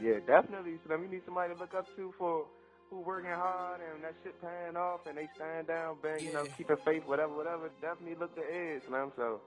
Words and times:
yeah, 0.00 0.18
definitely. 0.26 0.78
So 0.86 0.94
you 0.96 1.08
need 1.08 1.22
somebody 1.24 1.54
to 1.54 1.60
look 1.60 1.74
up 1.74 1.86
to 1.96 2.12
for 2.18 2.46
who 2.90 3.00
working 3.00 3.30
hard 3.30 3.80
and 3.80 4.02
that 4.02 4.14
shit 4.24 4.40
paying 4.40 4.76
off 4.76 5.06
and 5.06 5.16
they 5.18 5.28
stand 5.36 5.66
down, 5.66 5.96
bang, 6.02 6.24
you 6.24 6.32
know, 6.32 6.44
keeping 6.56 6.76
faith, 6.84 7.02
whatever, 7.06 7.34
whatever. 7.34 7.70
Definitely 7.82 8.16
look 8.18 8.34
to 8.34 8.42
Ed, 8.42 8.80
Slim. 8.88 9.12
So 9.16 9.40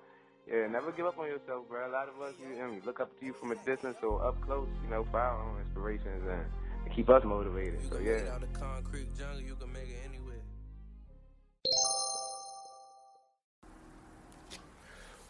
yeah, 0.47 0.67
never 0.67 0.91
give 0.91 1.05
up 1.05 1.17
on 1.17 1.27
yourself, 1.27 1.67
bro. 1.67 1.89
A 1.89 1.91
lot 1.91 2.07
of 2.07 2.21
us, 2.21 2.33
you 2.39 2.57
know, 2.57 2.69
we 2.69 2.81
look 2.85 2.99
up 2.99 3.17
to 3.19 3.25
you 3.25 3.33
from 3.33 3.51
a 3.51 3.55
distance 3.65 3.97
or 4.03 4.23
up 4.23 4.39
close, 4.41 4.67
you 4.83 4.89
know, 4.89 5.05
for 5.09 5.19
our 5.19 5.41
own 5.41 5.61
inspirations 5.61 6.23
and, 6.29 6.45
and 6.85 6.95
keep 6.95 7.09
us 7.09 7.23
motivated. 7.23 7.79
So 7.89 7.99
yeah. 7.99 8.21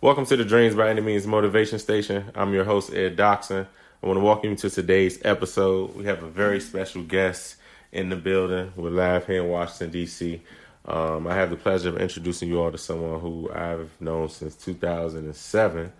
Welcome 0.02 0.26
to 0.26 0.36
the 0.36 0.44
Dreams 0.44 0.74
by 0.74 0.90
Any 0.90 1.02
Means 1.02 1.28
Motivation 1.28 1.78
Station. 1.78 2.32
I'm 2.34 2.54
your 2.54 2.64
host, 2.64 2.92
Ed 2.92 3.16
Doxson. 3.16 3.68
I 4.04 4.08
want 4.08 4.18
to 4.18 4.24
welcome 4.24 4.50
you 4.50 4.56
to 4.56 4.70
today's 4.72 5.20
episode. 5.24 5.96
We 5.96 6.06
have 6.06 6.24
a 6.24 6.28
very 6.28 6.60
special 6.60 7.04
guest 7.04 7.58
in 7.92 8.10
the 8.10 8.16
building. 8.16 8.74
We're 8.76 8.90
live 8.90 9.28
here 9.28 9.44
in 9.44 9.50
Washington, 9.50 9.92
D.C. 9.92 10.42
Um, 10.86 11.28
I 11.28 11.36
have 11.36 11.52
the 11.52 11.56
pleasure 11.56 11.90
of 11.90 11.98
introducing 12.02 12.50
you 12.50 12.60
all 12.60 12.72
to 12.72 12.80
someone 12.80 13.20
who 13.20 13.52
I've 13.54 13.92
known 14.00 14.30
since 14.30 14.56
2007, 14.56 15.94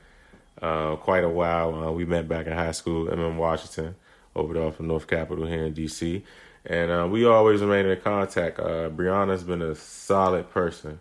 uh, 0.64 0.96
quite 0.96 1.24
a 1.24 1.30
while. 1.30 1.76
Uh, 1.76 1.92
we 1.92 2.06
met 2.06 2.28
back 2.28 2.48
in 2.48 2.54
high 2.54 2.72
school, 2.72 3.08
in 3.08 3.38
Washington, 3.38 3.94
over 4.36 4.56
there 4.56 4.72
from 4.72 4.88
North 4.88 5.06
Capitol 5.06 5.46
here 5.46 5.66
in 5.66 5.74
D.C. 5.74 6.24
And 6.66 6.90
uh, 6.90 7.08
we 7.08 7.28
always 7.28 7.62
remain 7.62 7.86
in 7.86 8.02
contact. 8.02 8.60
Uh, 8.60 8.90
Brianna's 8.90 9.44
been 9.44 9.62
a 9.62 9.76
solid 9.76 10.50
person. 10.50 11.00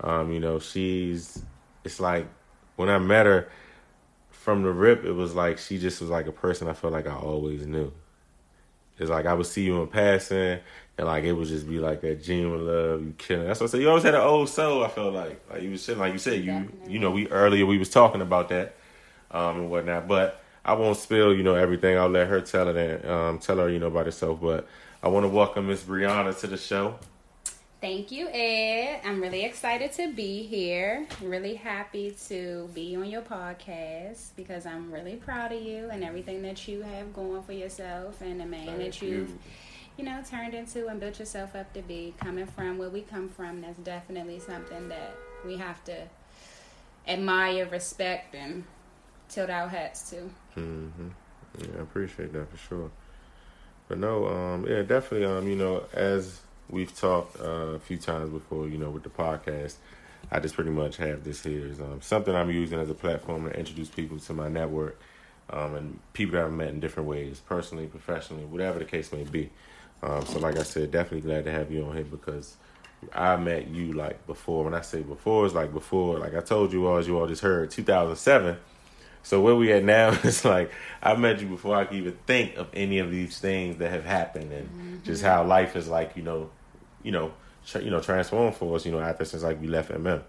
Um, 0.00 0.32
you 0.32 0.40
know, 0.40 0.60
she's, 0.60 1.42
it's 1.84 2.00
like 2.00 2.26
when 2.76 2.88
I 2.88 2.96
met 2.96 3.26
her 3.26 3.50
from 4.48 4.62
the 4.62 4.72
rip, 4.72 5.04
it 5.04 5.12
was 5.12 5.34
like 5.34 5.58
she 5.58 5.78
just 5.78 6.00
was 6.00 6.08
like 6.08 6.26
a 6.26 6.32
person 6.32 6.68
I 6.68 6.72
felt 6.72 6.94
like 6.94 7.06
I 7.06 7.14
always 7.14 7.66
knew. 7.66 7.92
It's 8.98 9.10
like 9.10 9.26
I 9.26 9.34
would 9.34 9.44
see 9.44 9.64
you 9.64 9.82
in 9.82 9.88
passing, 9.88 10.60
and 10.96 11.06
like 11.06 11.24
it 11.24 11.34
would 11.34 11.48
just 11.48 11.68
be 11.68 11.78
like 11.78 12.00
that 12.00 12.24
genuine 12.24 12.66
love, 12.66 13.02
you 13.02 13.14
killing. 13.18 13.46
That's 13.46 13.60
what 13.60 13.66
I 13.66 13.72
said. 13.72 13.82
You 13.82 13.90
always 13.90 14.04
had 14.04 14.14
an 14.14 14.22
old 14.22 14.48
soul. 14.48 14.82
I 14.82 14.88
felt 14.88 15.12
like 15.12 15.38
like 15.50 15.60
you 15.60 15.72
was 15.72 15.82
saying, 15.82 15.98
like 15.98 16.14
you 16.14 16.18
said, 16.18 16.42
you 16.42 16.72
you 16.86 16.98
know, 16.98 17.10
we 17.10 17.28
earlier 17.28 17.66
we 17.66 17.76
was 17.76 17.90
talking 17.90 18.22
about 18.22 18.48
that, 18.48 18.74
um, 19.32 19.56
and 19.58 19.70
whatnot. 19.70 20.08
But 20.08 20.40
I 20.64 20.72
won't 20.72 20.96
spill, 20.96 21.34
you 21.34 21.42
know, 21.42 21.54
everything. 21.54 21.98
I'll 21.98 22.08
let 22.08 22.28
her 22.28 22.40
tell 22.40 22.74
it 22.74 22.76
and 22.78 23.04
um, 23.04 23.38
tell 23.40 23.58
her, 23.58 23.68
you 23.68 23.78
know, 23.78 23.88
about 23.88 24.06
herself. 24.06 24.40
But 24.40 24.66
I 25.02 25.08
want 25.08 25.24
to 25.24 25.28
welcome 25.28 25.66
Miss 25.66 25.82
Brianna 25.82 26.34
to 26.40 26.46
the 26.46 26.56
show. 26.56 26.98
Thank 27.80 28.10
you, 28.10 28.28
Ed. 28.28 29.02
I'm 29.04 29.20
really 29.20 29.44
excited 29.44 29.92
to 29.92 30.12
be 30.12 30.42
here. 30.42 31.06
Really 31.22 31.54
happy 31.54 32.10
to 32.26 32.68
be 32.74 32.96
on 32.96 33.08
your 33.08 33.22
podcast 33.22 34.30
because 34.34 34.66
I'm 34.66 34.90
really 34.90 35.14
proud 35.14 35.52
of 35.52 35.62
you 35.62 35.88
and 35.88 36.02
everything 36.02 36.42
that 36.42 36.66
you 36.66 36.82
have 36.82 37.14
going 37.14 37.40
for 37.44 37.52
yourself 37.52 38.20
and 38.20 38.40
the 38.40 38.46
man 38.46 38.66
Thank 38.66 38.78
that 38.78 39.00
you've, 39.00 39.28
you. 39.28 39.38
you 39.96 40.04
know, 40.04 40.20
turned 40.28 40.54
into 40.54 40.88
and 40.88 40.98
built 40.98 41.20
yourself 41.20 41.54
up 41.54 41.72
to 41.74 41.82
be. 41.82 42.14
Coming 42.20 42.46
from 42.46 42.78
where 42.78 42.90
we 42.90 43.02
come 43.02 43.28
from, 43.28 43.60
that's 43.60 43.78
definitely 43.78 44.40
something 44.40 44.88
that 44.88 45.14
we 45.46 45.56
have 45.56 45.84
to 45.84 46.02
admire, 47.06 47.64
respect, 47.66 48.34
and 48.34 48.64
tilt 49.28 49.50
our 49.50 49.68
hats 49.68 50.10
to. 50.10 50.16
Mm-hmm. 50.56 51.08
Yeah, 51.60 51.78
I 51.78 51.82
appreciate 51.82 52.32
that 52.32 52.50
for 52.50 52.56
sure. 52.56 52.90
But 53.86 53.98
no, 53.98 54.26
um, 54.26 54.66
yeah, 54.68 54.82
definitely, 54.82 55.26
um, 55.26 55.46
you 55.46 55.54
know, 55.54 55.84
as 55.92 56.40
we've 56.70 56.94
talked 56.96 57.40
uh, 57.40 57.74
a 57.74 57.78
few 57.78 57.98
times 57.98 58.30
before, 58.30 58.68
you 58.68 58.78
know, 58.78 58.90
with 58.90 59.02
the 59.02 59.10
podcast. 59.10 59.76
I 60.30 60.40
just 60.40 60.54
pretty 60.54 60.70
much 60.70 60.96
have 60.98 61.24
this 61.24 61.42
here 61.42 61.66
is 61.66 61.80
um, 61.80 62.00
something 62.02 62.34
I'm 62.34 62.50
using 62.50 62.78
as 62.78 62.90
a 62.90 62.94
platform 62.94 63.44
to 63.44 63.58
introduce 63.58 63.88
people 63.88 64.18
to 64.18 64.34
my 64.34 64.48
network 64.48 65.00
um, 65.50 65.74
and 65.74 65.98
people 66.12 66.32
that 66.34 66.44
I've 66.44 66.52
met 66.52 66.68
in 66.68 66.80
different 66.80 67.08
ways, 67.08 67.40
personally, 67.46 67.86
professionally, 67.86 68.44
whatever 68.44 68.78
the 68.78 68.84
case 68.84 69.12
may 69.12 69.24
be. 69.24 69.50
Um, 70.02 70.24
so, 70.26 70.38
like 70.38 70.58
I 70.58 70.62
said, 70.62 70.90
definitely 70.90 71.22
glad 71.22 71.44
to 71.44 71.52
have 71.52 71.72
you 71.72 71.84
on 71.84 71.94
here 71.94 72.04
because 72.04 72.56
I 73.12 73.36
met 73.36 73.68
you 73.68 73.92
like 73.92 74.26
before. 74.26 74.64
When 74.64 74.74
I 74.74 74.82
say 74.82 75.02
before, 75.02 75.46
it's 75.46 75.54
like 75.54 75.72
before, 75.72 76.18
like 76.18 76.34
I 76.34 76.40
told 76.40 76.72
you 76.72 76.86
all, 76.86 76.98
as 76.98 77.06
you 77.06 77.18
all 77.18 77.26
just 77.26 77.42
heard, 77.42 77.70
2007. 77.70 78.56
So 79.22 79.40
where 79.40 79.54
we 79.54 79.72
at 79.72 79.84
now 79.84 80.10
is 80.24 80.44
like 80.44 80.70
I 81.02 81.14
met 81.14 81.40
you 81.40 81.48
before 81.48 81.76
I 81.76 81.84
could 81.84 81.96
even 81.96 82.18
think 82.26 82.56
of 82.56 82.68
any 82.74 82.98
of 82.98 83.10
these 83.10 83.38
things 83.38 83.78
that 83.78 83.90
have 83.90 84.04
happened 84.04 84.52
and 84.52 84.68
mm-hmm. 84.68 85.04
just 85.04 85.22
how 85.22 85.44
life 85.44 85.74
is 85.74 85.88
like, 85.88 86.16
you 86.16 86.22
know, 86.22 86.50
you 87.02 87.12
know, 87.12 87.32
tra- 87.66 87.82
you 87.82 87.90
know, 87.90 88.00
transform 88.00 88.52
for 88.52 88.76
us, 88.76 88.86
you 88.86 88.92
know, 88.92 89.00
after 89.00 89.24
since 89.24 89.42
like 89.42 89.60
we 89.60 89.68
left 89.68 89.90
MM. 89.90 90.22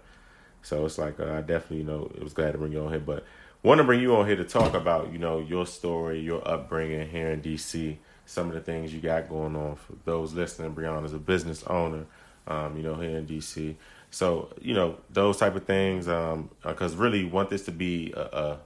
So 0.62 0.84
it's 0.84 0.98
like 0.98 1.18
uh, 1.20 1.32
I 1.34 1.40
definitely, 1.40 1.78
you 1.78 1.84
know, 1.84 2.10
it 2.14 2.22
was 2.22 2.32
glad 2.32 2.52
to 2.52 2.58
bring 2.58 2.72
you 2.72 2.84
on 2.84 2.90
here, 2.90 3.00
but 3.00 3.24
want 3.62 3.78
to 3.78 3.84
bring 3.84 4.00
you 4.00 4.14
on 4.16 4.26
here 4.26 4.36
to 4.36 4.44
talk 4.44 4.74
about, 4.74 5.12
you 5.12 5.18
know, 5.18 5.38
your 5.38 5.66
story, 5.66 6.20
your 6.20 6.46
upbringing 6.46 7.08
here 7.08 7.30
in 7.30 7.40
DC, 7.42 7.96
some 8.26 8.48
of 8.48 8.54
the 8.54 8.60
things 8.60 8.92
you 8.92 9.00
got 9.00 9.28
going 9.28 9.56
on. 9.56 9.76
For 9.76 9.94
those 10.04 10.32
listening, 10.34 10.74
Brianna's 10.74 11.14
a 11.14 11.18
business 11.18 11.62
owner, 11.64 12.06
um, 12.46 12.76
you 12.76 12.82
know, 12.82 12.94
here 12.94 13.16
in 13.16 13.26
DC. 13.26 13.76
So 14.10 14.52
you 14.60 14.74
know 14.74 14.98
those 15.10 15.36
type 15.38 15.54
of 15.54 15.64
things, 15.64 16.06
because 16.06 16.34
um, 16.34 16.50
uh, 16.64 16.88
really 16.96 17.24
want 17.24 17.48
this 17.48 17.64
to 17.66 17.72
be 17.72 18.12
a, 18.16 18.20
a, 18.20 18.58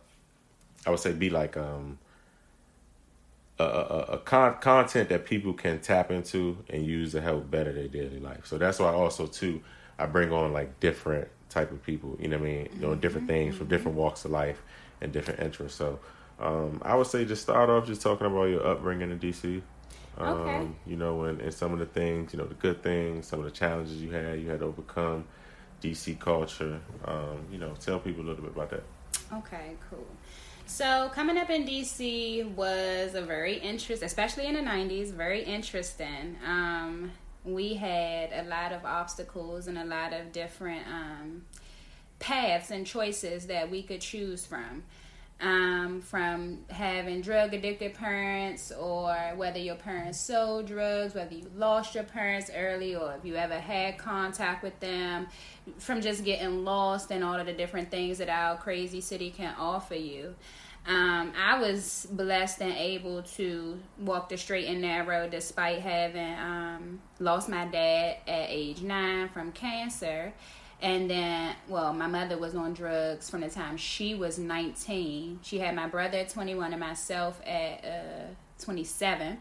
I 0.87 0.91
would 0.91 1.01
say, 1.01 1.13
be 1.13 1.31
like 1.31 1.57
um, 1.57 1.99
a, 3.59 3.65
a, 3.65 3.99
a 4.13 4.19
con- 4.19 4.57
content 4.61 5.09
that 5.11 5.25
people 5.25 5.53
can 5.53 5.81
tap 5.81 6.11
into 6.11 6.59
and 6.69 6.85
use 6.85 7.13
to 7.13 7.21
help 7.21 7.51
better 7.51 7.73
their 7.73 7.89
daily 7.89 8.19
life. 8.19 8.47
So 8.47 8.59
that's 8.59 8.79
why 8.79 8.93
also 8.93 9.27
too 9.27 9.61
I 9.99 10.07
bring 10.07 10.33
on 10.33 10.53
like 10.53 10.81
different 10.81 11.29
type 11.51 11.71
of 11.71 11.83
people. 11.83 12.17
You 12.21 12.29
know 12.29 12.39
what 12.39 12.49
I 12.49 12.51
mean? 12.51 12.69
Doing 12.81 13.01
different 13.01 13.27
mm-hmm. 13.27 13.37
things 13.37 13.57
from 13.57 13.69
different 13.69 13.97
walks 13.97 14.25
of 14.25 14.33
life 14.33 14.61
and 15.01 15.13
different 15.13 15.41
interests. 15.41 15.79
So 15.79 16.01
um, 16.41 16.83
I 16.85 16.97
would 16.97 17.07
say 17.07 17.25
just 17.25 17.43
start 17.43 17.71
off 17.71 17.87
just 17.87 18.03
talking 18.03 18.27
about 18.27 18.45
your 18.45 18.67
upbringing 18.67 19.11
in 19.11 19.19
DC. 19.19 19.63
Um, 20.19 20.29
okay. 20.29 20.69
You 20.87 20.97
know, 20.97 21.25
and, 21.25 21.41
and 21.41 21.53
some 21.53 21.73
of 21.73 21.79
the 21.79 21.87
things, 21.87 22.33
you 22.33 22.39
know, 22.39 22.47
the 22.47 22.55
good 22.55 22.83
things, 22.83 23.27
some 23.27 23.41
of 23.41 23.45
the 23.45 23.51
challenges 23.51 24.01
you 24.01 24.11
had, 24.11 24.41
you 24.41 24.49
had 24.49 24.61
to 24.61 24.67
overcome, 24.67 25.25
DC 25.83 26.19
culture. 26.19 26.81
Um, 27.05 27.47
you 27.51 27.59
know, 27.59 27.75
tell 27.81 27.99
people 27.99 28.25
a 28.25 28.27
little 28.27 28.43
bit 28.43 28.53
about 28.53 28.71
that. 28.71 28.83
Okay, 29.33 29.75
cool. 29.91 30.07
So 30.67 31.11
coming 31.15 31.39
up 31.39 31.51
in 31.51 31.67
DC 31.67 32.55
was 32.55 33.15
a 33.15 33.23
very 33.23 33.59
interest, 33.59 34.03
especially 34.03 34.47
in 34.47 34.55
the 34.55 34.61
'90s, 34.61 35.13
very 35.13 35.43
interesting. 35.43 36.37
Um, 36.47 37.13
we 37.45 37.75
had 37.75 38.33
a 38.33 38.45
lot 38.49 38.73
of 38.73 38.85
obstacles 38.85 39.67
and 39.67 39.79
a 39.79 39.85
lot 39.85 40.13
of 40.13 40.33
different 40.33 40.87
um, 40.89 41.45
paths 42.19 42.71
and 42.71 42.87
choices 42.87 43.47
that 43.49 43.71
we 43.71 43.83
could 43.83 44.01
choose 44.01 44.47
from 44.47 44.83
um, 45.41 46.01
from 46.01 46.61
having 46.71 47.21
drug 47.21 47.55
addicted 47.55 47.95
parents 47.95 48.73
or 48.73 49.15
whether 49.37 49.59
your 49.59 49.75
parents 49.75 50.21
sold 50.21 50.67
drugs, 50.67 51.15
whether 51.15 51.35
you 51.35 51.51
lost 51.57 51.95
your 51.95 52.05
parents 52.05 52.51
early 52.55 52.95
or 52.95 53.15
if 53.19 53.25
you 53.25 53.37
ever 53.37 53.59
had 53.59 53.99
contact 53.99 54.63
with 54.63 54.79
them, 54.81 55.27
from 55.79 56.01
just 56.01 56.25
getting 56.25 56.65
lost 56.65 57.11
and 57.11 57.25
all 57.25 57.35
of 57.35 57.47
the 57.47 57.53
different 57.53 57.91
things 57.91 58.19
that 58.19 58.29
our 58.29 58.57
crazy 58.57 59.01
city 59.01 59.31
can 59.31 59.55
offer 59.59 59.95
you. 59.95 60.35
Um, 60.87 61.33
I 61.37 61.59
was 61.61 62.07
blessed 62.11 62.61
and 62.61 62.75
able 62.75 63.23
to 63.23 63.81
walk 63.99 64.29
the 64.29 64.37
straight 64.37 64.67
and 64.67 64.83
narrow 64.83 65.27
despite 65.29 65.81
having 65.81 66.35
um, 66.35 67.01
lost 67.19 67.49
my 67.49 67.65
dad 67.65 68.19
at 68.27 68.51
age 68.51 68.83
nine 68.83 69.31
from 69.31 69.51
cancer 69.53 70.35
and 70.85 71.09
then, 71.09 71.57
well, 71.67 71.95
my 71.95 72.07
mother 72.07 72.37
was 72.37 72.55
on 72.55 72.75
drugs 72.75 73.31
from 73.31 73.41
the 73.41 73.49
time 73.49 73.79
she 73.79 74.15
was 74.15 74.39
19. 74.39 75.41
She 75.43 75.59
had 75.59 75.75
my 75.75 75.89
brother 75.89 76.19
at 76.19 76.29
21 76.29 76.75
and 76.75 76.81
myself 76.81 77.41
at 77.47 77.83
uh, 77.83 78.35
27. 78.63 79.41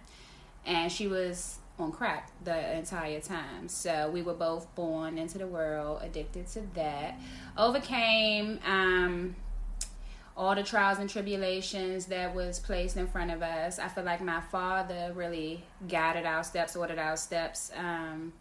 And 0.65 0.89
she 0.89 1.05
was 1.07 1.57
on 1.77 1.91
crack 1.91 2.31
the 2.45 2.77
entire 2.77 3.19
time. 3.19 3.67
So 3.67 4.09
we 4.09 4.21
were 4.21 4.33
both 4.33 4.73
born 4.73 5.17
into 5.17 5.37
the 5.37 5.45
world 5.45 5.99
addicted 6.01 6.47
to 6.51 6.61
that. 6.75 7.19
Overcame 7.57 8.61
um, 8.65 9.35
all 10.37 10.55
the 10.55 10.63
trials 10.63 10.99
and 10.99 11.09
tribulations 11.09 12.05
that 12.05 12.33
was 12.33 12.57
placed 12.61 12.95
in 12.95 13.05
front 13.05 13.31
of 13.31 13.41
us. 13.41 13.79
I 13.79 13.89
feel 13.89 14.05
like 14.05 14.21
my 14.21 14.39
father 14.39 15.11
really 15.13 15.65
guided 15.89 16.25
our 16.25 16.45
steps, 16.45 16.77
ordered 16.77 16.99
our 16.99 17.17
steps. 17.17 17.69
Um, 17.75 18.31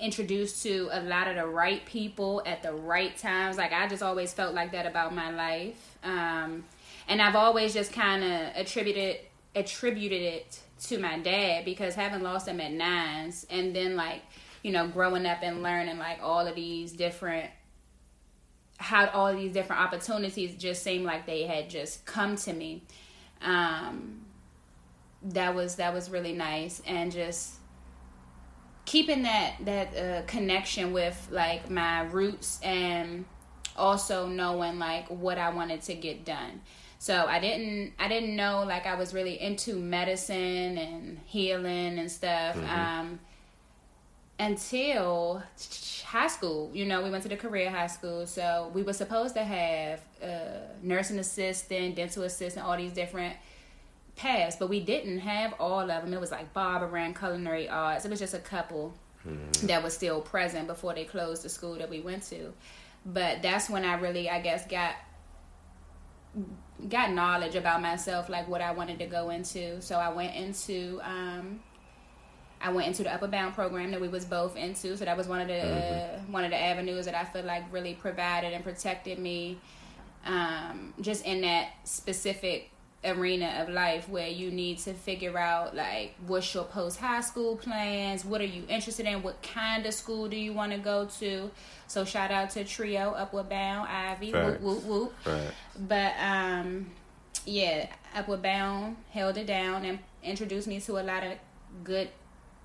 introduced 0.00 0.62
to 0.62 0.88
a 0.92 1.02
lot 1.02 1.28
of 1.28 1.36
the 1.36 1.46
right 1.46 1.84
people 1.84 2.42
at 2.46 2.62
the 2.62 2.72
right 2.72 3.16
times. 3.16 3.56
Like 3.56 3.72
I 3.72 3.88
just 3.88 4.02
always 4.02 4.32
felt 4.32 4.54
like 4.54 4.72
that 4.72 4.86
about 4.86 5.14
my 5.14 5.30
life. 5.30 5.96
Um, 6.04 6.64
and 7.08 7.20
I've 7.20 7.36
always 7.36 7.74
just 7.74 7.92
kind 7.92 8.22
of 8.22 8.56
attributed 8.56 9.18
attributed 9.54 10.22
it 10.22 10.60
to 10.80 10.98
my 10.98 11.18
dad 11.18 11.64
because 11.64 11.94
having 11.94 12.22
lost 12.22 12.46
him 12.46 12.60
at 12.60 12.70
nines 12.70 13.46
and 13.50 13.74
then 13.74 13.96
like 13.96 14.22
you 14.62 14.70
know 14.70 14.86
growing 14.86 15.26
up 15.26 15.38
and 15.42 15.62
learning 15.62 15.98
like 15.98 16.18
all 16.22 16.46
of 16.46 16.54
these 16.54 16.92
different 16.92 17.50
how 18.76 19.08
all 19.08 19.34
these 19.34 19.52
different 19.52 19.82
opportunities 19.82 20.54
just 20.54 20.82
seemed 20.82 21.04
like 21.04 21.26
they 21.26 21.42
had 21.44 21.68
just 21.68 22.04
come 22.04 22.36
to 22.36 22.52
me 22.52 22.82
um 23.42 24.20
that 25.22 25.54
was 25.54 25.76
that 25.76 25.92
was 25.92 26.10
really 26.10 26.32
nice 26.32 26.80
and 26.86 27.10
just 27.10 27.57
keeping 28.88 29.22
that 29.22 29.54
that 29.66 29.96
uh, 29.96 30.22
connection 30.26 30.94
with 30.94 31.28
like 31.30 31.68
my 31.68 32.00
roots 32.04 32.58
and 32.62 33.26
also 33.76 34.26
knowing 34.26 34.78
like 34.78 35.06
what 35.08 35.36
I 35.36 35.50
wanted 35.50 35.82
to 35.82 35.94
get 35.94 36.24
done. 36.24 36.62
So 36.98 37.26
I 37.26 37.38
didn't 37.38 37.92
I 37.98 38.08
didn't 38.08 38.34
know 38.34 38.64
like 38.66 38.86
I 38.86 38.94
was 38.94 39.12
really 39.12 39.38
into 39.40 39.76
medicine 39.76 40.78
and 40.78 41.20
healing 41.26 41.98
and 41.98 42.10
stuff. 42.10 42.56
Mm-hmm. 42.56 42.80
Um, 42.80 43.20
until 44.40 45.42
high 46.04 46.28
school. 46.28 46.70
You 46.72 46.86
know, 46.86 47.02
we 47.02 47.10
went 47.10 47.24
to 47.24 47.28
the 47.28 47.36
career 47.36 47.70
high 47.70 47.88
school, 47.88 48.26
so 48.26 48.70
we 48.72 48.82
were 48.82 48.92
supposed 48.92 49.34
to 49.34 49.44
have 49.44 50.00
uh, 50.22 50.60
nursing 50.80 51.18
assistant, 51.18 51.96
dental 51.96 52.22
assistant, 52.22 52.64
all 52.64 52.76
these 52.76 52.92
different 52.92 53.36
paths, 54.18 54.56
but 54.56 54.68
we 54.68 54.80
didn't 54.80 55.20
have 55.20 55.54
all 55.58 55.80
of 55.80 55.88
them. 55.88 56.12
It 56.12 56.20
was 56.20 56.30
like 56.30 56.52
barbering, 56.52 57.14
culinary 57.14 57.68
arts. 57.68 58.04
It 58.04 58.10
was 58.10 58.18
just 58.18 58.34
a 58.34 58.38
couple 58.38 58.92
mm-hmm. 59.26 59.66
that 59.66 59.82
was 59.82 59.94
still 59.94 60.20
present 60.20 60.66
before 60.66 60.94
they 60.94 61.04
closed 61.04 61.42
the 61.44 61.48
school 61.48 61.76
that 61.76 61.88
we 61.88 62.00
went 62.00 62.24
to. 62.24 62.52
But 63.06 63.40
that's 63.40 63.70
when 63.70 63.84
I 63.84 63.94
really, 63.94 64.28
I 64.28 64.40
guess, 64.40 64.66
got 64.66 64.94
got 66.88 67.12
knowledge 67.12 67.54
about 67.54 67.80
myself, 67.80 68.28
like 68.28 68.46
what 68.48 68.60
I 68.60 68.72
wanted 68.72 68.98
to 68.98 69.06
go 69.06 69.30
into. 69.30 69.80
So 69.80 69.96
I 69.96 70.10
went 70.10 70.34
into 70.34 71.00
um, 71.02 71.60
I 72.60 72.70
went 72.72 72.88
into 72.88 73.04
the 73.04 73.14
Upward 73.14 73.30
Bound 73.30 73.54
program 73.54 73.92
that 73.92 74.00
we 74.00 74.08
was 74.08 74.24
both 74.24 74.56
into. 74.56 74.96
So 74.96 75.04
that 75.04 75.16
was 75.16 75.28
one 75.28 75.40
of 75.40 75.48
the 75.48 75.54
mm-hmm. 75.54 76.16
uh, 76.16 76.32
one 76.32 76.44
of 76.44 76.50
the 76.50 76.58
avenues 76.60 77.06
that 77.06 77.14
I 77.14 77.24
feel 77.24 77.44
like 77.44 77.72
really 77.72 77.94
provided 77.94 78.52
and 78.52 78.64
protected 78.64 79.18
me, 79.18 79.58
um, 80.26 80.92
just 81.00 81.24
in 81.24 81.40
that 81.42 81.68
specific 81.84 82.70
arena 83.04 83.62
of 83.62 83.68
life 83.68 84.08
where 84.08 84.28
you 84.28 84.50
need 84.50 84.78
to 84.78 84.92
figure 84.92 85.38
out 85.38 85.74
like 85.76 86.14
what's 86.26 86.52
your 86.52 86.64
post 86.64 86.98
high 86.98 87.20
school 87.20 87.56
plans, 87.56 88.24
what 88.24 88.40
are 88.40 88.46
you 88.46 88.64
interested 88.68 89.06
in, 89.06 89.22
what 89.22 89.40
kind 89.42 89.86
of 89.86 89.94
school 89.94 90.28
do 90.28 90.36
you 90.36 90.52
want 90.52 90.72
to 90.72 90.78
go 90.78 91.06
to. 91.18 91.50
So 91.86 92.04
shout 92.04 92.30
out 92.30 92.50
to 92.50 92.64
Trio 92.64 93.12
Upward 93.12 93.48
Bound 93.48 93.88
Ivy, 93.88 94.32
whoop 94.32 94.60
whoop 94.60 94.84
whoop. 94.84 95.14
Right. 95.24 95.50
But 95.78 96.12
um, 96.20 96.90
yeah, 97.44 97.88
Upward 98.14 98.42
Bound 98.42 98.96
held 99.10 99.36
it 99.36 99.46
down 99.46 99.84
and 99.84 100.00
introduced 100.22 100.66
me 100.66 100.80
to 100.80 100.98
a 100.98 101.04
lot 101.04 101.24
of 101.24 101.34
good 101.84 102.08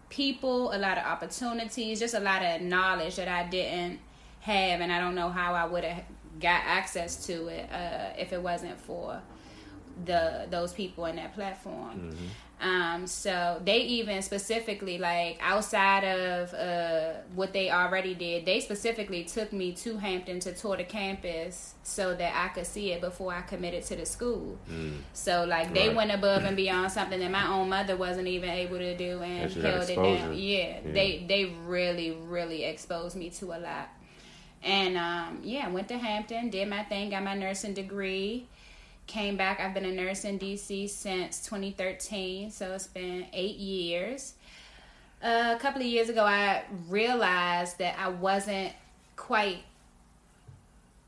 people, 0.09 0.73
a 0.73 0.77
lot 0.77 0.97
of 0.97 1.05
opportunities, 1.05 1.99
just 1.99 2.15
a 2.15 2.19
lot 2.19 2.43
of 2.43 2.61
knowledge 2.61 3.17
that 3.17 3.27
I 3.27 3.47
didn't 3.47 3.99
have, 4.41 4.81
and 4.81 4.91
I 4.91 4.99
don't 4.99 5.15
know 5.15 5.29
how 5.29 5.53
I 5.53 5.65
would 5.65 5.83
have 5.83 6.03
got 6.41 6.61
access 6.65 7.25
to 7.27 7.47
it 7.47 7.69
uh, 7.71 8.09
if 8.17 8.33
it 8.33 8.41
wasn't 8.41 8.79
for 8.79 9.21
the 10.05 10.47
those 10.49 10.73
people 10.73 11.05
in 11.05 11.15
that 11.17 11.33
platform. 11.33 12.11
Mm-hmm. 12.11 12.25
Um, 12.63 13.07
so 13.07 13.61
they 13.65 13.79
even 13.79 14.21
specifically 14.21 14.97
like 14.97 15.37
outside 15.41 16.05
of 16.05 16.53
uh, 16.53 17.19
what 17.35 17.51
they 17.51 17.69
already 17.69 18.13
did, 18.13 18.45
they 18.45 18.61
specifically 18.61 19.25
took 19.25 19.51
me 19.51 19.73
to 19.73 19.97
Hampton 19.97 20.39
to 20.41 20.53
tour 20.53 20.77
the 20.77 20.85
campus 20.85 21.73
so 21.83 22.15
that 22.15 22.33
I 22.33 22.53
could 22.53 22.65
see 22.65 22.93
it 22.93 23.01
before 23.01 23.33
I 23.33 23.41
committed 23.41 23.83
to 23.85 23.97
the 23.97 24.05
school. 24.05 24.57
Mm. 24.71 24.99
So 25.11 25.43
like 25.43 25.73
they 25.73 25.89
right. 25.89 25.97
went 25.97 26.11
above 26.11 26.45
and 26.45 26.55
beyond 26.63 26.93
something 26.93 27.19
that 27.19 27.31
my 27.31 27.47
own 27.49 27.67
mother 27.67 27.97
wasn't 27.97 28.29
even 28.29 28.49
able 28.49 28.77
to 28.77 28.95
do 28.95 29.21
and 29.21 29.51
held 29.51 29.89
it 29.89 29.95
down. 29.95 30.33
Yeah, 30.33 30.37
yeah, 30.37 30.79
they 30.85 31.25
they 31.27 31.53
really 31.65 32.11
really 32.11 32.63
exposed 32.63 33.17
me 33.17 33.29
to 33.31 33.47
a 33.47 33.59
lot. 33.59 33.89
And 34.63 34.95
um, 34.95 35.41
yeah, 35.43 35.67
went 35.67 35.89
to 35.89 35.97
Hampton, 35.97 36.49
did 36.49 36.69
my 36.69 36.83
thing, 36.83 37.09
got 37.09 37.23
my 37.23 37.35
nursing 37.35 37.73
degree 37.73 38.47
came 39.07 39.37
back. 39.37 39.59
I've 39.59 39.73
been 39.73 39.85
a 39.85 39.91
nurse 39.91 40.25
in 40.25 40.39
DC 40.39 40.89
since 40.89 41.43
2013, 41.45 42.51
so 42.51 42.73
it's 42.73 42.87
been 42.87 43.27
eight 43.33 43.57
years. 43.57 44.33
Uh, 45.21 45.53
a 45.55 45.59
couple 45.59 45.81
of 45.81 45.87
years 45.87 46.09
ago, 46.09 46.23
I 46.23 46.63
realized 46.89 47.77
that 47.79 47.97
I 47.97 48.09
wasn't 48.09 48.73
quite 49.15 49.63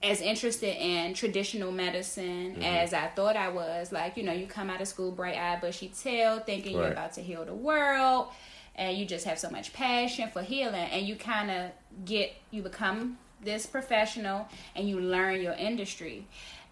as 0.02 0.22
interested 0.22 0.76
in 0.78 1.14
traditional 1.14 1.72
medicine 1.72 2.54
mm-hmm. 2.54 2.62
as 2.62 2.94
I 2.94 3.08
thought 3.08 3.36
I 3.36 3.50
was. 3.50 3.92
Like, 3.92 4.18
you 4.18 4.24
know, 4.24 4.32
you 4.32 4.48
come 4.48 4.70
out 4.70 4.82
of 4.82 4.88
school 4.88 5.12
bright 5.12 5.38
eyed, 5.38 5.62
bushy 5.62 5.90
tail, 5.90 6.40
thinking 6.40 6.78
right. 6.78 6.84
you're 6.84 6.92
about 6.92 7.14
to 7.14 7.22
heal 7.22 7.44
the 7.44 7.54
world, 7.54 8.28
and 8.76 8.98
you 8.98 9.06
just 9.06 9.26
have 9.26 9.40
so 9.40 9.50
much 9.50 9.74
passion 9.74 10.30
for 10.32 10.42
healing, 10.42 10.76
and 10.76 11.06
you 11.06 11.16
kind 11.16 11.50
of 11.50 11.72
get, 12.06 12.34
you 12.52 12.62
become 12.62 13.18
this 13.46 13.66
professional 13.66 14.48
and 14.76 14.90
you 14.90 15.00
learn 15.00 15.42
your 15.42 15.54
industry 15.54 16.26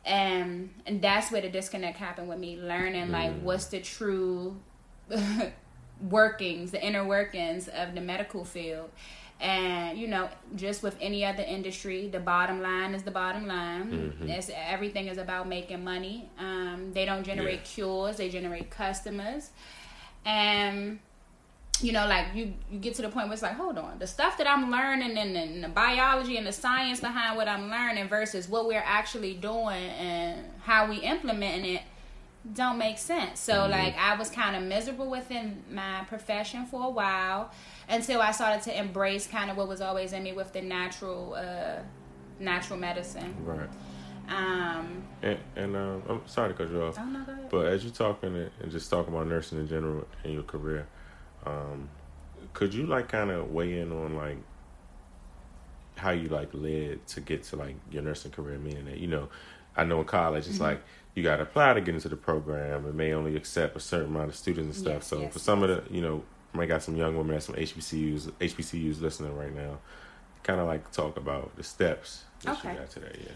and 0.06 0.70
and 0.86 1.02
that's 1.02 1.32
where 1.32 1.42
the 1.42 1.50
disconnect 1.50 1.98
happened 1.98 2.28
with 2.28 2.40
me 2.40 2.58
learning 2.58 3.10
like 3.12 3.32
mm. 3.32 3.42
what's 3.42 3.66
the 3.68 3.80
true 3.80 4.56
workings 6.10 6.72
the 6.72 6.86
inner 6.86 7.06
workings 7.06 7.70
of 7.70 7.96
the 7.96 8.02
medical 8.02 8.44
field 8.44 8.90
and 9.40 9.98
you 9.98 10.08
know 10.08 10.30
just 10.56 10.84
with 10.84 10.96
any 11.00 11.24
other 11.24 11.44
industry 11.44 12.10
the 12.10 12.20
bottom 12.20 12.62
line 12.62 12.94
is 12.94 13.04
the 13.04 13.12
bottom 13.12 13.48
line 13.48 13.92
mm-hmm. 13.92 14.30
it's, 14.30 14.50
everything 14.54 15.08
is 15.08 15.18
about 15.18 15.48
making 15.48 15.84
money 15.84 16.30
um, 16.38 16.92
they 16.94 17.06
don't 17.06 17.24
generate 17.24 17.60
yeah. 17.60 17.74
cures 17.74 18.18
they 18.18 18.30
generate 18.30 18.70
customers 18.70 19.52
and 20.26 21.00
you 21.82 21.92
know, 21.92 22.08
like 22.08 22.28
you 22.34 22.54
you 22.72 22.80
get 22.80 22.96
to 22.96 23.02
the 23.02 23.10
point 23.10 23.28
where 23.28 23.34
it's 23.34 23.42
like, 23.42 23.56
hold 23.56 23.78
on, 23.78 24.00
the 24.00 24.08
stuff 24.08 24.38
that 24.38 24.48
I'm 24.48 24.72
learning 24.72 25.18
and, 25.18 25.36
and 25.36 25.64
the 25.64 25.70
biology 25.70 26.38
and 26.38 26.46
the 26.46 26.52
science 26.52 27.00
behind 27.00 27.36
what 27.36 27.48
I'm 27.48 27.70
learning 27.70 28.08
versus 28.08 28.48
what 28.48 28.68
we're 28.68 28.84
actually 28.86 29.34
doing 29.34 29.90
and 29.90 30.46
how 30.62 30.90
we 30.90 30.98
implementing 30.98 31.76
it 31.76 31.82
don't 32.54 32.78
make 32.78 32.98
sense. 32.98 33.40
So 33.40 33.54
mm-hmm. 33.54 33.72
like 33.72 33.98
I 33.98 34.16
was 34.16 34.30
kind 34.30 34.56
of 34.56 34.64
miserable 34.64 35.10
within 35.10 35.64
my 35.72 36.04
profession 36.08 36.66
for 36.66 36.86
a 36.86 36.90
while 36.90 37.52
until 37.88 38.22
I 38.22 38.32
started 38.32 38.64
to 38.64 38.78
embrace 38.78 39.28
kind 39.28 39.50
of 39.50 39.58
what 39.58 39.68
was 39.68 39.82
always 39.82 40.14
in 40.14 40.24
me 40.24 40.34
with 40.34 40.52
the 40.52 40.62
natural 40.62 41.36
uh 41.36 41.82
natural 42.40 42.80
medicine. 42.80 43.34
Right. 43.46 43.70
Um, 44.30 45.04
and, 45.22 45.38
and 45.56 45.76
um, 45.76 46.04
I'm 46.08 46.22
sorry 46.26 46.50
to 46.50 46.56
cut 46.56 46.70
you 46.70 46.82
off. 46.84 46.98
Oh, 46.98 47.06
no, 47.06 47.26
but 47.50 47.68
as 47.68 47.84
you're 47.84 47.94
talking 47.94 48.50
and 48.62 48.72
just 48.72 48.90
talking 48.90 49.14
about 49.14 49.28
nursing 49.28 49.60
in 49.60 49.68
general 49.68 50.08
and 50.24 50.34
your 50.34 50.44
career, 50.44 50.88
um, 51.46 51.90
could 52.54 52.74
you 52.74 52.86
like 52.86 53.10
kind 53.10 53.32
of 53.32 53.52
weigh 53.52 53.80
in 53.80 53.92
on 53.92 54.16
like 54.16 54.38
how 55.96 56.12
you 56.12 56.30
like 56.30 56.50
led 56.54 57.06
to 57.08 57.22
get 57.22 57.44
to 57.44 57.56
like 57.56 57.76
your 57.92 58.04
nursing 58.04 58.32
career? 58.32 58.58
Meaning 58.58 58.86
that 58.86 58.98
you 58.98 59.08
know, 59.08 59.30
I 59.76 59.84
know 59.84 60.00
in 60.00 60.06
college 60.06 60.46
it's 60.46 60.56
mm-hmm. 60.56 60.64
like 60.64 60.84
you 61.16 61.24
got 61.24 61.38
to 61.38 61.44
apply 61.44 61.74
to 61.74 61.82
get 61.82 61.96
into 61.96 62.10
the 62.10 62.16
program. 62.16 62.86
It 62.86 62.96
may 62.96 63.14
only 63.14 63.36
accept 63.36 63.76
a 63.76 63.80
certain 63.80 64.16
amount 64.16 64.30
of 64.30 64.36
students 64.36 64.78
and 64.78 64.86
stuff. 64.86 65.02
Yes, 65.02 65.08
so 65.08 65.20
yes, 65.22 65.34
for 65.34 65.40
some 65.40 65.62
yes. 65.62 65.70
of 65.70 65.86
the 65.86 65.94
you 65.94 66.02
know, 66.02 66.24
I 66.56 66.66
got 66.66 66.84
some 66.84 66.96
young 66.96 67.18
women 67.18 67.36
at 67.36 67.44
some 67.44 67.56
HBCUs 67.56 68.32
HBCUs 68.40 69.02
listening 69.02 69.36
right 69.36 69.54
now. 69.54 69.80
Kind 70.44 70.60
of 70.60 70.68
like 70.68 70.92
talk 70.92 71.18
about 71.18 71.56
the 71.56 71.64
steps 71.64 72.24
that 72.42 72.58
okay. 72.58 72.74
you 72.74 72.80
got 72.80 72.90
today. 72.90 73.20
Yeah. 73.24 73.32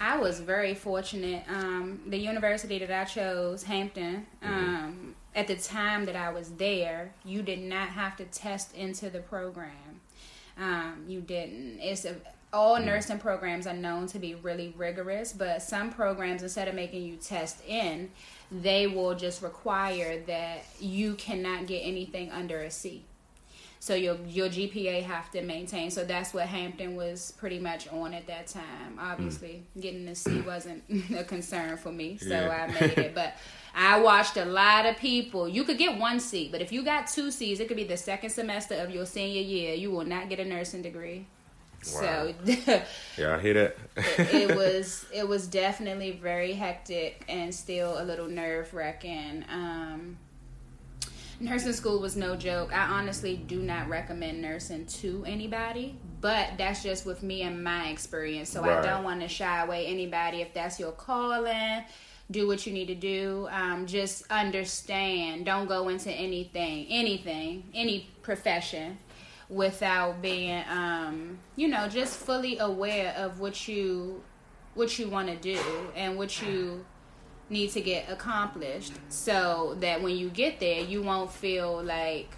I 0.00 0.18
was 0.18 0.40
very 0.40 0.74
fortunate. 0.74 1.44
Um, 1.48 2.00
the 2.06 2.18
university 2.18 2.78
that 2.78 2.90
I 2.90 3.04
chose, 3.04 3.64
Hampton, 3.64 4.26
mm-hmm. 4.42 4.54
um, 4.54 5.14
at 5.34 5.48
the 5.48 5.56
time 5.56 6.04
that 6.06 6.16
I 6.16 6.30
was 6.30 6.50
there, 6.52 7.12
you 7.24 7.42
did 7.42 7.60
not 7.60 7.88
have 7.88 8.16
to 8.18 8.24
test 8.24 8.74
into 8.74 9.10
the 9.10 9.20
program. 9.20 10.00
Um, 10.56 11.04
you 11.08 11.20
didn't. 11.20 11.80
It's 11.80 12.04
a, 12.04 12.16
all 12.52 12.76
mm-hmm. 12.76 12.86
nursing 12.86 13.18
programs 13.18 13.66
are 13.66 13.74
known 13.74 14.06
to 14.08 14.18
be 14.18 14.34
really 14.36 14.72
rigorous, 14.76 15.32
but 15.32 15.62
some 15.62 15.90
programs, 15.90 16.42
instead 16.42 16.68
of 16.68 16.74
making 16.74 17.02
you 17.02 17.16
test 17.16 17.64
in, 17.66 18.10
they 18.50 18.86
will 18.86 19.14
just 19.14 19.42
require 19.42 20.20
that 20.26 20.64
you 20.80 21.14
cannot 21.14 21.66
get 21.66 21.80
anything 21.80 22.30
under 22.30 22.60
a 22.60 22.70
C 22.70 23.04
so 23.80 23.94
your 23.94 24.16
your 24.26 24.48
GPA 24.48 25.02
have 25.04 25.30
to 25.32 25.42
maintain. 25.42 25.90
So 25.90 26.04
that's 26.04 26.34
what 26.34 26.46
Hampton 26.46 26.96
was 26.96 27.32
pretty 27.38 27.58
much 27.58 27.88
on 27.92 28.12
at 28.14 28.26
that 28.26 28.48
time. 28.48 28.98
Obviously, 28.98 29.62
mm. 29.76 29.82
getting 29.82 30.08
a 30.08 30.14
C 30.14 30.40
wasn't 30.40 30.82
a 31.16 31.24
concern 31.24 31.76
for 31.76 31.92
me, 31.92 32.16
so 32.18 32.28
yeah. 32.28 32.68
I 32.68 32.80
made 32.80 32.98
it. 32.98 33.14
But 33.14 33.34
I 33.74 34.00
watched 34.00 34.36
a 34.36 34.44
lot 34.44 34.86
of 34.86 34.96
people. 34.96 35.48
You 35.48 35.64
could 35.64 35.78
get 35.78 35.98
one 35.98 36.18
C, 36.20 36.48
but 36.50 36.60
if 36.60 36.72
you 36.72 36.82
got 36.82 37.06
two 37.06 37.30
C's, 37.30 37.60
it 37.60 37.68
could 37.68 37.76
be 37.76 37.84
the 37.84 37.96
second 37.96 38.30
semester 38.30 38.74
of 38.74 38.90
your 38.90 39.06
senior 39.06 39.42
year. 39.42 39.74
You 39.74 39.90
will 39.90 40.04
not 40.04 40.28
get 40.28 40.40
a 40.40 40.44
nursing 40.44 40.82
degree. 40.82 41.26
Wow. 41.94 42.00
So 42.00 42.34
yeah, 43.16 43.36
I 43.36 43.38
hear 43.38 43.54
that. 43.54 43.76
it, 43.96 44.50
it, 44.50 44.56
was 44.56 45.06
it 45.14 45.26
was 45.26 45.46
definitely 45.46 46.10
very 46.10 46.52
hectic 46.52 47.24
and 47.28 47.54
still 47.54 48.02
a 48.02 48.04
little 48.04 48.26
nerve 48.26 48.74
wracking. 48.74 49.44
Um, 49.48 50.18
nursing 51.40 51.72
school 51.72 52.00
was 52.00 52.16
no 52.16 52.36
joke. 52.36 52.72
I 52.72 52.88
honestly 52.88 53.36
do 53.36 53.60
not 53.60 53.88
recommend 53.88 54.42
nursing 54.42 54.86
to 54.86 55.24
anybody, 55.26 55.96
but 56.20 56.50
that's 56.58 56.82
just 56.82 57.06
with 57.06 57.22
me 57.22 57.42
and 57.42 57.62
my 57.62 57.88
experience. 57.88 58.50
So 58.50 58.62
right. 58.62 58.78
I 58.78 58.82
don't 58.82 59.04
want 59.04 59.20
to 59.20 59.28
shy 59.28 59.62
away 59.62 59.86
anybody 59.86 60.40
if 60.40 60.52
that's 60.52 60.80
your 60.80 60.92
calling. 60.92 61.84
Do 62.30 62.46
what 62.46 62.66
you 62.66 62.72
need 62.72 62.86
to 62.86 62.94
do. 62.94 63.48
Um, 63.50 63.86
just 63.86 64.24
understand. 64.30 65.46
Don't 65.46 65.66
go 65.66 65.88
into 65.88 66.10
anything, 66.10 66.86
anything, 66.90 67.70
any 67.72 68.10
profession 68.22 68.98
without 69.48 70.20
being, 70.20 70.62
um, 70.68 71.38
you 71.56 71.68
know, 71.68 71.88
just 71.88 72.18
fully 72.18 72.58
aware 72.58 73.14
of 73.16 73.40
what 73.40 73.66
you 73.66 74.22
what 74.74 74.96
you 74.96 75.08
want 75.08 75.26
to 75.26 75.34
do 75.36 75.60
and 75.96 76.16
what 76.16 76.40
you 76.40 76.84
need 77.50 77.70
to 77.70 77.80
get 77.80 78.10
accomplished 78.10 78.92
so 79.08 79.76
that 79.80 80.02
when 80.02 80.16
you 80.16 80.28
get 80.28 80.60
there 80.60 80.82
you 80.82 81.02
won't 81.02 81.32
feel 81.32 81.82
like 81.82 82.30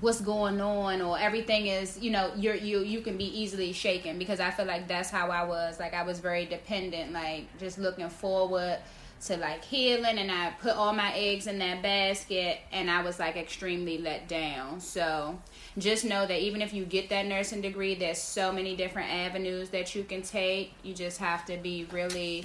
what's 0.00 0.20
going 0.20 0.60
on 0.60 1.00
or 1.00 1.18
everything 1.18 1.66
is 1.66 1.98
you 1.98 2.10
know 2.10 2.30
you're 2.36 2.54
you 2.54 2.80
you 2.80 3.00
can 3.00 3.16
be 3.16 3.24
easily 3.24 3.72
shaken 3.72 4.18
because 4.18 4.40
i 4.40 4.50
feel 4.50 4.66
like 4.66 4.86
that's 4.88 5.10
how 5.10 5.30
i 5.30 5.42
was. 5.44 5.78
Like 5.78 5.94
i 5.94 6.02
was 6.02 6.20
very 6.20 6.44
dependent 6.46 7.12
like 7.12 7.46
just 7.58 7.78
looking 7.78 8.08
forward 8.08 8.78
to 9.24 9.36
like 9.38 9.64
healing 9.64 10.18
and 10.18 10.30
i 10.30 10.50
put 10.60 10.72
all 10.72 10.92
my 10.92 11.12
eggs 11.14 11.46
in 11.46 11.58
that 11.60 11.82
basket 11.82 12.58
and 12.72 12.90
i 12.90 13.02
was 13.02 13.18
like 13.18 13.36
extremely 13.36 13.98
let 13.98 14.28
down. 14.28 14.80
So 14.80 15.38
just 15.78 16.04
know 16.04 16.26
that 16.26 16.40
even 16.40 16.60
if 16.60 16.74
you 16.74 16.84
get 16.84 17.08
that 17.10 17.26
nursing 17.26 17.60
degree 17.60 17.94
there's 17.94 18.18
so 18.18 18.52
many 18.52 18.76
different 18.76 19.10
avenues 19.10 19.70
that 19.70 19.94
you 19.94 20.04
can 20.04 20.22
take. 20.22 20.72
You 20.82 20.94
just 20.94 21.18
have 21.18 21.46
to 21.46 21.56
be 21.56 21.86
really 21.90 22.44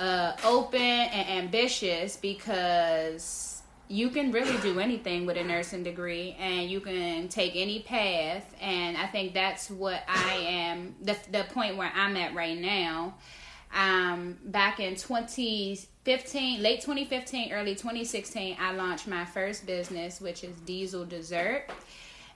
uh, 0.00 0.34
open 0.44 0.80
and 0.80 1.44
ambitious 1.44 2.16
because 2.16 3.62
you 3.86 4.08
can 4.08 4.32
really 4.32 4.56
do 4.58 4.80
anything 4.80 5.26
with 5.26 5.36
a 5.36 5.44
nursing 5.44 5.82
degree 5.82 6.34
and 6.38 6.70
you 6.70 6.80
can 6.80 7.28
take 7.28 7.52
any 7.54 7.80
path. 7.80 8.54
And 8.60 8.96
i 8.96 9.06
think 9.06 9.34
that's 9.34 9.70
what 9.70 10.02
i 10.08 10.34
am 10.36 10.94
the, 11.02 11.16
the 11.30 11.44
point 11.52 11.76
where 11.76 11.92
i'm 11.94 12.16
at 12.16 12.34
right 12.34 12.58
now. 12.58 13.14
Um, 13.72 14.38
back 14.46 14.80
in 14.80 14.96
2015 14.96 16.62
late 16.62 16.80
2015 16.80 17.52
early 17.52 17.76
2016 17.76 18.56
i 18.58 18.72
launched 18.72 19.06
my 19.06 19.24
first 19.24 19.64
business 19.64 20.20
which 20.20 20.42
is 20.44 20.56
diesel 20.60 21.04
dessert. 21.04 21.66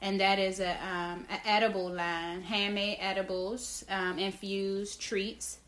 And 0.03 0.21
that 0.21 0.39
is 0.39 0.61
a, 0.61 0.77
um, 0.87 1.25
a 1.31 1.49
edible 1.49 1.91
line 1.91 2.43
handmade 2.43 2.99
edibles 3.01 3.87
um, 3.89 4.19
infused 4.19 5.01
treats 5.01 5.61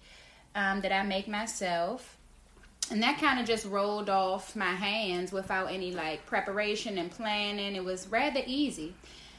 um, 0.56 0.80
that 0.80 0.92
i 0.92 1.04
make 1.04 1.28
myself 1.28 2.16
and 2.90 3.02
that 3.02 3.18
kind 3.18 3.40
of 3.40 3.46
just 3.46 3.66
rolled 3.66 4.08
off 4.08 4.54
my 4.54 4.72
hands 4.72 5.32
without 5.32 5.72
any 5.72 5.90
like 5.90 6.24
preparation 6.26 6.98
and 6.98 7.10
planning. 7.10 7.74
It 7.74 7.84
was 7.84 8.06
rather 8.08 8.42
easy. 8.46 8.94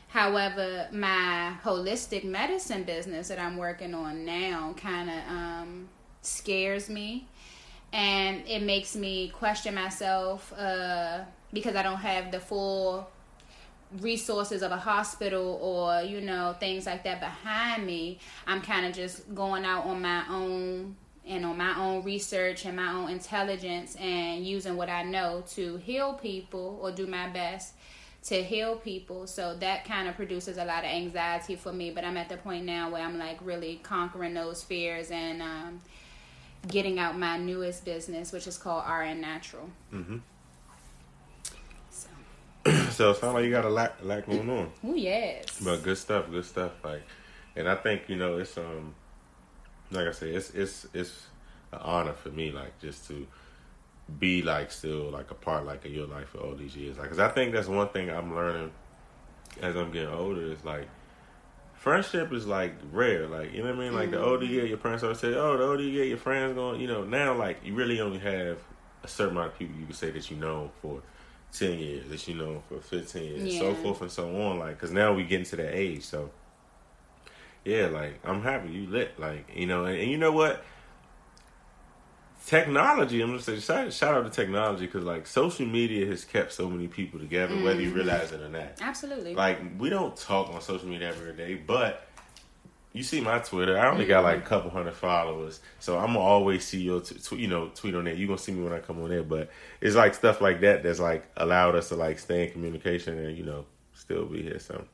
However, 0.10 0.88
my 0.92 1.54
holistic 1.64 2.24
medicine 2.24 2.84
business 2.84 3.28
that 3.30 3.40
I'm 3.40 3.58
working 3.58 3.94
on 3.94 4.26
now 4.26 4.74
kind 4.78 5.10
of 5.10 5.16
um, 5.30 5.90
scares 6.22 6.90
me, 6.90 7.28
and 7.94 8.44
it 8.48 8.64
makes 8.64 8.96
me 8.96 9.30
question 9.30 9.76
myself 9.76 10.54
uh, 10.58 11.22
because 11.54 11.76
I 11.76 11.84
don't 11.84 11.98
have 11.98 12.32
the 12.32 12.40
full 12.40 13.10
resources 14.00 14.62
of 14.64 14.72
a 14.72 14.78
hospital 14.78 15.58
or 15.62 16.02
you 16.02 16.20
know 16.20 16.54
things 16.60 16.86
like 16.86 17.04
that 17.06 17.22
behind 17.22 17.86
me. 17.86 18.20
I'm 18.46 18.62
kind 18.62 18.86
of 18.86 18.94
just 18.94 19.34
going 19.34 19.64
out 19.64 19.86
on 19.86 20.02
my 20.02 20.24
own 20.30 20.96
and 21.28 21.46
on 21.46 21.58
my 21.58 21.78
own 21.78 22.04
research 22.04 22.66
and 22.66 22.76
my 22.76 22.92
own 22.94 23.10
intelligence 23.10 23.96
and 23.96 24.46
using 24.46 24.78
what 24.78 24.90
I 24.90 25.04
know 25.04 25.44
to 25.52 25.78
heal 25.78 26.14
people 26.14 26.80
or 26.82 26.92
do 26.92 27.08
my 27.08 27.28
best 27.30 27.74
to 28.24 28.44
heal 28.44 28.76
people. 28.76 29.28
So 29.28 29.56
that 29.56 29.86
kind 29.86 30.08
of 30.08 30.16
produces 30.16 30.58
a 30.58 30.66
lot 30.66 30.84
of 30.84 30.90
anxiety 30.90 31.56
for 31.56 31.72
me. 31.72 31.92
But 31.92 32.04
I'm 32.04 32.18
at 32.18 32.30
the 32.30 32.38
point 32.38 32.66
now 32.66 32.90
where 32.90 33.02
I'm 33.02 33.18
like 33.18 33.38
really 33.42 33.80
conquering 33.84 34.34
those 34.34 34.64
fears 34.64 35.12
and 35.12 35.42
um, 35.42 35.82
getting 36.68 37.00
out 37.00 37.18
my 37.18 37.38
newest 37.38 37.86
business, 37.86 38.32
which 38.32 38.48
is 38.48 38.58
called 38.58 38.84
RN 38.90 39.22
Natural. 39.22 39.70
Mm-hmm. 39.94 40.18
So, 41.90 42.10
so 42.92 43.12
it 43.12 43.18
sounds 43.18 43.34
like 43.34 43.46
you 43.46 43.52
got 43.52 43.66
a 43.66 43.70
lot, 43.70 43.96
a 44.02 44.06
lot 44.06 44.26
going 44.26 44.50
on. 44.50 44.72
Oh 44.84 44.96
yes. 44.96 45.60
But 45.64 45.84
good 45.84 45.98
stuff, 45.98 46.30
good 46.30 46.46
stuff. 46.46 46.72
Like, 46.84 47.04
and 47.56 47.68
I 47.70 47.76
think 47.76 48.04
you 48.08 48.18
know 48.18 48.38
it's 48.38 48.58
um 48.58 48.94
like 49.92 50.08
I 50.08 50.12
said, 50.12 50.30
it's 50.30 50.50
it's 50.52 50.88
it's 50.94 51.28
an 51.72 51.80
honor 51.82 52.14
for 52.14 52.30
me, 52.30 52.52
like 52.52 52.80
just 52.80 53.08
to 53.08 53.28
be 54.20 54.42
like 54.42 54.72
still 54.72 55.10
like 55.10 55.32
a 55.32 55.36
part 55.36 55.66
like 55.66 55.84
of 55.86 55.92
your 55.92 56.08
life 56.08 56.30
for 56.30 56.40
all 56.40 56.56
these 56.56 56.76
years. 56.76 56.98
Like, 56.98 57.10
cause 57.10 57.20
I 57.20 57.30
think 57.30 57.54
that's 57.54 57.68
one 57.68 57.90
thing 57.90 58.10
I'm 58.10 58.36
learning 58.36 58.72
as 59.62 59.76
I'm 59.76 59.92
getting 59.92 60.10
older 60.10 60.52
is 60.52 60.64
like 60.64 60.88
friendship 61.74 62.32
is 62.34 62.46
like 62.46 62.74
rare. 62.92 63.28
Like 63.28 63.54
you 63.54 63.64
know 63.64 63.70
what 63.70 63.76
I 63.76 63.80
mean. 63.80 63.94
Like 63.94 64.10
mm-hmm. 64.10 64.20
the 64.20 64.26
older 64.26 64.46
you 64.46 64.62
get, 64.62 64.70
your 64.70 64.78
parents 64.78 65.04
always 65.04 65.20
say, 65.20 65.34
"Oh, 65.34 65.58
the 65.58 65.64
older 65.64 65.84
you 65.84 65.94
get, 65.94 66.08
your 66.08 66.18
friends 66.18 66.54
going." 66.56 66.82
You 66.82 66.88
know, 66.88 67.04
now 67.04 67.34
like 67.36 67.60
you 67.64 67.74
really 67.74 68.02
only 68.02 68.20
have 68.20 68.60
a 69.04 69.08
certain 69.08 69.38
amount 69.38 69.54
of 69.54 69.60
people 69.60 69.76
you 69.80 69.86
can 69.86 69.96
say 69.96 70.12
that 70.12 70.30
you 70.30 70.38
know 70.38 70.72
for. 70.82 71.02
10 71.54 71.80
years 71.80 72.10
that 72.10 72.28
you 72.28 72.36
know 72.36 72.62
for 72.68 72.78
15 72.78 73.24
years 73.24 73.54
yeah. 73.54 73.60
so 73.60 73.74
forth 73.76 74.02
and 74.02 74.12
so 74.12 74.30
on 74.42 74.60
like 74.60 74.76
because 74.76 74.92
now 74.92 75.14
we 75.14 75.24
get 75.24 75.40
into 75.40 75.56
that 75.56 75.74
age 75.74 76.04
so 76.04 76.30
yeah, 77.68 77.88
like 77.88 78.20
I'm 78.24 78.42
happy 78.42 78.70
you 78.70 78.88
lit, 78.88 79.20
like 79.20 79.52
you 79.54 79.68
know, 79.68 79.86
and, 79.86 80.00
and 80.00 80.10
you 80.10 80.18
know 80.18 80.32
what? 80.32 80.64
Technology, 82.46 83.22
I'm 83.22 83.32
gonna 83.32 83.42
say 83.42 83.60
shout, 83.60 83.92
shout 83.92 84.14
out 84.14 84.24
to 84.24 84.30
technology 84.30 84.86
because 84.86 85.04
like 85.04 85.28
social 85.28 85.66
media 85.66 86.06
has 86.06 86.24
kept 86.24 86.54
so 86.54 86.70
many 86.70 86.88
people 86.88 87.20
together, 87.20 87.56
mm-hmm. 87.56 87.66
whether 87.66 87.82
you 87.82 87.90
mm-hmm. 87.90 87.98
realize 87.98 88.32
it 88.32 88.42
or 88.42 88.48
not. 88.48 88.80
Absolutely. 88.80 89.36
Like 89.36 89.60
we 89.78 89.90
don't 89.90 90.16
talk 90.16 90.50
on 90.50 90.62
social 90.62 90.88
media 90.88 91.10
every 91.10 91.34
day, 91.34 91.56
but 91.56 92.08
you 92.94 93.04
see 93.04 93.20
my 93.20 93.40
Twitter. 93.40 93.78
I 93.78 93.90
only 93.90 94.04
mm-hmm. 94.04 94.12
got 94.12 94.24
like 94.24 94.38
a 94.38 94.40
mm-hmm. 94.40 94.48
couple 94.48 94.72
hundred 94.72 94.96
followers, 94.96 95.60
so 95.80 95.98
I'm 95.98 96.14
gonna 96.14 96.20
always 96.20 96.64
see 96.64 96.82
your 96.82 97.02
t- 97.02 97.16
t- 97.16 97.36
you 97.36 97.50
know 97.50 97.70
tweet 97.76 97.96
on 97.96 98.06
there. 98.06 98.14
You 98.14 98.28
gonna 98.28 98.40
see 98.40 98.54
me 98.54 98.64
when 98.64 98.72
I 98.72 98.80
come 98.80 99.02
on 99.04 99.10
there, 99.10 99.24
but 99.24 99.50
it's 99.82 99.98
like 99.98 100.16
stuff 100.16 100.40
like 100.40 100.62
that 100.62 100.84
that's 100.84 101.02
like 101.02 101.30
allowed 101.36 101.76
us 101.76 101.90
to 101.90 101.98
like 101.98 102.18
stay 102.20 102.46
in 102.46 102.52
communication 102.54 103.20
and 103.20 103.38
you 103.38 103.44
know 103.44 103.66
still 103.94 104.26
be 104.26 104.42
here. 104.42 104.60
So 104.60 104.86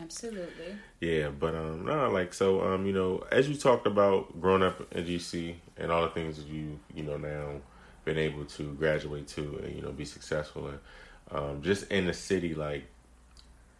Absolutely. 0.00 0.76
Yeah, 1.00 1.30
but 1.30 1.54
um, 1.54 1.84
no, 1.84 2.10
like 2.10 2.34
so 2.34 2.60
um, 2.62 2.86
you 2.86 2.92
know, 2.92 3.24
as 3.32 3.48
you 3.48 3.56
talked 3.56 3.86
about 3.86 4.40
growing 4.40 4.62
up 4.62 4.80
in 4.92 5.04
DC 5.04 5.54
and 5.76 5.90
all 5.90 6.02
the 6.02 6.10
things 6.10 6.36
that 6.36 6.46
you 6.46 6.78
you 6.94 7.02
know 7.02 7.16
now 7.16 7.60
been 8.04 8.18
able 8.18 8.44
to 8.44 8.72
graduate 8.74 9.26
to 9.28 9.60
and 9.64 9.74
you 9.74 9.82
know 9.82 9.90
be 9.92 10.04
successful 10.04 10.68
and 10.68 10.78
um, 11.32 11.62
just 11.62 11.90
in 11.90 12.06
the 12.06 12.12
city, 12.12 12.54
like, 12.54 12.84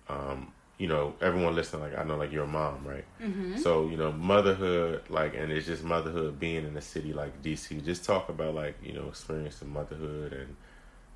um, 0.09 0.53
you 0.79 0.87
know, 0.87 1.15
everyone 1.21 1.55
listening, 1.55 1.83
like 1.83 1.99
I 1.99 2.05
know, 2.05 2.17
like 2.17 2.33
you're 2.33 2.45
a 2.45 2.49
mom, 2.49 2.87
right? 2.87 3.05
Mm-hmm. 3.21 3.59
So 3.59 3.89
you 3.89 3.97
know, 3.97 4.13
motherhood, 4.13 5.03
like, 5.09 5.35
and 5.35 5.53
it's 5.53 5.67
just 5.67 5.83
motherhood 5.83 6.39
being 6.39 6.65
in 6.67 6.77
a 6.77 6.81
city 6.81 7.13
like 7.13 7.43
DC. 7.43 7.85
Just 7.85 8.05
talk 8.05 8.29
about 8.29 8.55
like 8.55 8.77
you 8.83 8.93
know, 8.93 9.09
experiencing 9.09 9.73
motherhood 9.73 10.33
and 10.33 10.57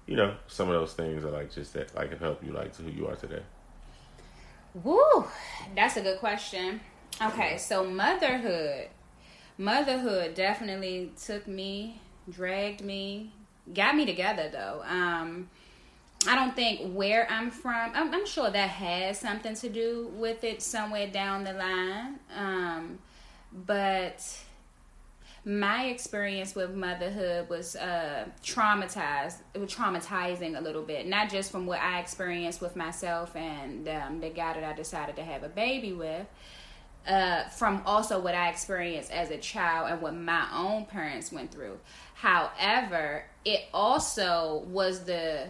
you 0.06 0.16
know 0.16 0.34
some 0.48 0.68
of 0.68 0.74
those 0.74 0.92
things 0.92 1.22
that 1.22 1.32
like 1.32 1.52
just 1.52 1.72
that 1.74 1.94
like 1.94 2.10
have 2.10 2.20
helped 2.20 2.44
you 2.44 2.52
like 2.52 2.76
to 2.76 2.82
who 2.82 2.90
you 2.90 3.06
are 3.06 3.16
today. 3.16 3.42
Woo, 4.82 5.26
that's 5.76 5.96
a 5.96 6.02
good 6.02 6.18
question. 6.18 6.80
Okay, 7.22 7.58
so 7.58 7.84
motherhood. 7.84 8.88
Motherhood 9.56 10.34
definitely 10.34 11.12
took 11.24 11.46
me, 11.46 12.00
dragged 12.28 12.80
me, 12.80 13.32
got 13.72 13.94
me 13.94 14.04
together 14.04 14.48
though. 14.50 14.82
Um, 14.84 15.48
I 16.26 16.34
don't 16.34 16.56
think 16.56 16.92
where 16.92 17.30
I'm 17.30 17.50
from, 17.50 17.92
I'm, 17.94 18.12
I'm, 18.12 18.26
sure 18.26 18.50
that 18.50 18.68
has 18.70 19.20
something 19.20 19.54
to 19.56 19.68
do 19.68 20.10
with 20.16 20.42
it 20.42 20.60
somewhere 20.60 21.06
down 21.06 21.44
the 21.44 21.52
line. 21.52 22.18
Um, 22.36 22.98
but 23.52 24.26
my 25.44 25.86
experience 25.86 26.54
with 26.54 26.74
motherhood 26.74 27.48
was 27.50 27.76
uh, 27.76 28.26
traumatized. 28.42 29.36
It 29.52 29.58
was 29.58 29.70
traumatizing 29.70 30.58
a 30.58 30.60
little 30.60 30.82
bit, 30.82 31.06
not 31.06 31.28
just 31.28 31.52
from 31.52 31.66
what 31.66 31.80
I 31.80 32.00
experienced 32.00 32.62
with 32.62 32.76
myself 32.76 33.36
and 33.36 33.86
um, 33.88 34.20
the 34.20 34.30
guy 34.30 34.54
that 34.54 34.64
I 34.64 34.72
decided 34.72 35.16
to 35.16 35.24
have 35.24 35.42
a 35.42 35.50
baby 35.50 35.92
with, 35.92 36.26
uh, 37.06 37.44
from 37.48 37.82
also 37.84 38.20
what 38.20 38.34
I 38.34 38.48
experienced 38.48 39.10
as 39.10 39.30
a 39.30 39.36
child 39.36 39.90
and 39.90 40.00
what 40.00 40.14
my 40.14 40.46
own 40.54 40.86
parents 40.86 41.30
went 41.30 41.52
through. 41.52 41.78
However, 42.14 43.24
it 43.44 43.66
also 43.74 44.64
was 44.68 45.04
the 45.04 45.48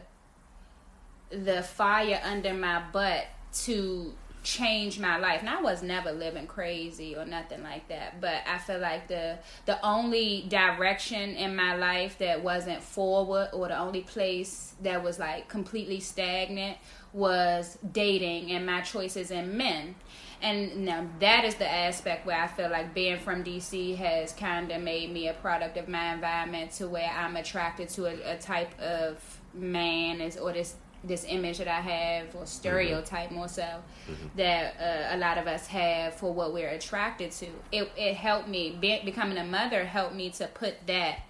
the 1.31 1.63
fire 1.63 2.21
under 2.25 2.55
my 2.55 2.83
butt 2.93 3.27
to 3.53 4.13
changed 4.45 5.01
my 5.01 5.17
life. 5.17 5.41
And 5.41 5.49
I 5.49 5.61
was 5.61 5.83
never 5.83 6.13
living 6.13 6.47
crazy 6.47 7.17
or 7.17 7.25
nothing 7.25 7.63
like 7.63 7.89
that. 7.89 8.21
But 8.21 8.43
I 8.47 8.59
feel 8.59 8.79
like 8.79 9.09
the 9.09 9.39
the 9.67 9.85
only 9.85 10.45
direction 10.49 11.35
in 11.35 11.57
my 11.57 11.75
life 11.75 12.19
that 12.19 12.45
wasn't 12.45 12.83
forward 12.83 13.49
or 13.53 13.69
the 13.69 13.79
only 13.79 14.03
place 14.03 14.75
that 14.83 15.03
was 15.03 15.19
like 15.19 15.49
completely 15.49 15.99
stagnant 16.01 16.79
was 17.13 17.79
dating 17.93 18.53
and 18.53 18.67
my 18.67 18.83
choices 18.83 19.31
in 19.31 19.57
men. 19.57 19.95
And 20.43 20.85
now 20.85 21.07
that 21.21 21.45
is 21.45 21.55
the 21.55 21.71
aspect 21.71 22.27
where 22.27 22.39
I 22.39 22.47
feel 22.49 22.69
like 22.69 22.93
being 22.93 23.19
from 23.19 23.43
DC 23.43 23.97
has 23.97 24.33
kind 24.33 24.71
of 24.71 24.83
made 24.83 25.11
me 25.11 25.29
a 25.29 25.33
product 25.33 25.79
of 25.79 25.89
my 25.89 26.13
environment 26.13 26.73
to 26.73 26.87
where 26.87 27.11
I'm 27.11 27.37
attracted 27.37 27.89
to 27.91 28.07
a, 28.07 28.35
a 28.35 28.39
type 28.39 28.79
of 28.79 29.41
man 29.55 30.21
is 30.21 30.37
or 30.37 30.53
this 30.53 30.75
this 31.07 31.25
image 31.29 31.59
that 31.59 31.69
I 31.69 31.81
have 31.81 32.35
or 32.35 32.47
stereotype 32.47 33.27
mm-hmm. 33.27 33.35
more 33.35 33.49
so 33.49 33.63
mm-hmm. 33.63 34.27
that 34.37 34.75
uh, 34.81 35.17
a 35.17 35.19
lot 35.19 35.39
of 35.39 35.47
us 35.47 35.67
have 35.69 36.15
for 36.15 36.33
what 36.33 36.53
we're 36.53 36.71
attracted 36.71 37.31
to. 37.33 37.47
It 37.71 37.91
it 37.97 38.15
helped 38.15 38.49
me 38.49 38.77
be, 38.81 39.01
becoming 39.05 39.39
a 39.39 39.45
mother 39.45 39.85
helped 39.85 40.15
me 40.15 40.31
to 40.31 40.47
put 40.47 40.87
that 40.87 41.21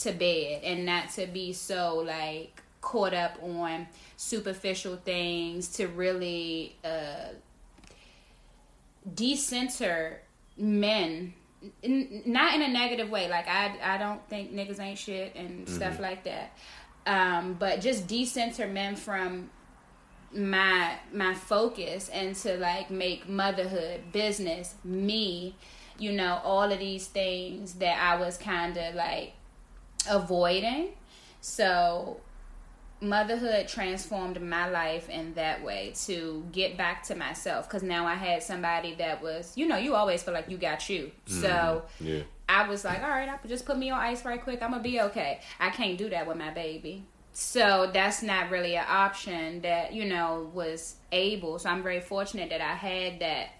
to 0.00 0.12
bed 0.12 0.62
and 0.62 0.84
not 0.84 1.10
to 1.10 1.26
be 1.26 1.52
so 1.52 1.96
like 1.96 2.62
caught 2.80 3.14
up 3.14 3.38
on 3.42 3.86
superficial 4.16 4.96
things 4.96 5.68
to 5.68 5.88
really 5.88 6.76
uh, 6.84 7.28
decenter 9.14 10.20
men 10.56 11.34
n- 11.82 12.22
not 12.24 12.54
in 12.54 12.62
a 12.62 12.68
negative 12.68 13.10
way 13.10 13.28
like 13.28 13.48
i 13.48 13.76
i 13.82 13.98
don't 13.98 14.26
think 14.28 14.52
niggas 14.52 14.80
ain't 14.80 14.98
shit 14.98 15.34
and 15.34 15.66
mm-hmm. 15.66 15.74
stuff 15.74 15.98
like 16.00 16.24
that 16.24 16.56
um, 17.08 17.54
but 17.54 17.80
just 17.80 18.06
decenter 18.06 18.68
men 18.68 18.94
from 18.94 19.50
my 20.32 20.94
my 21.12 21.34
focus 21.34 22.08
and 22.10 22.36
to 22.36 22.56
like 22.58 22.90
make 22.90 23.26
motherhood 23.26 24.12
business 24.12 24.74
me 24.84 25.56
you 25.98 26.12
know 26.12 26.38
all 26.44 26.70
of 26.70 26.78
these 26.78 27.06
things 27.06 27.74
that 27.74 27.98
i 27.98 28.14
was 28.14 28.36
kind 28.36 28.76
of 28.76 28.94
like 28.94 29.32
avoiding. 30.08 30.88
So 31.40 32.20
motherhood 33.00 33.68
transformed 33.68 34.40
my 34.40 34.68
life 34.68 35.08
in 35.08 35.34
that 35.34 35.62
way 35.62 35.92
to 36.06 36.44
get 36.52 36.76
back 36.76 37.02
to 37.04 37.14
myself. 37.14 37.68
Because 37.68 37.82
now 37.82 38.06
i 38.06 38.14
had 38.14 38.42
somebody 38.42 38.94
that 38.96 39.22
was 39.22 39.52
you 39.56 39.66
know 39.66 39.76
you 39.76 39.94
always 39.94 40.22
feel 40.22 40.34
like 40.34 40.48
you 40.48 40.58
got 40.58 40.88
you. 40.88 41.10
Mm-hmm. 41.26 41.40
so 41.40 41.82
yeah. 42.00 42.22
I 42.48 42.66
was 42.66 42.84
like 42.84 43.02
all 43.02 43.08
right 43.08 43.28
i 43.28 43.36
could 43.36 43.50
just 43.50 43.66
put 43.66 43.78
me 43.78 43.90
on 43.90 44.00
ice 44.00 44.24
right 44.24 44.42
quick. 44.42 44.62
I'm 44.62 44.70
gonna 44.70 44.82
be 44.82 45.00
okay. 45.00 45.40
I 45.60 45.70
can't 45.70 45.98
do 45.98 46.08
that 46.10 46.26
with 46.26 46.36
my 46.36 46.50
baby. 46.50 47.04
So 47.32 47.88
that's 47.92 48.22
not 48.22 48.50
really 48.50 48.74
an 48.74 48.86
option 48.88 49.60
that 49.62 49.92
you 49.92 50.04
know 50.04 50.50
was 50.52 50.96
able. 51.12 51.58
So 51.58 51.70
i'm 51.70 51.82
very 51.82 52.00
fortunate 52.00 52.50
that 52.50 52.60
i 52.60 52.74
had 52.74 53.20
that 53.20 53.50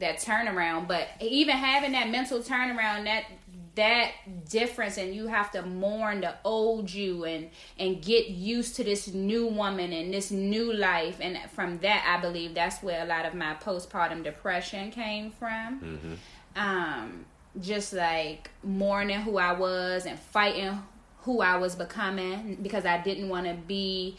that 0.00 0.16
turnaround. 0.16 0.88
But 0.88 1.08
even 1.20 1.56
having 1.56 1.92
that 1.92 2.10
mental 2.10 2.40
turnaround 2.40 3.04
that 3.04 3.24
that 3.74 4.12
difference 4.48 4.96
and 4.96 5.14
you 5.14 5.26
have 5.26 5.50
to 5.50 5.62
mourn 5.62 6.20
the 6.20 6.34
old 6.44 6.92
you 6.92 7.24
and 7.24 7.50
and 7.78 8.02
get 8.02 8.28
used 8.28 8.76
to 8.76 8.84
this 8.84 9.08
new 9.08 9.46
woman 9.46 9.92
and 9.92 10.12
this 10.12 10.30
new 10.30 10.72
life 10.72 11.18
and 11.20 11.38
from 11.50 11.78
that 11.78 12.04
i 12.06 12.20
believe 12.20 12.54
that's 12.54 12.82
where 12.82 13.02
a 13.02 13.06
lot 13.06 13.24
of 13.24 13.34
my 13.34 13.54
postpartum 13.54 14.24
depression 14.24 14.90
came 14.90 15.30
from 15.30 15.80
mm-hmm. 15.80 16.14
um 16.56 17.24
just 17.60 17.92
like 17.92 18.50
mourning 18.64 19.20
who 19.20 19.38
i 19.38 19.52
was 19.52 20.04
and 20.04 20.18
fighting 20.18 20.82
who 21.22 21.40
i 21.40 21.56
was 21.56 21.76
becoming 21.76 22.58
because 22.62 22.84
i 22.84 23.00
didn't 23.02 23.28
want 23.28 23.46
to 23.46 23.54
be 23.54 24.16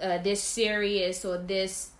uh, 0.00 0.18
this 0.18 0.42
serious 0.42 1.24
or 1.24 1.36
this 1.38 1.90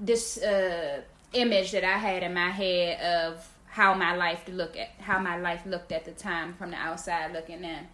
this 0.00 0.38
uh 0.42 1.00
image 1.34 1.70
that 1.70 1.84
i 1.84 1.98
had 1.98 2.22
in 2.22 2.34
my 2.34 2.50
head 2.50 3.00
of 3.00 3.46
how 3.76 3.92
my 3.92 4.16
life 4.16 4.42
look 4.48 4.74
at 4.74 4.88
how 5.00 5.18
my 5.18 5.36
life 5.36 5.66
looked 5.66 5.92
at 5.92 6.06
the 6.06 6.10
time 6.10 6.54
from 6.54 6.70
the 6.70 6.76
outside 6.78 7.30
looking 7.34 7.62
in. 7.62 7.86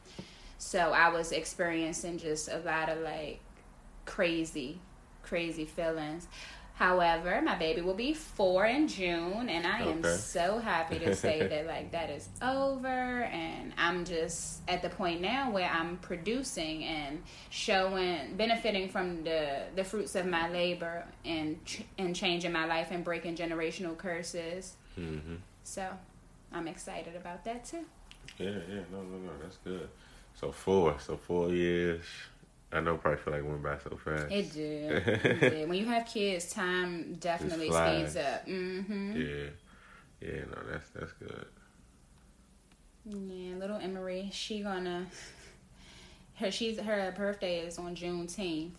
So 0.57 0.79
I 0.93 1.09
was 1.09 1.33
experiencing 1.33 2.19
just 2.19 2.49
a 2.49 2.59
lot 2.59 2.89
of 2.89 2.99
like 2.99 3.41
crazy, 4.05 4.79
crazy 5.25 5.65
feelings. 5.65 6.29
However, 6.75 7.43
my 7.43 7.57
baby 7.57 7.81
will 7.81 7.95
be 7.95 8.15
four 8.15 8.65
in 8.65 8.87
June, 8.87 9.49
and 9.49 9.67
I 9.67 9.83
am 9.83 9.99
okay. 9.99 10.17
so 10.17 10.61
happy 10.61 11.01
to 11.01 11.17
say 11.17 11.45
that 11.49 11.67
like 11.67 11.91
that 11.91 12.11
is 12.11 12.29
over, 12.41 12.87
and 12.87 13.73
I'm 13.77 14.05
just 14.05 14.61
at 14.69 14.83
the 14.83 14.89
point 14.89 15.21
now 15.21 15.51
where 15.51 15.69
I'm 15.69 15.97
producing 15.97 16.85
and 16.85 17.25
showing, 17.51 18.37
benefiting 18.37 18.89
from 18.89 19.25
the 19.25 19.65
the 19.75 19.83
fruits 19.83 20.15
of 20.15 20.27
my 20.27 20.49
labor 20.49 21.05
and 21.25 21.59
and 21.99 22.15
changing 22.15 22.53
my 22.53 22.67
life 22.67 22.93
and 22.93 23.03
breaking 23.03 23.35
generational 23.35 23.99
curses. 23.99 24.75
Mm-hmm. 24.97 25.35
So 25.65 25.87
I'm 26.53 26.69
excited 26.69 27.17
about 27.17 27.45
that 27.45 27.65
too. 27.65 27.85
Yeah, 28.39 28.51
yeah, 28.51 28.81
no, 28.91 29.03
no, 29.03 29.19
no, 29.19 29.31
that's 29.43 29.59
good. 29.59 29.89
So 30.35 30.53
four, 30.53 30.97
so 30.99 31.17
four 31.17 31.51
years. 31.51 32.05
I 32.73 32.81
know, 32.81 32.97
probably 32.97 33.21
feel 33.21 33.35
like 33.35 33.43
it 33.43 33.47
went 33.47 33.63
by 33.63 33.77
so 33.79 33.99
fast. 34.03 34.33
It 34.33 34.53
did. 34.53 35.09
it 35.25 35.41
did. 35.41 35.69
When 35.69 35.79
you 35.79 35.87
have 35.87 36.07
kids, 36.07 36.51
time 36.51 37.15
definitely 37.21 37.71
speeds 37.71 38.17
up. 38.17 38.47
Mm-hmm. 38.47 39.17
Yeah, 39.17 39.51
yeah, 40.23 40.41
no, 40.51 40.71
that's 40.71 40.89
that's 40.91 41.13
good. 41.13 41.47
Yeah, 43.05 43.57
little 43.57 43.77
Emery, 43.77 44.31
she 44.33 44.61
gonna 44.61 45.07
her 46.37 46.51
she's 46.51 46.79
her 46.79 47.13
birthday 47.17 47.61
is 47.61 47.79
on 47.79 47.95
Juneteenth. 47.95 48.71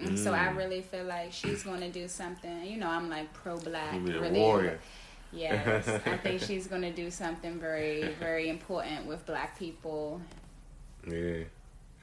Mm. 0.00 0.18
So 0.18 0.32
I 0.32 0.48
mm. 0.48 0.56
really 0.56 0.82
feel 0.82 1.04
like 1.04 1.32
she's 1.32 1.62
gonna 1.62 1.90
do 1.90 2.08
something. 2.08 2.64
You 2.64 2.78
know, 2.78 2.88
I'm 2.88 3.08
like 3.08 3.32
pro 3.32 3.56
black. 3.58 3.94
Really, 4.02 4.40
warrior. 4.40 4.80
Yes, 5.32 5.88
I 5.88 6.16
think 6.22 6.42
she's 6.42 6.66
going 6.66 6.82
to 6.82 6.92
do 6.92 7.10
something 7.10 7.58
very, 7.58 8.14
very 8.20 8.48
important 8.48 9.06
with 9.06 9.26
black 9.26 9.58
people. 9.58 10.20
Yeah. 11.06 11.44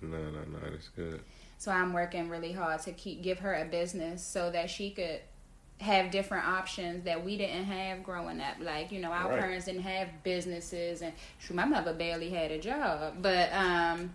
No, 0.01 0.17
no, 0.17 0.41
no, 0.51 0.59
that's 0.69 0.89
good. 0.89 1.21
So 1.57 1.71
I'm 1.71 1.93
working 1.93 2.29
really 2.29 2.51
hard 2.51 2.81
to 2.81 2.91
keep 2.91 3.23
give 3.23 3.39
her 3.39 3.53
a 3.53 3.65
business 3.65 4.23
so 4.23 4.51
that 4.51 4.69
she 4.69 4.91
could 4.91 5.21
have 5.79 6.11
different 6.11 6.47
options 6.47 7.05
that 7.05 7.23
we 7.23 7.37
didn't 7.37 7.65
have 7.65 8.03
growing 8.03 8.41
up. 8.41 8.55
Like, 8.59 8.91
you 8.91 8.99
know, 8.99 9.11
our 9.11 9.29
right. 9.29 9.39
parents 9.39 9.65
didn't 9.65 9.83
have 9.83 10.09
businesses 10.23 11.01
and 11.01 11.13
my 11.51 11.65
mother 11.65 11.93
barely 11.93 12.29
had 12.29 12.51
a 12.51 12.59
job. 12.59 13.15
But 13.21 13.51
um 13.53 14.13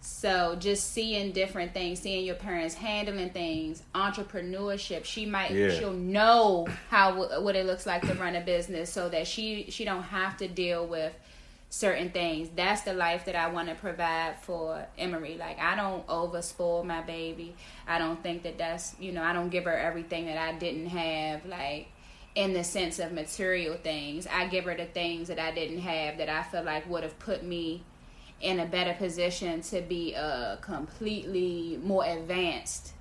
so 0.00 0.56
just 0.58 0.92
seeing 0.92 1.32
different 1.32 1.74
things, 1.74 2.00
seeing 2.00 2.24
your 2.24 2.34
parents 2.34 2.74
handling 2.74 3.30
things, 3.30 3.82
entrepreneurship. 3.94 5.04
She 5.04 5.26
might 5.26 5.50
yeah. 5.50 5.70
she'll 5.70 5.92
know 5.92 6.66
how 6.88 7.40
what 7.42 7.54
it 7.54 7.66
looks 7.66 7.84
like 7.84 8.06
to 8.06 8.14
run 8.14 8.34
a 8.34 8.40
business, 8.40 8.90
so 8.90 9.08
that 9.10 9.26
she 9.26 9.66
she 9.68 9.84
don't 9.84 10.04
have 10.04 10.38
to 10.38 10.48
deal 10.48 10.86
with 10.86 11.12
certain 11.68 12.10
things. 12.10 12.48
That's 12.56 12.80
the 12.82 12.94
life 12.94 13.26
that 13.26 13.36
I 13.36 13.48
want 13.48 13.68
to 13.68 13.74
provide 13.74 14.36
for 14.40 14.86
Emery. 14.96 15.36
Like 15.38 15.58
I 15.58 15.76
don't 15.76 16.02
over 16.08 16.40
spoil 16.40 16.82
my 16.82 17.02
baby. 17.02 17.54
I 17.86 17.98
don't 17.98 18.22
think 18.22 18.42
that 18.44 18.56
that's 18.56 18.96
you 18.98 19.12
know 19.12 19.22
I 19.22 19.34
don't 19.34 19.50
give 19.50 19.64
her 19.64 19.76
everything 19.76 20.24
that 20.26 20.38
I 20.38 20.58
didn't 20.58 20.86
have. 20.86 21.44
Like 21.44 21.88
in 22.34 22.54
the 22.54 22.64
sense 22.64 23.00
of 23.00 23.12
material 23.12 23.76
things, 23.76 24.26
I 24.26 24.46
give 24.46 24.64
her 24.64 24.74
the 24.74 24.86
things 24.86 25.28
that 25.28 25.38
I 25.38 25.50
didn't 25.50 25.80
have 25.80 26.16
that 26.18 26.30
I 26.30 26.42
feel 26.44 26.62
like 26.62 26.88
would 26.88 27.02
have 27.02 27.18
put 27.18 27.44
me 27.44 27.82
in 28.40 28.60
a 28.60 28.66
better 28.66 28.94
position 28.94 29.60
to 29.60 29.82
be 29.82 30.14
a 30.14 30.58
completely 30.60 31.78
more 31.82 32.04
advanced 32.04 32.92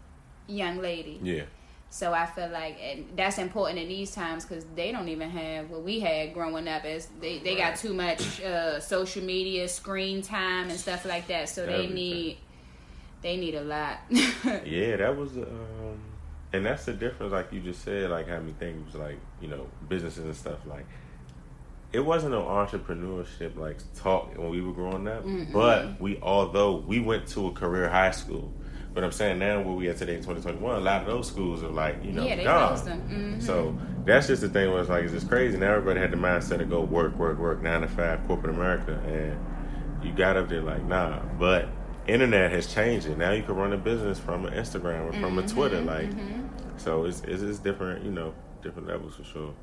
young 0.47 0.79
lady. 0.79 1.19
Yeah. 1.23 1.43
So 1.91 2.13
I 2.13 2.27
feel 2.27 2.49
like 2.49 2.77
and 2.81 3.05
that's 3.15 3.39
important 3.39 3.79
in 3.79 3.87
these 3.87 4.13
times 4.13 4.45
because 4.45 4.65
they 4.75 4.91
don't 4.91 5.09
even 5.09 5.29
have 5.31 5.71
what 5.71 5.83
we 5.83 5.99
had 5.99 6.33
growing 6.33 6.67
up. 6.67 6.85
As 6.85 7.07
they 7.19 7.39
they 7.39 7.55
right. 7.55 7.71
got 7.71 7.77
too 7.77 7.93
much 7.93 8.41
uh, 8.41 8.79
social 8.79 9.23
media, 9.23 9.67
screen 9.67 10.21
time, 10.21 10.69
and 10.69 10.79
stuff 10.79 11.05
like 11.05 11.27
that. 11.27 11.49
So 11.49 11.63
Everything. 11.63 11.87
they 11.89 11.93
need 11.93 12.37
they 13.21 13.37
need 13.37 13.55
a 13.55 13.63
lot. 13.63 13.97
yeah, 14.09 14.97
that 14.97 15.17
was 15.17 15.35
um, 15.37 15.99
and 16.53 16.65
that's 16.65 16.85
the 16.85 16.93
difference. 16.93 17.31
Like 17.31 17.51
you 17.51 17.59
just 17.59 17.83
said, 17.83 18.11
like 18.11 18.27
how 18.27 18.39
many 18.39 18.53
things 18.53 18.93
like 18.93 19.17
you 19.41 19.47
know 19.47 19.67
businesses 19.87 20.25
and 20.25 20.35
stuff 20.35 20.59
like 20.67 20.85
it 21.91 22.01
wasn't 22.01 22.35
an 22.35 22.41
entrepreneurship 22.41 23.57
like 23.57 23.77
talk 23.95 24.37
when 24.37 24.49
we 24.49 24.61
were 24.61 24.73
growing 24.73 25.07
up. 25.07 25.23
Mm-hmm. 25.23 25.51
But 25.51 25.99
we, 25.99 26.19
although 26.21 26.75
we 26.75 26.99
went 26.99 27.27
to 27.29 27.47
a 27.47 27.51
career 27.51 27.89
high 27.89 28.11
school, 28.11 28.53
but 28.93 29.03
I'm 29.03 29.11
saying 29.11 29.39
now 29.39 29.61
where 29.61 29.73
we 29.73 29.89
at 29.89 29.97
today 29.97 30.15
in 30.15 30.21
2021, 30.21 30.75
a 30.75 30.79
lot 30.79 31.01
of 31.01 31.07
those 31.07 31.27
schools 31.27 31.63
are 31.63 31.69
like 31.69 32.03
you 32.03 32.11
know 32.11 32.23
yeah, 32.23 32.43
gone. 32.43 32.77
Mm-hmm. 32.77 33.39
So 33.39 33.77
that's 34.05 34.27
just 34.27 34.41
the 34.41 34.49
thing. 34.49 34.71
Was 34.71 34.89
like 34.89 35.03
it's 35.03 35.13
just 35.13 35.29
crazy. 35.29 35.57
Now 35.57 35.73
everybody 35.73 35.99
had 35.99 36.11
the 36.11 36.17
mindset 36.17 36.59
to 36.59 36.65
go 36.65 36.81
work, 36.81 37.17
work, 37.17 37.39
work, 37.39 37.61
nine 37.61 37.81
to 37.81 37.87
five, 37.87 38.25
corporate 38.27 38.55
America, 38.55 38.93
and 39.07 40.05
you 40.05 40.13
got 40.13 40.37
up 40.37 40.49
there 40.49 40.61
like 40.61 40.83
nah. 40.83 41.19
But 41.39 41.69
internet 42.07 42.51
has 42.51 42.71
changed 42.71 43.07
it. 43.07 43.17
Now 43.17 43.31
you 43.31 43.41
can 43.41 43.55
run 43.55 43.73
a 43.73 43.77
business 43.77 44.19
from 44.19 44.45
an 44.45 44.53
Instagram 44.53 45.09
or 45.09 45.13
from 45.13 45.37
mm-hmm. 45.37 45.39
a 45.39 45.47
Twitter, 45.47 45.81
like 45.81 46.09
mm-hmm. 46.09 46.77
so. 46.77 47.05
It's, 47.05 47.21
it's 47.21 47.41
it's 47.41 47.59
different, 47.59 48.05
you 48.05 48.11
know, 48.11 48.33
different 48.61 48.87
levels 48.87 49.15
for 49.15 49.23
sure 49.23 49.53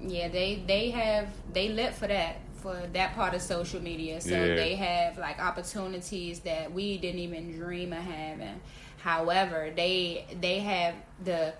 yeah 0.00 0.28
they 0.28 0.62
they 0.66 0.90
have 0.90 1.28
they 1.52 1.68
live 1.68 1.94
for 1.94 2.06
that 2.06 2.36
for 2.56 2.80
that 2.92 3.14
part 3.14 3.34
of 3.34 3.42
social 3.42 3.80
media 3.80 4.20
so 4.20 4.30
yeah. 4.30 4.54
they 4.54 4.74
have 4.74 5.16
like 5.18 5.38
opportunities 5.40 6.40
that 6.40 6.72
we 6.72 6.98
didn't 6.98 7.20
even 7.20 7.56
dream 7.56 7.92
of 7.92 8.02
having 8.02 8.60
however 8.98 9.70
they 9.74 10.26
they 10.40 10.58
have 10.58 10.94
the 11.24 11.52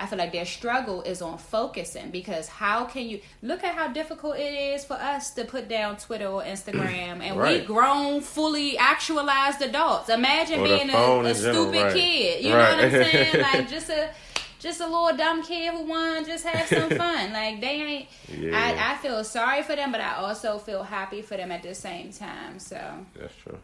I 0.00 0.06
feel 0.06 0.18
like 0.18 0.32
their 0.32 0.46
struggle 0.46 1.02
is 1.02 1.20
on 1.20 1.38
focusing 1.38 2.10
because 2.10 2.46
how 2.46 2.84
can 2.84 3.08
you 3.08 3.20
look 3.42 3.64
at 3.64 3.74
how 3.74 3.88
difficult 3.88 4.36
it 4.36 4.54
is 4.54 4.84
for 4.84 4.94
us 4.94 5.32
to 5.32 5.44
put 5.44 5.68
down 5.68 5.96
Twitter 5.96 6.26
or 6.26 6.42
Instagram 6.42 7.20
and 7.22 7.36
right. 7.36 7.60
we 7.60 7.66
grown, 7.66 8.20
fully 8.20 8.78
actualized 8.78 9.60
adults. 9.60 10.08
Imagine 10.08 10.60
or 10.60 10.64
being 10.64 10.90
a, 10.90 11.20
a 11.24 11.34
stupid 11.34 11.82
right. 11.82 11.92
kid. 11.92 12.44
You 12.44 12.54
right. 12.54 12.76
know 12.76 12.76
what 12.76 12.84
I'm 12.84 12.90
saying? 12.90 13.42
like 13.42 13.68
just 13.70 13.90
a 13.90 14.10
just 14.58 14.80
a 14.80 14.86
little 14.86 15.16
dumb 15.16 15.42
kid 15.42 15.72
who 15.72 15.86
to 15.86 16.24
just 16.26 16.44
have 16.44 16.66
some 16.66 16.90
fun. 16.98 17.32
like 17.32 17.60
they 17.60 17.82
ain't. 17.82 18.08
Yeah. 18.36 18.58
I, 18.58 18.92
I 18.92 18.96
feel 18.96 19.22
sorry 19.24 19.62
for 19.62 19.76
them, 19.76 19.92
but 19.92 20.00
I 20.00 20.16
also 20.16 20.58
feel 20.58 20.82
happy 20.82 21.22
for 21.22 21.36
them 21.36 21.52
at 21.52 21.62
the 21.62 21.74
same 21.74 22.12
time. 22.12 22.58
So 22.58 23.06
that's 23.18 23.34
true. 23.36 23.58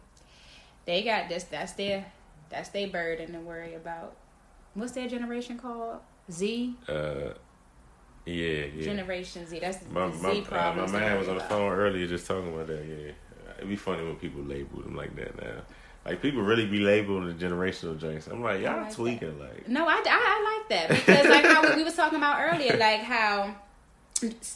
They 0.87 1.03
got 1.03 1.29
this. 1.29 1.45
That's 1.45 1.73
their. 1.73 2.07
That's 2.51 2.69
their 2.69 2.89
burden 2.89 3.33
to 3.33 3.41
worry 3.41 3.75
about. 3.75 4.15
What's 4.75 4.93
their 4.93 5.09
generation 5.09 5.59
called? 5.59 5.99
Z. 6.31 6.75
Uh. 6.89 7.35
Yeah, 8.27 8.65
yeah. 8.75 8.85
Generation 8.85 9.47
Z. 9.47 9.59
That's 9.59 9.79
my, 9.91 10.11
Z 10.11 10.23
my, 10.23 10.41
problem. 10.41 10.89
Uh, 10.89 10.93
my 10.93 11.01
man 11.01 11.19
was 11.19 11.29
on 11.29 11.37
the 11.37 11.45
phone 11.45 11.73
earlier 11.73 12.07
just 12.07 12.27
talking 12.27 12.55
about 12.55 12.69
that. 12.69 12.85
Yeah, 12.87 13.13
it'd 13.59 13.69
be 13.69 13.77
funny 13.77 14.03
when 14.03 14.17
people 14.17 14.43
label 14.43 14.81
them 14.81 14.95
like 14.97 15.15
that 15.17 15.37
now. 15.43 15.63
Like 16.05 16.21
people 16.21 16.43
really 16.43 16.67
be 16.67 16.81
labeling 16.81 17.27
the 17.27 17.33
generational 17.33 17.99
drinks. 17.99 18.27
I'm 18.27 18.43
like, 18.43 18.61
y'all 18.61 18.83
like 18.83 18.95
tweaking. 18.95 19.39
That. 19.39 19.55
Like, 19.55 19.69
no, 19.69 19.87
I, 19.87 19.95
I, 19.95 20.03
I 20.07 20.59
like 20.59 20.69
that 20.69 20.89
because 20.91 21.29
like 21.29 21.45
how 21.45 21.75
we 21.75 21.83
was 21.83 21.95
talking 21.95 22.19
about 22.19 22.41
earlier, 22.41 22.77
like 22.77 23.01
how 23.01 23.55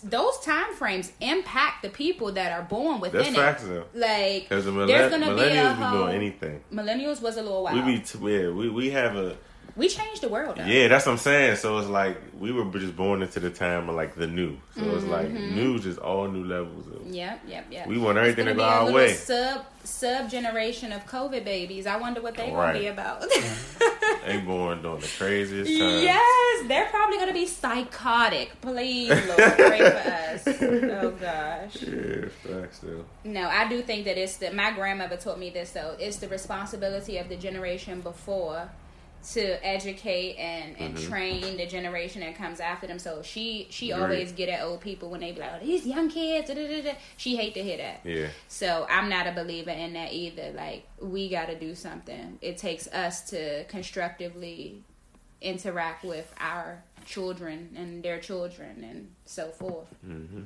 those 0.05 0.39
time 0.41 0.75
frames 0.75 1.13
impact 1.21 1.83
the 1.83 1.89
people 1.89 2.33
that 2.33 2.53
are 2.53 2.63
born 2.63 3.01
within 3.01 3.35
That's 3.35 3.63
it. 3.65 3.67
Facts. 3.75 3.89
Like 3.95 4.49
the 4.49 4.71
millenn- 4.71 4.87
there's 4.89 5.11
gonna 5.11 5.27
millennials 5.27 5.37
be, 5.37 5.59
a 5.59 5.75
whole, 5.75 5.91
be 5.91 6.05
doing 6.05 6.17
anything. 6.17 6.61
Millennials 6.73 7.23
was 7.23 7.37
a 7.37 7.43
little 7.43 7.63
while. 7.63 7.75
We 7.75 7.81
be 7.83 8.01
t- 8.01 8.19
yeah, 8.19 8.51
we 8.51 8.69
we 8.69 8.91
have 8.91 9.17
a 9.17 9.37
We 9.79 9.89
changed 9.89 10.23
the 10.23 10.29
world. 10.29 10.57
Though. 10.57 10.65
Yeah, 10.65 10.89
that's 10.89 11.07
what 11.07 11.13
I'm 11.13 11.19
saying. 11.19 11.57
So 11.57 11.79
it's 11.79 11.89
like 11.89 12.19
we 12.39 12.51
were 12.51 12.65
just 12.65 12.97
born 12.97 13.23
into 13.23 13.39
the 13.39 13.51
time 13.51 13.89
of 13.89 13.95
like 13.95 14.17
the 14.17 14.27
new. 14.27 14.59
So 14.75 14.81
mm-hmm. 14.81 14.97
it's 14.97 15.07
like 15.07 15.31
new, 15.31 15.79
just 15.79 16.01
all 16.01 16.27
new 16.27 16.45
levels. 16.45 16.89
Of, 16.89 17.07
yep, 17.07 17.41
yep, 17.47 17.67
yep. 17.71 17.87
We 17.87 17.97
want 17.97 18.19
everything 18.19 18.47
to 18.47 18.55
go 18.55 18.65
our 18.65 18.91
way. 18.91 19.13
Sub 19.13 19.65
sub 19.85 20.29
generation 20.29 20.91
of 20.91 21.07
COVID 21.07 21.45
babies. 21.45 21.87
I 21.87 21.97
wonder 21.97 22.21
what 22.21 22.35
they 22.35 22.51
right. 22.51 22.73
gonna 22.73 22.79
be 22.81 22.87
about. 22.89 23.21
they 24.27 24.39
born 24.39 24.83
during 24.83 25.01
the 25.01 25.09
craziest 25.17 25.71
time. 25.71 26.03
Yes, 26.03 26.67
they're 26.67 26.87
probably 26.87 27.19
gonna 27.19 27.33
be 27.33 27.47
psychotic. 27.47 28.61
Please, 28.61 29.11
Lord, 29.11 29.53
pray 29.55 29.79
for 29.79 30.09
us. 30.09 30.43
Oh 30.45 31.11
gosh. 31.21 31.83
Yeah, 31.83 32.29
facts 32.43 32.81
though. 32.81 33.05
No, 33.23 33.49
I 33.49 33.69
do 33.69 33.81
think 33.83 34.07
that 34.07 34.19
it's 34.19 34.39
the. 34.39 34.51
My 34.51 34.73
grandmother 34.73 35.17
taught 35.17 35.39
me 35.39 35.51
this 35.51 35.71
though. 35.71 35.95
It's 36.01 36.17
the 36.17 36.29
responsibility 36.29 37.17
of 37.19 37.29
the 37.29 37.37
generation 37.37 38.01
before 38.01 38.71
to 39.33 39.67
educate 39.67 40.37
and, 40.37 40.77
and 40.79 40.97
mm-hmm. 40.97 41.09
train 41.09 41.57
the 41.57 41.67
generation 41.67 42.23
that 42.23 42.35
comes 42.35 42.61
after 42.61 42.87
them. 42.87 42.99
So 42.99 43.23
she 43.23 43.67
she 43.71 43.93
always 43.93 44.33
get 44.33 44.49
at 44.49 44.63
old 44.63 44.81
people 44.81 45.11
when 45.11 45.21
they 45.21 45.33
be 45.33 45.41
like, 45.41 45.53
oh, 45.57 45.65
these 45.65 45.87
young 45.87 46.09
kids. 46.09 46.49
Da, 46.49 46.55
da, 46.55 46.83
da, 46.83 46.97
she 47.17 47.37
hate 47.37 47.55
to 47.55 47.63
hear 47.63 47.77
that. 47.77 48.01
Yeah. 48.05 48.29
So 48.49 48.87
I'm 48.89 49.09
not 49.09 49.27
a 49.27 49.33
believer 49.33 49.71
in 49.71 49.93
that 49.93 50.13
either. 50.13 50.53
Like 50.53 50.87
we 51.01 51.29
got 51.29 51.47
to 51.47 51.59
do 51.59 51.75
something. 51.75 52.39
It 52.41 52.57
takes 52.57 52.89
us 52.89 53.29
to 53.31 53.65
constructively 53.65 54.83
interact 55.43 56.05
with 56.05 56.33
our 56.41 56.83
children 57.05 57.75
and 57.77 58.03
their 58.03 58.19
children 58.19 58.83
and 58.83 59.11
so 59.25 59.49
forth. 59.49 59.89
Mm-hmm. 60.07 60.43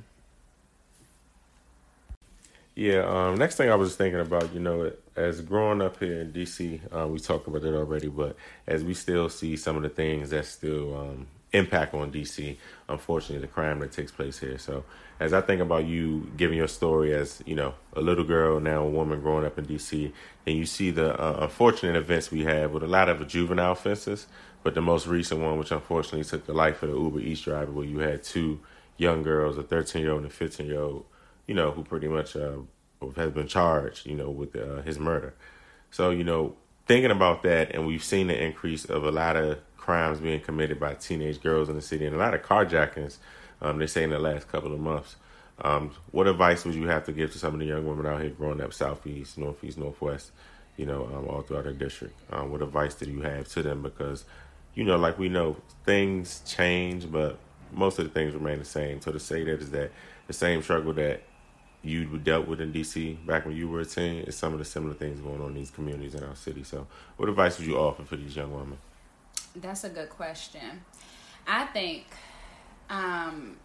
Yeah. 2.75 3.05
Um, 3.05 3.37
next 3.37 3.55
thing 3.55 3.69
I 3.69 3.75
was 3.75 3.95
thinking 3.95 4.19
about, 4.19 4.53
you 4.53 4.59
know, 4.59 4.91
as 5.15 5.41
growing 5.41 5.81
up 5.81 5.99
here 5.99 6.21
in 6.21 6.31
DC, 6.31 6.79
uh, 6.95 7.07
we 7.07 7.19
talked 7.19 7.47
about 7.47 7.63
it 7.63 7.73
already, 7.73 8.07
but 8.07 8.35
as 8.67 8.83
we 8.83 8.93
still 8.93 9.29
see 9.29 9.55
some 9.55 9.75
of 9.77 9.83
the 9.83 9.89
things 9.89 10.31
that 10.31 10.45
still 10.45 10.97
um, 10.97 11.27
impact 11.51 11.93
on 11.93 12.11
DC, 12.11 12.57
unfortunately, 12.89 13.45
the 13.45 13.51
crime 13.51 13.79
that 13.79 13.91
takes 13.91 14.11
place 14.11 14.39
here. 14.39 14.57
So, 14.57 14.83
as 15.19 15.31
I 15.31 15.41
think 15.41 15.61
about 15.61 15.85
you 15.85 16.31
giving 16.35 16.57
your 16.57 16.67
story 16.67 17.13
as 17.13 17.41
you 17.45 17.55
know 17.55 17.75
a 17.93 18.01
little 18.01 18.23
girl, 18.23 18.59
now 18.59 18.83
a 18.83 18.89
woman 18.89 19.21
growing 19.21 19.45
up 19.45 19.57
in 19.57 19.65
DC, 19.65 20.11
and 20.47 20.57
you 20.57 20.65
see 20.65 20.89
the 20.89 21.19
uh, 21.21 21.43
unfortunate 21.43 21.95
events 21.95 22.31
we 22.31 22.43
have 22.43 22.71
with 22.71 22.83
a 22.83 22.87
lot 22.87 23.07
of 23.07 23.25
juvenile 23.27 23.73
offenses, 23.73 24.27
but 24.63 24.73
the 24.73 24.81
most 24.81 25.05
recent 25.05 25.41
one, 25.41 25.59
which 25.59 25.71
unfortunately 25.71 26.23
took 26.23 26.45
the 26.45 26.53
life 26.53 26.81
of 26.81 26.89
the 26.89 26.97
Uber 26.97 27.19
Eats 27.19 27.41
driver, 27.41 27.71
where 27.71 27.85
you 27.85 27.99
had 27.99 28.23
two 28.23 28.59
young 28.97 29.21
girls, 29.23 29.57
a 29.57 29.63
13 29.63 30.01
year 30.01 30.11
old 30.11 30.23
and 30.23 30.31
a 30.31 30.33
15 30.33 30.65
year 30.65 30.81
old, 30.81 31.05
you 31.47 31.53
know, 31.53 31.71
who 31.71 31.83
pretty 31.83 32.07
much 32.07 32.35
uh, 32.35 32.57
has 33.11 33.31
been 33.31 33.47
charged, 33.47 34.05
you 34.05 34.15
know, 34.15 34.29
with 34.29 34.55
uh, 34.55 34.81
his 34.81 34.97
murder. 34.99 35.33
So, 35.91 36.09
you 36.09 36.23
know, 36.23 36.55
thinking 36.87 37.11
about 37.11 37.43
that, 37.43 37.73
and 37.73 37.85
we've 37.85 38.03
seen 38.03 38.27
the 38.27 38.41
increase 38.41 38.85
of 38.85 39.03
a 39.03 39.11
lot 39.11 39.35
of 39.35 39.59
crimes 39.77 40.19
being 40.19 40.39
committed 40.39 40.79
by 40.79 40.93
teenage 40.95 41.41
girls 41.41 41.69
in 41.69 41.75
the 41.75 41.81
city, 41.81 42.05
and 42.05 42.15
a 42.15 42.19
lot 42.19 42.33
of 42.33 42.41
carjackings. 42.41 43.17
Um, 43.61 43.77
they 43.77 43.87
say 43.87 44.03
in 44.03 44.09
the 44.09 44.19
last 44.19 44.47
couple 44.47 44.73
of 44.73 44.79
months. 44.79 45.15
Um, 45.61 45.91
what 46.11 46.27
advice 46.27 46.65
would 46.65 46.75
you 46.75 46.87
have 46.87 47.05
to 47.05 47.11
give 47.11 47.31
to 47.33 47.37
some 47.37 47.53
of 47.53 47.59
the 47.59 47.65
young 47.65 47.85
women 47.85 48.05
out 48.05 48.21
here 48.21 48.31
growing 48.31 48.59
up 48.59 48.73
southeast, 48.73 49.37
northeast, 49.37 49.77
northwest, 49.77 50.31
you 50.77 50.85
know, 50.85 51.05
um, 51.05 51.27
all 51.27 51.41
throughout 51.41 51.67
our 51.67 51.73
district? 51.73 52.19
Um, 52.31 52.51
what 52.51 52.61
advice 52.61 52.95
do 52.95 53.09
you 53.09 53.21
have 53.21 53.47
to 53.49 53.61
them? 53.61 53.81
Because, 53.81 54.25
you 54.73 54.83
know, 54.83 54.97
like 54.97 55.19
we 55.19 55.29
know, 55.29 55.55
things 55.85 56.41
change, 56.45 57.09
but 57.11 57.37
most 57.71 57.99
of 57.99 58.05
the 58.05 58.11
things 58.11 58.33
remain 58.33 58.59
the 58.59 58.65
same. 58.65 58.99
So 58.99 59.11
to 59.11 59.19
say 59.19 59.43
that 59.43 59.61
is 59.61 59.71
that 59.71 59.91
the 60.27 60.33
same 60.33 60.61
struggle 60.61 60.93
that 60.93 61.21
you 61.83 62.05
dealt 62.17 62.47
with 62.47 62.61
in 62.61 62.71
DC 62.71 63.25
back 63.25 63.45
when 63.45 63.55
you 63.55 63.67
were 63.67 63.81
a 63.81 63.85
teen 63.85 64.21
is 64.23 64.37
some 64.37 64.53
of 64.53 64.59
the 64.59 64.65
similar 64.65 64.93
things 64.93 65.19
going 65.19 65.41
on 65.41 65.49
in 65.49 65.55
these 65.55 65.69
communities 65.69 66.15
in 66.15 66.23
our 66.23 66.35
city. 66.35 66.63
So, 66.63 66.87
what 67.17 67.27
advice 67.27 67.57
would 67.57 67.67
you 67.67 67.77
offer 67.77 68.03
for 68.03 68.15
these 68.15 68.35
young 68.35 68.53
women? 68.53 68.77
That's 69.55 69.83
a 69.83 69.89
good 69.89 70.09
question. 70.09 70.81
I 71.45 71.65
think 71.65 72.05
um, 72.89 73.57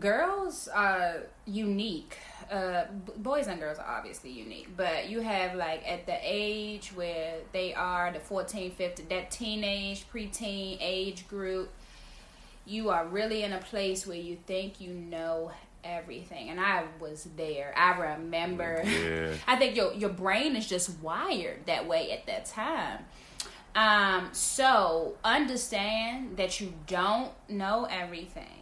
girls 0.00 0.68
are 0.68 1.24
unique. 1.46 2.16
Uh, 2.50 2.84
boys 3.18 3.46
and 3.46 3.60
girls 3.60 3.78
are 3.78 3.98
obviously 3.98 4.30
unique, 4.30 4.68
but 4.74 5.10
you 5.10 5.20
have 5.20 5.54
like 5.54 5.86
at 5.86 6.06
the 6.06 6.16
age 6.22 6.92
where 6.94 7.34
they 7.52 7.74
are, 7.74 8.10
the 8.10 8.20
14, 8.20 8.70
15, 8.70 9.06
that 9.10 9.30
teenage, 9.30 10.06
preteen 10.10 10.78
age 10.80 11.28
group, 11.28 11.70
you 12.64 12.88
are 12.90 13.06
really 13.06 13.42
in 13.42 13.52
a 13.52 13.58
place 13.58 14.06
where 14.06 14.16
you 14.16 14.38
think 14.46 14.80
you 14.80 14.92
know 14.92 15.52
everything 15.88 16.50
and 16.50 16.60
i 16.60 16.84
was 17.00 17.28
there. 17.36 17.72
I 17.76 18.12
remember. 18.12 18.82
Yeah. 18.84 19.34
i 19.46 19.56
think 19.56 19.76
your 19.76 19.92
your 19.94 20.10
brain 20.10 20.56
is 20.56 20.66
just 20.66 20.98
wired 21.00 21.66
that 21.66 21.86
way 21.86 22.12
at 22.12 22.26
that 22.26 22.44
time. 22.46 23.04
Um 23.74 24.28
so 24.32 25.14
understand 25.24 26.36
that 26.36 26.60
you 26.60 26.72
don't 26.86 27.32
know 27.48 27.86
everything 27.90 28.57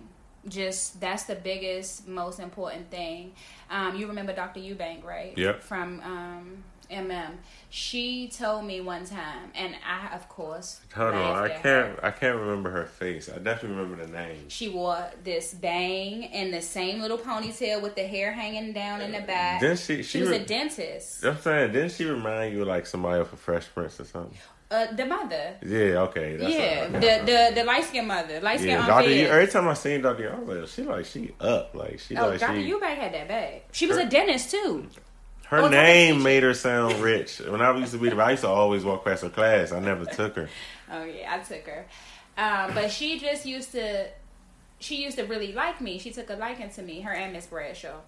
just 0.49 1.01
that's 1.01 1.25
the 1.25 1.35
biggest 1.35 2.07
most 2.07 2.39
important 2.39 2.91
thing 2.91 3.33
um 3.71 3.97
you 3.97 4.07
remember 4.07 4.33
dr 4.33 4.59
eubank 4.61 5.05
right 5.05 5.37
yep 5.37 5.63
from 5.63 6.01
um 6.01 6.65
mm 6.91 7.31
she 7.69 8.29
told 8.29 8.65
me 8.65 8.81
one 8.81 9.05
time, 9.05 9.51
and 9.55 9.75
I, 9.85 10.15
of 10.15 10.29
course, 10.29 10.81
hold 10.95 11.15
on, 11.15 11.45
I 11.45 11.49
can't, 11.49 11.63
her. 11.65 12.01
I 12.03 12.11
can't 12.11 12.39
remember 12.39 12.71
her 12.71 12.87
face. 12.87 13.29
I 13.29 13.39
definitely 13.39 13.77
remember 13.77 14.07
the 14.07 14.13
name. 14.13 14.49
She 14.49 14.69
wore 14.69 15.11
this 15.25 15.53
bang 15.53 16.27
and 16.27 16.55
the 16.55 16.63
same 16.63 17.01
little 17.01 17.19
ponytail 17.19 17.83
with 17.83 17.97
the 17.97 18.07
hair 18.07 18.33
hanging 18.33 18.73
down 18.73 19.01
in 19.01 19.13
the 19.13 19.21
back. 19.21 19.61
Then 19.61 19.77
she, 19.77 19.97
she, 19.97 20.03
she 20.05 20.21
was 20.21 20.31
re- 20.31 20.37
a 20.37 20.47
dentist. 20.47 21.25
I'm 21.25 21.39
saying, 21.39 21.73
didn't 21.73 21.93
she 21.93 22.05
remind 22.05 22.55
you 22.55 22.63
of 22.63 22.69
like 22.69 22.87
somebody 22.87 23.21
off 23.21 23.33
a 23.33 23.37
Fresh 23.37 23.67
Prince 23.75 24.01
or 24.01 24.05
something? 24.05 24.39
Uh, 24.69 24.93
the 24.93 25.07
mother. 25.07 25.55
Yeah, 25.65 26.09
okay. 26.09 26.37
yeah, 26.41 26.89
the 26.89 27.25
the 27.25 27.53
the 27.55 27.65
light 27.65 27.85
skinned 27.85 28.09
mother, 28.09 28.41
light 28.41 28.59
skinned 28.59 28.81
yeah, 28.81 28.87
Doctor. 28.87 29.11
Every 29.11 29.47
time 29.47 29.69
I 29.69 29.75
seen 29.75 30.03
Doctor, 30.03 30.35
I 30.35 30.41
was 30.41 30.59
like, 30.59 30.69
she 30.69 30.83
like 30.83 31.07
she 31.07 31.35
up, 31.39 31.73
like 31.75 32.01
she 32.01 32.17
oh, 32.17 32.31
like 32.31 32.41
Doctor 32.41 32.61
she. 32.61 32.73
Eubank 32.73 32.97
had 32.97 33.15
that 33.15 33.29
bag. 33.29 33.63
She 33.71 33.87
was 33.87 33.97
her, 33.97 34.03
a 34.03 34.09
dentist 34.09 34.51
too. 34.51 34.89
Her 35.47 35.59
oh, 35.59 35.69
name 35.69 36.21
made 36.25 36.43
her 36.43 36.53
sound 36.53 36.95
rich. 36.97 37.39
When 37.39 37.63
I 37.63 37.77
used 37.79 37.93
to 37.93 37.99
be, 37.99 38.11
I 38.11 38.33
used 38.33 38.43
to 38.43 38.49
always 38.49 38.85
walk 38.85 39.05
past 39.05 39.23
her 39.23 39.29
class. 39.29 39.71
I 39.71 39.79
never 39.79 40.05
took 40.05 40.35
her. 40.37 40.49
Oh 40.89 41.03
yeah, 41.03 41.35
I 41.35 41.39
took 41.41 41.67
her, 41.67 41.85
um, 42.39 42.73
but 42.73 42.93
she 42.93 43.19
just 43.19 43.45
used 43.45 43.73
to. 43.73 44.07
She 44.79 45.03
used 45.03 45.19
to 45.19 45.25
really 45.25 45.53
like 45.53 45.81
me. 45.81 45.99
She 45.99 46.13
took 46.13 46.31
a 46.31 46.35
liking 46.35 46.71
to 46.71 46.83
me. 46.83 47.01
Her 47.01 47.13
and 47.13 47.33
Miss 47.33 47.47
Bradshaw. 47.47 47.99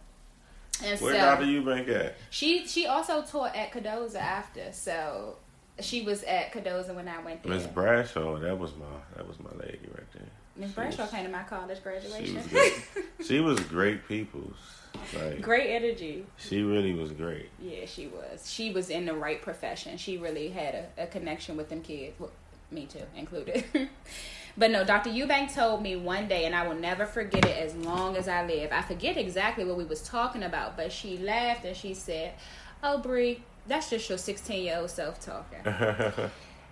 And 0.85 1.01
Where 1.01 1.15
so, 1.15 1.19
Dr. 1.19 1.45
Eubank 1.45 1.89
at? 1.89 2.15
She 2.31 2.69
she 2.69 2.87
also 2.87 3.23
taught 3.23 3.57
at 3.57 3.73
Cardozo 3.73 4.17
after, 4.17 4.73
so 4.73 5.39
she 5.81 6.03
was 6.03 6.23
at 6.25 6.53
Cardozo 6.53 6.95
when 6.95 7.09
I 7.09 7.21
went 7.21 7.43
there. 7.43 7.53
Miss 7.53 7.67
Bradshaw, 7.67 8.39
that 8.39 8.59
was 8.59 8.73
my 8.77 8.87
that 9.17 9.27
was 9.27 9.39
my 9.41 9.51
lady 9.59 9.89
right 9.95 10.13
there. 10.13 10.31
Miss 10.57 10.73
Bradshaw 10.73 11.03
was, 11.03 11.11
came 11.11 11.25
to 11.25 11.31
my 11.31 11.45
college 11.45 11.83
graduation. 11.83 12.43
She 12.49 12.55
was, 12.55 12.73
she 13.27 13.41
was 13.41 13.61
great 13.61 14.07
people's. 14.09 14.57
Like, 15.15 15.41
great 15.41 15.71
energy. 15.71 16.27
She 16.37 16.63
really 16.63 16.93
was 16.95 17.13
great. 17.13 17.49
Yeah, 17.61 17.87
she 17.87 18.09
was. 18.09 18.51
She 18.51 18.73
was 18.73 18.91
in 18.91 19.07
the 19.07 19.15
right 19.15 19.41
profession. 19.41 19.97
She 19.97 20.19
really 20.19 20.49
had 20.49 20.75
a, 20.75 21.05
a 21.05 21.07
connection 21.07 21.57
with 21.57 21.69
them 21.69 21.83
kids. 21.83 22.19
Well, 22.19 22.33
me 22.71 22.87
too, 22.87 23.05
included. 23.17 23.65
but 24.57 24.71
no, 24.71 24.85
Dr. 24.85 25.11
Eubank 25.11 25.55
told 25.55 25.83
me 25.83 25.97
one 25.97 26.27
day, 26.29 26.45
and 26.45 26.55
I 26.55 26.67
will 26.67 26.75
never 26.75 27.07
forget 27.07 27.45
it 27.45 27.57
as 27.57 27.75
long 27.77 28.17
as 28.17 28.29
I 28.29 28.45
live. 28.45 28.71
I 28.73 28.83
forget 28.83 29.17
exactly 29.17 29.65
what 29.65 29.77
we 29.77 29.85
was 29.85 30.03
talking 30.03 30.43
about, 30.43 30.77
but 30.77 30.93
she 30.93 31.19
laughed 31.19 31.65
and 31.65 31.77
she 31.77 31.95
said, 31.95 32.35
"Oh, 32.83 32.99
Bree, 32.99 33.43
that's 33.69 33.91
just 33.91 34.09
your 34.09 34.19
16 34.19 34.65
year 34.65 34.79
old 34.79 34.91
self 34.91 35.21
talking." 35.21 35.61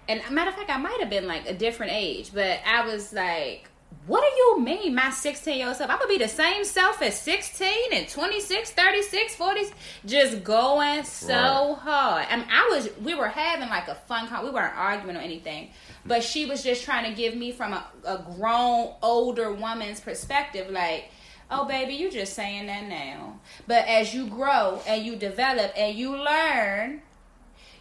and 0.09 0.23
matter 0.31 0.51
of 0.51 0.57
fact, 0.57 0.71
I 0.71 0.79
might 0.79 0.99
have 1.01 1.11
been 1.11 1.27
like 1.27 1.49
a 1.49 1.55
different 1.55 1.93
age, 1.93 2.31
but 2.33 2.61
I 2.67 2.87
was 2.87 3.13
like, 3.13 3.69
what 4.07 4.21
do 4.21 4.37
you 4.37 4.61
mean, 4.61 4.95
my 4.95 5.11
16 5.11 5.59
year 5.59 5.67
old 5.67 5.77
self? 5.77 5.91
I'm 5.91 5.99
gonna 5.99 6.09
be 6.09 6.19
the 6.19 6.29
same 6.29 6.65
self 6.65 7.03
as 7.03 7.21
16 7.21 7.93
and 7.93 8.09
26, 8.09 8.71
36, 8.71 9.35
40, 9.35 9.61
just 10.05 10.45
going 10.45 11.03
so 11.03 11.35
right. 11.35 11.79
hard. 11.79 12.27
I 12.31 12.37
mean, 12.37 12.47
I 12.49 12.69
was, 12.71 12.89
we 13.03 13.15
were 13.15 13.29
having 13.29 13.69
like 13.69 13.89
a 13.89 13.97
fun 13.97 14.29
con, 14.29 14.45
we 14.45 14.51
weren't 14.51 14.77
arguing 14.77 15.17
or 15.17 15.21
anything, 15.21 15.71
but 16.05 16.23
she 16.23 16.47
was 16.47 16.63
just 16.63 16.85
trying 16.85 17.11
to 17.11 17.17
give 17.17 17.35
me 17.35 17.51
from 17.51 17.73
a, 17.73 17.85
a 18.05 18.19
grown, 18.37 18.95
older 19.03 19.53
woman's 19.53 20.01
perspective, 20.01 20.71
like, 20.71 21.11
oh, 21.51 21.65
baby, 21.67 21.95
you 21.95 22.11
just 22.11 22.35
saying 22.35 22.67
that 22.67 22.85
now. 22.89 23.41
But 23.67 23.87
as 23.87 24.15
you 24.15 24.27
grow 24.27 24.81
and 24.87 25.05
you 25.05 25.17
develop 25.17 25.73
and 25.77 25.97
you 25.97 26.17
learn, 26.17 27.03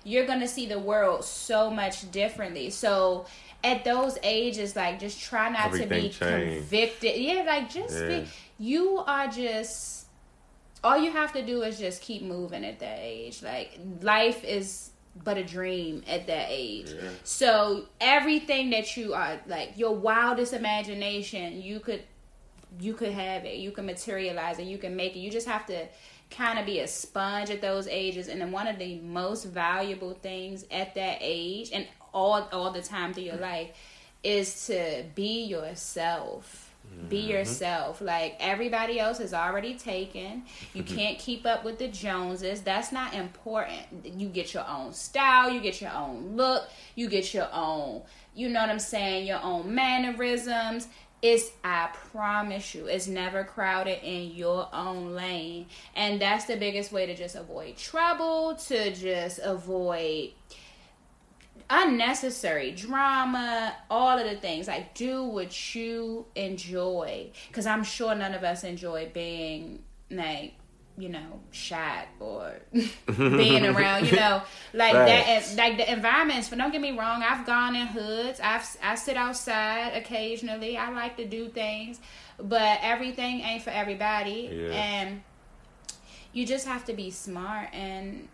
you're 0.03 0.25
gonna 0.25 0.47
see 0.47 0.67
the 0.67 0.79
world 0.79 1.25
so 1.25 1.71
much 1.71 2.09
differently. 2.11 2.69
So, 2.69 3.25
at 3.63 3.83
those 3.83 4.17
ages, 4.21 4.75
like 4.75 4.99
just 4.99 5.19
try 5.19 5.49
not 5.49 5.67
Everything 5.67 5.89
to 5.89 5.95
be 5.95 6.01
changed. 6.09 6.69
convicted. 6.69 7.17
Yeah, 7.17 7.43
like 7.45 7.69
just 7.71 7.99
yeah. 7.99 8.07
be. 8.07 8.27
You 8.59 8.99
are 8.99 9.27
just. 9.27 10.05
All 10.83 10.99
you 10.99 11.11
have 11.11 11.33
to 11.33 11.43
do 11.43 11.63
is 11.63 11.79
just 11.79 12.03
keep 12.03 12.21
moving 12.21 12.63
at 12.63 12.79
that 12.79 12.99
age. 13.01 13.41
Like 13.41 13.79
life 14.01 14.43
is 14.43 14.91
but 15.23 15.37
a 15.37 15.43
dream 15.43 16.03
at 16.07 16.27
that 16.27 16.47
age. 16.49 16.91
Yeah. 16.91 17.09
So 17.23 17.85
everything 17.99 18.69
that 18.71 18.95
you 18.97 19.13
are 19.13 19.39
like 19.47 19.77
your 19.77 19.95
wildest 19.95 20.53
imagination, 20.53 21.61
you 21.61 21.79
could 21.79 22.03
you 22.79 22.93
could 22.93 23.11
have 23.11 23.45
it. 23.45 23.57
You 23.57 23.71
can 23.71 23.85
materialize 23.85 24.59
it. 24.59 24.63
You 24.65 24.77
can 24.77 24.95
make 24.95 25.15
it. 25.15 25.19
You 25.19 25.31
just 25.31 25.47
have 25.47 25.65
to 25.67 25.87
kind 26.31 26.59
of 26.59 26.65
be 26.65 26.79
a 26.79 26.87
sponge 26.87 27.49
at 27.49 27.61
those 27.61 27.87
ages 27.87 28.27
and 28.27 28.41
then 28.41 28.51
one 28.51 28.67
of 28.67 28.79
the 28.79 28.99
most 28.99 29.45
valuable 29.45 30.13
things 30.13 30.65
at 30.71 30.95
that 30.95 31.17
age 31.21 31.69
and 31.71 31.87
all 32.13 32.47
all 32.51 32.71
the 32.71 32.81
time 32.81 33.13
through 33.13 33.23
your 33.23 33.37
life 33.37 33.69
is 34.23 34.65
to 34.65 35.03
be 35.13 35.43
yourself 35.43 36.73
be 37.09 37.21
mm-hmm. 37.21 37.31
yourself 37.31 38.01
like 38.01 38.35
everybody 38.39 38.99
else 38.99 39.19
is 39.19 39.33
already 39.33 39.75
taken 39.75 40.43
you 40.73 40.83
can't 40.95 41.19
keep 41.19 41.45
up 41.45 41.63
with 41.63 41.77
the 41.77 41.87
joneses 41.87 42.61
that's 42.61 42.91
not 42.91 43.13
important 43.13 43.81
you 44.03 44.27
get 44.27 44.53
your 44.53 44.67
own 44.67 44.93
style 44.93 45.49
you 45.49 45.59
get 45.59 45.81
your 45.81 45.91
own 45.91 46.35
look 46.35 46.67
you 46.95 47.07
get 47.07 47.33
your 47.33 47.47
own 47.53 48.01
you 48.33 48.49
know 48.49 48.61
what 48.61 48.69
i'm 48.69 48.79
saying 48.79 49.27
your 49.27 49.41
own 49.41 49.73
mannerisms 49.73 50.87
it's 51.25 51.51
I 51.63 51.89
promise 52.11 52.75
you, 52.75 52.85
it's 52.85 53.07
never 53.07 53.43
crowded 53.43 53.99
in 54.03 54.35
your 54.35 54.69
own 54.71 55.15
lane. 55.15 55.65
And 55.95 56.21
that's 56.21 56.45
the 56.45 56.55
biggest 56.55 56.91
way 56.91 57.07
to 57.07 57.15
just 57.15 57.35
avoid 57.35 57.77
trouble, 57.77 58.55
to 58.67 58.93
just 58.93 59.39
avoid 59.39 60.31
unnecessary 61.67 62.71
drama, 62.73 63.75
all 63.89 64.19
of 64.19 64.29
the 64.29 64.35
things. 64.35 64.67
Like 64.67 64.93
do 64.93 65.23
what 65.23 65.73
you 65.75 66.27
enjoy. 66.35 67.31
Cause 67.51 67.65
I'm 67.65 67.83
sure 67.83 68.13
none 68.13 68.35
of 68.35 68.43
us 68.43 68.63
enjoy 68.63 69.09
being 69.11 69.83
like 70.11 70.53
you 70.97 71.09
know, 71.09 71.39
shot 71.51 72.07
or 72.19 72.53
being 73.17 73.65
around, 73.65 74.05
you 74.07 74.15
know, 74.15 74.41
like 74.73 74.93
that, 74.93 75.53
like 75.57 75.77
the 75.77 75.91
environments. 75.91 76.49
But 76.49 76.57
don't 76.57 76.71
get 76.71 76.81
me 76.81 76.97
wrong, 76.97 77.21
I've 77.21 77.45
gone 77.45 77.75
in 77.75 77.87
hoods. 77.87 78.39
I've 78.39 78.65
I 78.81 78.95
sit 78.95 79.17
outside 79.17 79.93
occasionally. 79.95 80.77
I 80.77 80.91
like 80.91 81.17
to 81.17 81.25
do 81.25 81.49
things, 81.49 81.99
but 82.39 82.79
everything 82.81 83.41
ain't 83.41 83.63
for 83.63 83.71
everybody, 83.71 84.49
yeah. 84.51 84.67
and 84.69 85.21
you 86.31 86.45
just 86.45 86.65
have 86.65 86.85
to 86.85 86.93
be 86.93 87.11
smart 87.11 87.69
and 87.73 88.27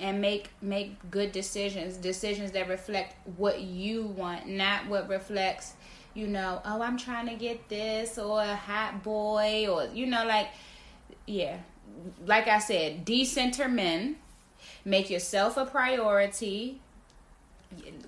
and 0.00 0.20
make 0.20 0.50
make 0.62 1.10
good 1.10 1.32
decisions, 1.32 1.96
decisions 1.96 2.52
that 2.52 2.68
reflect 2.68 3.16
what 3.36 3.60
you 3.60 4.04
want, 4.04 4.46
not 4.46 4.86
what 4.86 5.08
reflects, 5.08 5.74
you 6.14 6.28
know, 6.28 6.62
oh, 6.64 6.82
I'm 6.82 6.96
trying 6.96 7.26
to 7.26 7.34
get 7.34 7.68
this 7.68 8.16
or 8.16 8.40
a 8.40 8.54
hot 8.54 9.02
boy 9.02 9.66
or 9.68 9.88
you 9.92 10.06
know, 10.06 10.24
like 10.24 10.48
yeah, 11.28 11.58
like 12.26 12.48
I 12.48 12.58
said, 12.58 13.04
decenter 13.04 13.68
men. 13.68 14.16
Make 14.84 15.10
yourself 15.10 15.56
a 15.56 15.66
priority. 15.66 16.80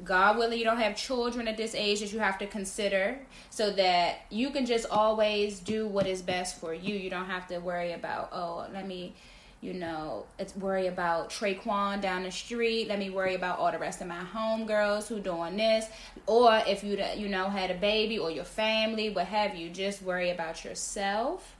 God 0.03 0.39
willing, 0.39 0.59
you 0.59 0.65
don't 0.65 0.79
have 0.79 0.97
children 0.97 1.47
at 1.47 1.59
this 1.59 1.75
age 1.75 2.01
that 2.01 2.13
you 2.13 2.19
have 2.19 2.39
to 2.39 2.47
consider, 2.47 3.19
so 3.51 3.71
that 3.73 4.21
you 4.31 4.51
can 4.51 4.65
just 4.65 4.87
always 4.89 5.61
do 5.61 5.87
what 5.87 6.07
is 6.07 6.23
best 6.23 6.59
for 6.59 6.73
you. 6.73 6.95
You 6.95 7.11
don't 7.11 7.27
have 7.27 7.47
to 7.49 7.59
worry 7.59 7.93
about, 7.93 8.31
oh, 8.33 8.67
let 8.73 8.87
me, 8.87 9.13
you 9.61 9.75
know, 9.75 10.25
it's 10.39 10.57
worry 10.57 10.87
about 10.87 11.29
Traquan 11.29 12.01
down 12.01 12.23
the 12.23 12.31
street. 12.31 12.89
Let 12.89 12.99
me 12.99 13.11
worry 13.11 13.35
about 13.35 13.59
all 13.59 13.71
the 13.71 13.79
rest 13.79 14.01
of 14.01 14.07
my 14.07 14.25
homegirls 14.35 15.09
who 15.09 15.21
doing 15.21 15.59
this, 15.59 15.85
or 16.27 16.63
if 16.67 16.83
you, 16.83 16.99
you 17.15 17.29
know, 17.29 17.51
had 17.51 17.71
a 17.71 17.75
baby 17.75 18.19
or 18.19 18.31
your 18.31 18.45
family, 18.45 19.11
what 19.11 19.27
have 19.27 19.55
you. 19.55 19.69
Just 19.69 20.01
worry 20.01 20.31
about 20.31 20.65
yourself, 20.65 21.57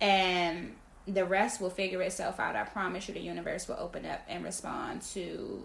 and 0.00 0.74
the 1.06 1.24
rest 1.24 1.60
will 1.60 1.70
figure 1.70 2.02
itself 2.02 2.40
out. 2.40 2.56
I 2.56 2.64
promise 2.64 3.08
you, 3.08 3.14
the 3.14 3.20
universe 3.20 3.68
will 3.68 3.76
open 3.78 4.06
up 4.06 4.20
and 4.28 4.44
respond 4.44 5.02
to 5.12 5.62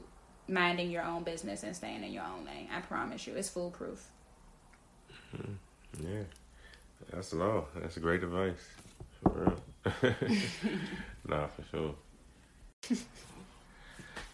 minding 0.48 0.92
your 0.92 1.04
own 1.04 1.24
business 1.24 1.64
and 1.64 1.76
staying 1.76 2.04
in 2.04 2.12
your 2.12 2.24
own 2.24 2.46
lane. 2.46 2.68
I 2.76 2.82
promise 2.82 3.26
you, 3.28 3.36
it's 3.36 3.50
foolproof. 3.50 4.06
Mm-hmm. 5.36 6.08
Yeah, 6.08 6.24
that's 7.12 7.34
law. 7.34 7.66
That's 7.76 7.98
a 7.98 8.00
great 8.00 8.24
advice. 8.24 8.68
For 9.24 9.30
real. 9.30 10.16
nah, 11.28 11.48
for 11.48 11.64
sure. 11.72 11.96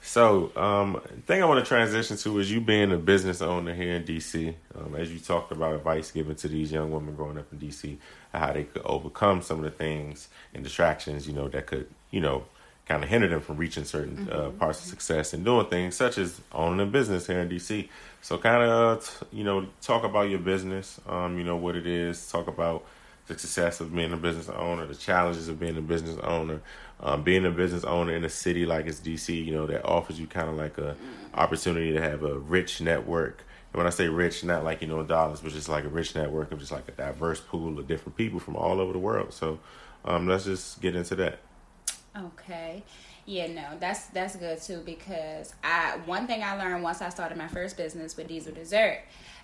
So, 0.05 0.51
um, 0.55 1.01
thing 1.25 1.41
I 1.41 1.47
want 1.47 1.65
to 1.65 1.67
transition 1.67 2.15
to 2.17 2.37
is 2.37 2.51
you 2.51 2.61
being 2.61 2.91
a 2.91 2.97
business 2.97 3.41
owner 3.41 3.73
here 3.73 3.95
in 3.95 4.03
DC. 4.03 4.53
Um, 4.75 4.95
as 4.95 5.11
you 5.11 5.17
talked 5.17 5.51
about 5.51 5.73
advice 5.73 6.11
given 6.11 6.35
to 6.35 6.47
these 6.47 6.71
young 6.71 6.91
women 6.91 7.15
growing 7.15 7.39
up 7.39 7.51
in 7.51 7.57
DC, 7.57 7.97
how 8.31 8.53
they 8.53 8.65
could 8.65 8.83
overcome 8.85 9.41
some 9.41 9.57
of 9.57 9.63
the 9.63 9.71
things 9.71 10.29
and 10.53 10.63
distractions, 10.63 11.27
you 11.27 11.33
know, 11.33 11.47
that 11.49 11.65
could, 11.65 11.87
you 12.11 12.21
know, 12.21 12.45
kind 12.85 13.03
of 13.03 13.09
hinder 13.09 13.27
them 13.27 13.41
from 13.41 13.57
reaching 13.57 13.83
certain 13.83 14.29
uh, 14.29 14.35
mm-hmm. 14.35 14.47
uh, 14.47 14.49
parts 14.51 14.79
of 14.81 14.85
success 14.85 15.33
and 15.33 15.43
doing 15.43 15.65
things 15.65 15.95
such 15.95 16.19
as 16.19 16.39
owning 16.51 16.87
a 16.87 16.89
business 16.89 17.25
here 17.25 17.39
in 17.39 17.49
DC. 17.49 17.89
So, 18.21 18.37
kind 18.37 18.61
of, 18.61 19.23
you 19.33 19.43
know, 19.43 19.65
talk 19.81 20.03
about 20.03 20.29
your 20.29 20.39
business, 20.39 21.01
um, 21.07 21.39
you 21.39 21.43
know, 21.43 21.57
what 21.57 21.75
it 21.75 21.87
is, 21.87 22.29
talk 22.31 22.47
about 22.47 22.85
the 23.27 23.37
success 23.37 23.79
of 23.79 23.93
being 23.93 24.13
a 24.13 24.17
business 24.17 24.49
owner, 24.49 24.85
the 24.85 24.95
challenges 24.95 25.47
of 25.47 25.59
being 25.59 25.77
a 25.77 25.81
business 25.81 26.17
owner, 26.23 26.61
um, 26.99 27.23
being 27.23 27.45
a 27.45 27.51
business 27.51 27.83
owner 27.83 28.15
in 28.15 28.23
a 28.23 28.29
city 28.29 28.65
like 28.65 28.85
it's 28.85 28.99
DC, 28.99 29.45
you 29.45 29.51
know, 29.51 29.65
that 29.65 29.83
offers 29.85 30.19
you 30.19 30.27
kind 30.27 30.47
of 30.47 30.55
like 30.55 30.77
a 30.77 30.95
opportunity 31.33 31.91
to 31.93 32.01
have 32.01 32.23
a 32.23 32.37
rich 32.37 32.81
network. 32.81 33.43
And 33.73 33.79
when 33.79 33.87
I 33.87 33.89
say 33.89 34.07
rich, 34.07 34.43
not 34.43 34.63
like 34.63 34.81
you 34.81 34.87
know 34.87 35.03
dollars, 35.03 35.41
but 35.41 35.51
just 35.51 35.69
like 35.69 35.85
a 35.85 35.89
rich 35.89 36.15
network 36.15 36.51
of 36.51 36.59
just 36.59 36.71
like 36.71 36.87
a 36.87 36.91
diverse 36.91 37.39
pool 37.39 37.77
of 37.79 37.87
different 37.87 38.15
people 38.15 38.39
from 38.39 38.55
all 38.55 38.79
over 38.79 38.93
the 38.93 38.99
world. 38.99 39.33
So 39.33 39.59
um, 40.05 40.27
let's 40.27 40.45
just 40.45 40.81
get 40.81 40.95
into 40.95 41.15
that. 41.15 41.39
Okay. 42.17 42.83
Yeah, 43.25 43.47
no, 43.47 43.63
that's 43.79 44.05
that's 44.07 44.35
good 44.35 44.61
too 44.61 44.83
because 44.85 45.53
I 45.63 45.97
one 46.05 46.27
thing 46.27 46.43
I 46.43 46.55
learned 46.57 46.83
once 46.83 47.01
I 47.01 47.09
started 47.09 47.37
my 47.37 47.47
first 47.47 47.75
business 47.75 48.15
with 48.15 48.27
Diesel 48.27 48.53
Dessert 48.53 49.01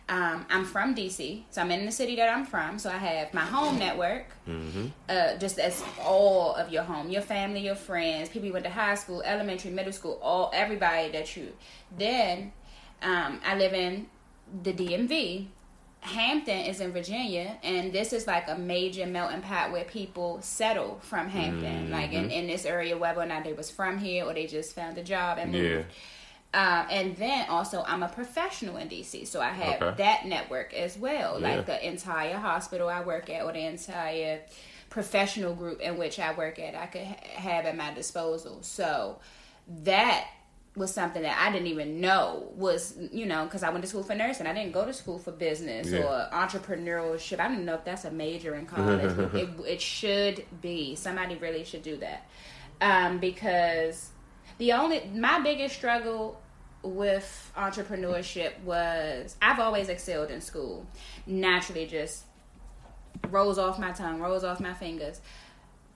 um, 0.10 0.46
I'm 0.50 0.66
from 0.66 0.94
DC, 0.94 1.44
so 1.52 1.62
I'm 1.62 1.72
in 1.72 1.86
the 1.86 1.92
city 1.92 2.16
that 2.18 2.30
I'm 2.30 2.46
from. 2.46 2.80
So 2.80 2.90
I 2.90 2.98
have 2.98 3.34
my 3.34 3.46
home 3.46 3.80
network, 3.80 4.26
mm-hmm. 4.48 4.88
uh, 5.08 5.36
just 5.38 5.58
as 5.58 5.84
all 6.04 6.54
of 6.56 6.70
your 6.70 6.84
home, 6.84 7.10
your 7.10 7.22
family, 7.22 7.62
your 7.62 7.76
friends, 7.76 8.30
people 8.30 8.48
you 8.48 8.54
went 8.54 8.66
to 8.66 8.72
high 8.72 8.96
school, 8.96 9.22
elementary, 9.22 9.72
middle 9.72 9.94
school, 9.94 10.20
all 10.22 10.52
everybody 10.54 11.12
that 11.12 11.38
you. 11.38 11.54
Then 11.98 12.52
um, 13.02 13.40
I 13.46 13.56
live 13.56 13.74
in 13.74 14.08
the 14.64 14.74
DMV. 14.74 15.48
Hampton 16.02 16.66
is 16.66 16.82
in 16.82 16.92
Virginia, 16.92 17.58
and 17.64 17.94
this 17.94 18.12
is 18.12 18.26
like 18.26 18.50
a 18.50 18.58
major 18.58 19.06
melting 19.06 19.42
pot 19.42 19.72
where 19.72 19.84
people 19.84 20.42
settle 20.42 21.00
from 21.04 21.30
Hampton, 21.30 21.84
mm-hmm. 21.84 21.94
like 21.94 22.12
in, 22.12 22.32
in 22.32 22.48
this 22.48 22.66
area, 22.66 22.98
whether 22.98 23.22
or 23.22 23.26
not 23.28 23.44
they 23.44 23.54
was 23.54 23.70
from 23.70 24.00
here 24.00 24.26
or 24.26 24.34
they 24.34 24.48
just 24.48 24.76
found 24.76 24.98
a 24.98 25.04
job 25.04 25.38
and 25.38 25.52
moved. 25.52 25.64
Yeah. 25.64 25.96
Uh, 26.54 26.86
and 26.92 27.16
then 27.16 27.48
also, 27.50 27.84
I'm 27.88 28.04
a 28.04 28.10
professional 28.10 28.76
in 28.76 28.90
DC, 28.90 29.26
so 29.26 29.40
I 29.40 29.50
have 29.50 29.82
okay. 29.82 29.98
that 30.04 30.26
network 30.26 30.74
as 30.74 30.98
well, 30.98 31.40
yeah. 31.40 31.56
like 31.56 31.66
the 31.66 31.88
entire 31.88 32.36
hospital 32.36 32.90
I 32.90 33.02
work 33.02 33.30
at, 33.30 33.44
or 33.44 33.54
the 33.54 33.66
entire 33.66 34.42
professional 34.90 35.56
group 35.56 35.80
in 35.80 35.98
which 35.98 36.20
I 36.20 36.34
work 36.34 36.60
at, 36.60 36.76
I 36.76 36.88
could 36.88 37.06
ha- 37.06 37.16
have 37.36 37.66
at 37.66 37.78
my 37.78 37.94
disposal. 37.94 38.60
So 38.64 39.20
that 39.84 40.28
was 40.76 40.94
something 40.94 41.22
that 41.22 41.38
I 41.38 41.52
didn't 41.52 41.68
even 41.68 42.00
know 42.00 42.50
was, 42.56 42.98
you 43.12 43.26
know, 43.26 43.46
because 43.46 43.64
I 43.64 43.70
went 43.70 43.84
to 43.84 43.90
school 43.90 44.04
for 44.04 44.16
nursing. 44.16 44.46
I 44.46 44.54
didn't 44.54 44.72
go 44.72 44.86
to 44.86 44.94
school 44.94 45.20
for 45.20 45.32
business 45.32 45.88
yeah. 45.88 46.00
or 46.00 46.30
entrepreneurship. 46.34 47.40
I 47.40 47.48
don't 47.48 47.66
know 47.66 47.76
if 47.76 47.86
that's 47.86 48.06
a 48.06 48.12
major 48.12 48.56
in 48.56 48.66
college. 48.68 49.18
it, 49.34 49.50
it 49.66 49.82
should 49.82 50.46
be. 50.62 50.96
Somebody 50.96 51.36
really 51.36 51.64
should 51.64 51.84
do 51.84 51.98
that. 51.98 52.28
Um, 52.80 53.20
because 53.20 54.11
the 54.62 54.74
only, 54.74 55.02
my 55.16 55.40
biggest 55.40 55.76
struggle 55.76 56.40
with 56.84 57.52
entrepreneurship 57.58 58.62
was 58.62 59.36
I've 59.42 59.60
always 59.60 59.90
excelled 59.90 60.30
in 60.30 60.40
school. 60.40 60.86
Naturally, 61.26 61.88
just 61.88 62.26
rolls 63.32 63.58
off 63.58 63.80
my 63.80 63.92
tongue, 63.92 64.20
rolls 64.20 64.44
off 64.44 64.60
my 64.60 64.76
fingers. 64.76 65.20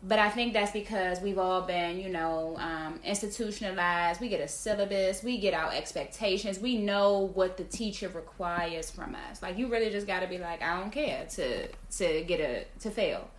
But 0.02 0.18
I 0.18 0.32
think 0.32 0.54
that's 0.54 0.72
because 0.72 1.22
we've 1.22 1.38
all 1.38 1.62
been, 1.62 2.00
you 2.00 2.10
know, 2.10 2.58
um, 2.58 3.00
institutionalized. 3.04 4.20
We 4.20 4.30
get 4.30 4.42
a 4.42 4.48
syllabus, 4.48 5.22
we 5.22 5.38
get 5.38 5.54
our 5.54 5.72
expectations, 5.72 6.58
we 6.58 6.76
know 6.76 7.20
what 7.36 7.58
the 7.58 7.66
teacher 7.66 8.10
requires 8.10 8.90
from 8.90 9.16
us. 9.30 9.44
Like 9.44 9.60
you 9.60 9.68
really 9.68 9.92
just 9.92 10.08
got 10.08 10.22
to 10.22 10.28
be 10.28 10.40
like, 10.40 10.64
I 10.64 10.80
don't 10.80 10.92
care 10.92 11.28
to 11.36 11.68
to 11.68 12.24
get 12.24 12.40
a 12.40 12.66
to 12.80 12.90
fail. 12.90 13.30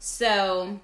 So 0.00 0.80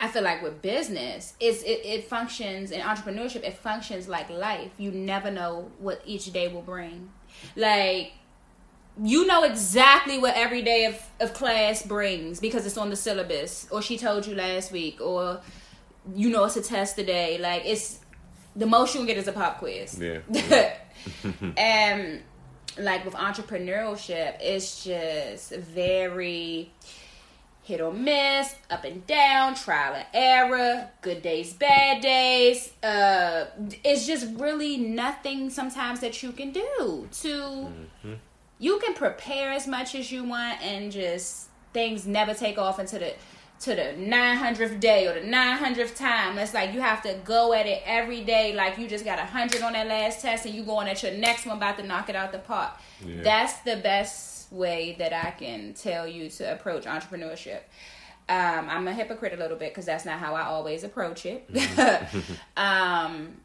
I 0.00 0.08
feel 0.08 0.22
like 0.22 0.42
with 0.42 0.62
business, 0.62 1.34
it's 1.40 1.62
it, 1.62 1.80
it 1.84 2.04
functions 2.04 2.70
in 2.70 2.80
entrepreneurship. 2.80 3.42
It 3.42 3.58
functions 3.58 4.08
like 4.08 4.30
life. 4.30 4.70
You 4.78 4.92
never 4.92 5.30
know 5.30 5.70
what 5.78 6.02
each 6.04 6.32
day 6.32 6.48
will 6.48 6.62
bring. 6.62 7.10
Like 7.56 8.12
you 9.02 9.26
know 9.26 9.44
exactly 9.44 10.18
what 10.18 10.34
every 10.36 10.62
day 10.62 10.84
of, 10.86 11.00
of 11.20 11.32
class 11.34 11.82
brings 11.82 12.40
because 12.40 12.66
it's 12.66 12.76
on 12.76 12.90
the 12.90 12.96
syllabus, 12.96 13.68
or 13.70 13.82
she 13.82 13.98
told 13.98 14.26
you 14.26 14.34
last 14.34 14.72
week, 14.72 15.00
or 15.00 15.40
you 16.14 16.30
know 16.30 16.44
it's 16.44 16.56
a 16.56 16.62
test 16.62 16.96
today. 16.96 17.38
Like 17.38 17.62
it's 17.64 17.98
the 18.54 18.66
most 18.66 18.94
you 18.94 19.00
can 19.00 19.06
get 19.06 19.16
is 19.16 19.28
a 19.28 19.32
pop 19.32 19.58
quiz. 19.58 20.00
Yeah. 20.00 20.20
and 21.56 22.22
like 22.78 23.04
with 23.04 23.14
entrepreneurship, 23.14 24.36
it's 24.40 24.84
just 24.84 25.54
very 25.54 26.72
hit 27.68 27.82
or 27.82 27.92
miss, 27.92 28.54
up 28.70 28.82
and 28.84 29.06
down, 29.06 29.54
trial 29.54 29.94
and 29.94 30.06
error, 30.14 30.88
good 31.02 31.20
days, 31.20 31.52
bad 31.52 32.00
days. 32.00 32.72
Uh, 32.82 33.44
it's 33.84 34.06
just 34.06 34.26
really 34.38 34.78
nothing 34.78 35.50
sometimes 35.50 36.00
that 36.00 36.22
you 36.22 36.32
can 36.32 36.50
do 36.50 37.06
to. 37.12 37.28
Mm-hmm. 37.28 38.14
You 38.58 38.78
can 38.78 38.94
prepare 38.94 39.52
as 39.52 39.66
much 39.66 39.94
as 39.94 40.10
you 40.10 40.24
want, 40.24 40.62
and 40.62 40.90
just 40.90 41.48
things 41.74 42.06
never 42.06 42.32
take 42.32 42.56
off 42.56 42.78
until 42.78 43.00
the 43.00 43.14
to 43.60 43.74
the 43.74 43.94
900th 43.98 44.78
day 44.78 45.08
or 45.08 45.14
the 45.14 45.26
900th 45.26 45.96
time. 45.96 46.38
It's 46.38 46.54
like 46.54 46.72
you 46.72 46.80
have 46.80 47.02
to 47.02 47.18
go 47.24 47.52
at 47.52 47.66
it 47.66 47.82
every 47.84 48.22
day. 48.22 48.54
Like 48.54 48.78
you 48.78 48.86
just 48.86 49.04
got 49.04 49.18
a 49.18 49.22
100 49.22 49.62
on 49.62 49.72
that 49.72 49.88
last 49.88 50.22
test 50.22 50.46
and 50.46 50.54
you 50.54 50.62
going 50.62 50.86
at 50.86 51.02
your 51.02 51.12
next 51.12 51.44
one 51.44 51.56
about 51.56 51.76
to 51.78 51.82
knock 51.82 52.08
it 52.08 52.14
out 52.14 52.30
the 52.30 52.38
park. 52.38 52.74
Yeah. 53.04 53.22
That's 53.22 53.54
the 53.62 53.76
best 53.76 54.37
way 54.50 54.96
that 54.98 55.12
I 55.12 55.30
can 55.32 55.74
tell 55.74 56.06
you 56.06 56.28
to 56.30 56.52
approach 56.52 56.84
entrepreneurship. 56.84 57.60
Um, 58.28 58.68
I'm 58.68 58.86
a 58.86 58.92
hypocrite 58.92 59.32
a 59.32 59.36
little 59.36 59.56
bit 59.56 59.70
because 59.70 59.86
that's 59.86 60.04
not 60.04 60.18
how 60.18 60.34
I 60.34 60.42
always 60.42 60.84
approach 60.84 61.24
it. 61.24 61.50
Mm-hmm. 61.52 62.32
um, 62.56 63.36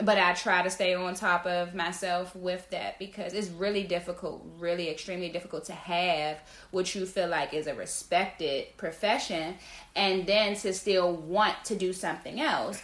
but 0.00 0.18
I 0.18 0.32
try 0.32 0.62
to 0.62 0.70
stay 0.70 0.94
on 0.94 1.14
top 1.14 1.46
of 1.46 1.74
myself 1.74 2.34
with 2.34 2.68
that 2.70 2.98
because 2.98 3.34
it's 3.34 3.48
really 3.48 3.84
difficult, 3.84 4.44
really 4.58 4.88
extremely 4.88 5.28
difficult 5.28 5.64
to 5.66 5.74
have 5.74 6.40
what 6.70 6.94
you 6.94 7.04
feel 7.04 7.28
like 7.28 7.52
is 7.52 7.66
a 7.66 7.74
respected 7.74 8.76
profession 8.78 9.56
and 9.94 10.26
then 10.26 10.56
to 10.56 10.72
still 10.72 11.14
want 11.14 11.64
to 11.66 11.76
do 11.76 11.92
something 11.92 12.40
else. 12.40 12.82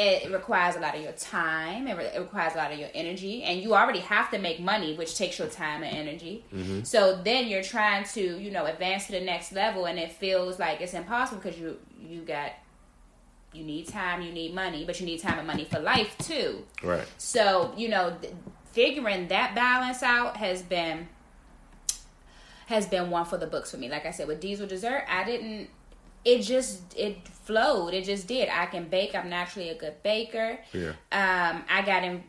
It 0.00 0.30
requires 0.30 0.76
a 0.76 0.80
lot 0.80 0.94
of 0.94 1.02
your 1.02 1.12
time. 1.12 1.88
It, 1.88 1.96
re- 1.96 2.12
it 2.14 2.20
requires 2.20 2.54
a 2.54 2.58
lot 2.58 2.72
of 2.72 2.78
your 2.78 2.90
energy, 2.94 3.42
and 3.42 3.60
you 3.60 3.74
already 3.74 3.98
have 3.98 4.30
to 4.30 4.38
make 4.38 4.60
money, 4.60 4.94
which 4.94 5.18
takes 5.18 5.40
your 5.40 5.48
time 5.48 5.82
and 5.82 5.96
energy. 5.96 6.44
Mm-hmm. 6.54 6.84
So 6.84 7.20
then 7.20 7.48
you're 7.48 7.64
trying 7.64 8.04
to, 8.14 8.38
you 8.38 8.52
know, 8.52 8.66
advance 8.66 9.06
to 9.06 9.12
the 9.12 9.20
next 9.20 9.52
level, 9.52 9.86
and 9.86 9.98
it 9.98 10.12
feels 10.12 10.60
like 10.60 10.80
it's 10.80 10.94
impossible 10.94 11.42
because 11.42 11.58
you 11.58 11.78
you 12.00 12.20
got 12.20 12.52
you 13.52 13.64
need 13.64 13.88
time, 13.88 14.22
you 14.22 14.32
need 14.32 14.54
money, 14.54 14.84
but 14.84 15.00
you 15.00 15.06
need 15.06 15.20
time 15.20 15.38
and 15.38 15.46
money 15.46 15.64
for 15.64 15.80
life 15.80 16.16
too. 16.18 16.64
Right. 16.82 17.06
So, 17.16 17.72
you 17.76 17.88
know, 17.88 18.16
th- 18.20 18.34
figuring 18.72 19.28
that 19.28 19.54
balance 19.54 20.02
out 20.02 20.36
has 20.36 20.62
been 20.62 21.08
has 22.66 22.86
been 22.86 23.10
one 23.10 23.24
for 23.24 23.38
the 23.38 23.46
books 23.46 23.70
for 23.70 23.78
me. 23.78 23.88
Like 23.88 24.04
I 24.04 24.10
said 24.10 24.28
with 24.28 24.40
Diesel 24.40 24.66
Dessert, 24.66 25.04
I 25.08 25.24
didn't 25.24 25.70
it 26.24 26.42
just 26.42 26.96
it 26.96 27.26
flowed. 27.28 27.94
It 27.94 28.04
just 28.04 28.26
did. 28.26 28.48
I 28.48 28.66
can 28.66 28.88
bake. 28.88 29.14
I'm 29.14 29.28
naturally 29.28 29.70
a 29.70 29.74
good 29.74 30.02
baker. 30.02 30.58
Yeah. 30.72 30.92
Um 31.12 31.64
I 31.68 31.82
got 31.84 32.04
in 32.04 32.22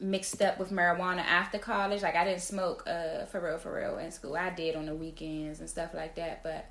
mixed 0.00 0.42
up 0.42 0.58
with 0.58 0.70
marijuana 0.70 1.20
after 1.20 1.58
college. 1.58 2.02
Like 2.02 2.16
I 2.16 2.24
didn't 2.24 2.42
smoke 2.42 2.84
uh 2.86 3.26
for 3.26 3.40
real 3.40 3.58
for 3.58 3.74
real 3.74 3.98
in 3.98 4.10
school. 4.10 4.36
I 4.36 4.50
did 4.50 4.76
on 4.76 4.86
the 4.86 4.94
weekends 4.94 5.60
and 5.60 5.68
stuff 5.68 5.94
like 5.94 6.14
that, 6.16 6.42
but 6.42 6.66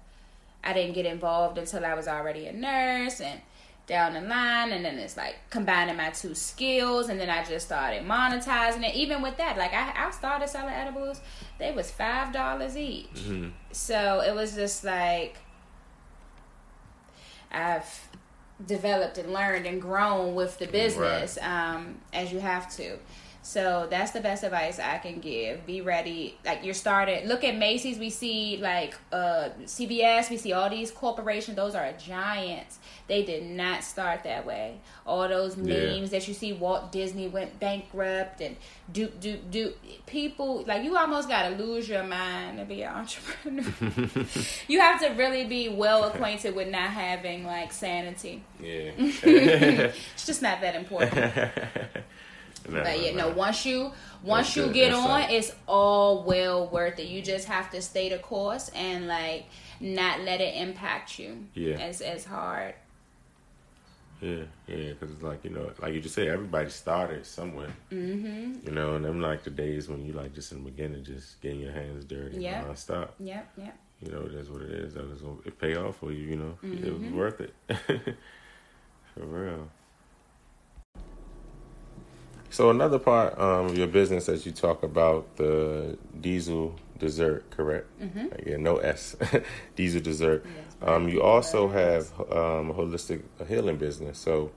I 0.63 0.73
didn't 0.73 0.93
get 0.93 1.05
involved 1.05 1.57
until 1.57 1.85
I 1.85 1.93
was 1.93 2.07
already 2.07 2.47
a 2.47 2.53
nurse 2.53 3.19
and 3.19 3.41
down 3.85 4.13
the 4.13 4.21
line 4.21 4.71
and 4.71 4.85
then 4.85 4.97
it's 4.97 5.17
like 5.17 5.35
combining 5.49 5.97
my 5.97 6.09
two 6.09 6.33
skills 6.33 7.09
and 7.09 7.19
then 7.19 7.29
I 7.29 7.43
just 7.43 7.65
started 7.65 8.03
monetizing 8.03 8.87
it. 8.87 8.95
Even 8.95 9.21
with 9.21 9.35
that, 9.37 9.57
like 9.57 9.73
I, 9.73 10.07
I 10.07 10.11
started 10.11 10.47
selling 10.47 10.73
edibles, 10.73 11.19
they 11.59 11.71
was 11.73 11.91
five 11.91 12.31
dollars 12.31 12.77
each. 12.77 13.13
Mm-hmm. 13.13 13.49
So 13.71 14.21
it 14.21 14.33
was 14.33 14.55
just 14.55 14.83
like 14.85 15.37
I've 17.53 18.07
developed 18.65 19.17
and 19.17 19.31
learned 19.33 19.65
and 19.65 19.81
grown 19.81 20.35
with 20.35 20.57
the 20.59 20.67
business 20.67 21.37
right. 21.41 21.73
um, 21.75 21.95
as 22.13 22.31
you 22.31 22.39
have 22.39 22.73
to. 22.77 22.97
So 23.43 23.87
that's 23.89 24.11
the 24.11 24.21
best 24.21 24.45
advice 24.45 24.79
I 24.79 24.99
can 24.99 25.19
give. 25.19 25.65
Be 25.65 25.81
ready. 25.81 26.37
Like 26.45 26.63
you're 26.63 26.73
started. 26.73 27.27
Look 27.27 27.43
at 27.43 27.57
Macy's. 27.57 27.99
We 27.99 28.09
see 28.09 28.57
like 28.61 28.95
uh, 29.11 29.49
CVS. 29.65 30.29
We 30.29 30.37
see 30.37 30.53
all 30.53 30.69
these 30.69 30.91
corporations. 30.91 31.57
Those 31.57 31.75
are 31.75 31.91
giants. 31.91 32.79
They 33.07 33.23
did 33.23 33.43
not 33.43 33.83
start 33.83 34.23
that 34.23 34.45
way. 34.45 34.79
All 35.05 35.27
those 35.27 35.57
memes 35.57 35.69
yeah. 35.69 36.05
that 36.19 36.27
you 36.27 36.33
see. 36.33 36.53
Walt 36.53 36.93
Disney 36.93 37.27
went 37.27 37.59
bankrupt 37.59 38.39
and 38.39 38.55
do 38.93 39.07
do 39.07 39.35
do. 39.35 39.73
People 40.05 40.63
like 40.65 40.83
you 40.83 40.95
almost 40.95 41.27
gotta 41.27 41.53
lose 41.53 41.89
your 41.89 42.03
mind 42.03 42.59
to 42.59 42.65
be 42.65 42.83
an 42.83 42.93
entrepreneur. 42.93 44.25
you 44.69 44.79
have 44.79 45.01
to 45.01 45.09
really 45.15 45.43
be 45.43 45.67
well 45.67 46.05
acquainted 46.05 46.55
with 46.55 46.69
not 46.69 46.91
having 46.91 47.45
like 47.45 47.73
sanity. 47.73 48.41
Yeah. 48.61 48.91
it's 48.97 50.25
just 50.25 50.41
not 50.41 50.61
that 50.61 50.75
important. 50.75 51.51
No, 52.69 52.83
but 52.83 53.01
yeah, 53.01 53.15
no. 53.15 53.29
Once 53.29 53.65
you 53.65 53.91
once 54.23 54.55
you 54.55 54.71
get 54.71 54.93
on, 54.93 55.09
like, 55.09 55.31
it's 55.31 55.53
all 55.67 56.23
well 56.23 56.67
worth 56.67 56.99
it. 56.99 57.07
You 57.07 57.21
just 57.21 57.47
have 57.47 57.69
to 57.71 57.81
stay 57.81 58.09
the 58.09 58.19
course 58.19 58.69
and 58.75 59.07
like 59.07 59.45
not 59.79 60.21
let 60.21 60.41
it 60.41 60.55
impact 60.55 61.19
you. 61.19 61.45
Yeah, 61.53 61.75
as 61.75 62.01
as 62.01 62.25
hard. 62.25 62.75
Yeah, 64.21 64.43
yeah, 64.67 64.93
because 64.93 65.11
it's 65.11 65.23
like 65.23 65.43
you 65.43 65.49
know, 65.49 65.69
like 65.81 65.93
you 65.93 65.99
just 65.99 66.15
said, 66.15 66.27
everybody 66.27 66.69
started 66.69 67.25
somewhere. 67.25 67.73
Mm-hmm. 67.91 68.65
You 68.65 68.71
know, 68.71 68.95
and 68.95 69.03
them 69.03 69.19
like 69.19 69.43
the 69.43 69.49
days 69.49 69.89
when 69.89 70.05
you 70.05 70.13
like 70.13 70.33
just 70.33 70.53
in 70.53 70.63
the 70.63 70.71
beginning, 70.71 71.03
just 71.03 71.41
getting 71.41 71.59
your 71.59 71.73
hands 71.73 72.05
dirty 72.05 72.41
yep. 72.41 72.65
nonstop. 72.65 73.09
Yep, 73.19 73.51
yep. 73.57 73.77
You 74.01 74.11
know, 74.11 74.27
that's 74.27 74.49
what 74.49 74.61
it 74.61 74.71
is. 74.71 74.93
That 74.93 75.09
was 75.09 75.21
it 75.45 75.59
pay 75.59 75.75
off 75.75 75.97
for 75.97 76.13
you. 76.13 76.23
You 76.23 76.35
know, 76.37 76.57
mm-hmm. 76.63 76.85
it 76.85 76.93
was 76.93 77.01
mm-hmm. 77.01 77.17
worth 77.17 77.41
it. 77.41 77.53
for 79.13 79.25
real. 79.25 79.69
So 82.53 82.69
another 82.69 82.99
part 82.99 83.39
um, 83.39 83.65
of 83.65 83.77
your 83.79 83.87
business 83.87 84.27
that 84.27 84.45
you 84.45 84.51
talk 84.51 84.83
about 84.83 85.37
the 85.37 85.97
diesel 86.21 86.75
dessert, 86.99 87.49
correct? 87.49 87.87
Mm-hmm. 87.99 88.47
Yeah, 88.47 88.57
no 88.57 88.77
S. 88.77 89.15
diesel 89.75 90.01
dessert. 90.01 90.45
Yes, 90.45 90.87
um, 90.87 91.09
you 91.09 91.23
also 91.23 91.67
have 91.67 92.11
um, 92.31 92.69
a 92.69 92.73
holistic 92.75 93.23
healing 93.47 93.77
business. 93.77 94.19
So, 94.19 94.51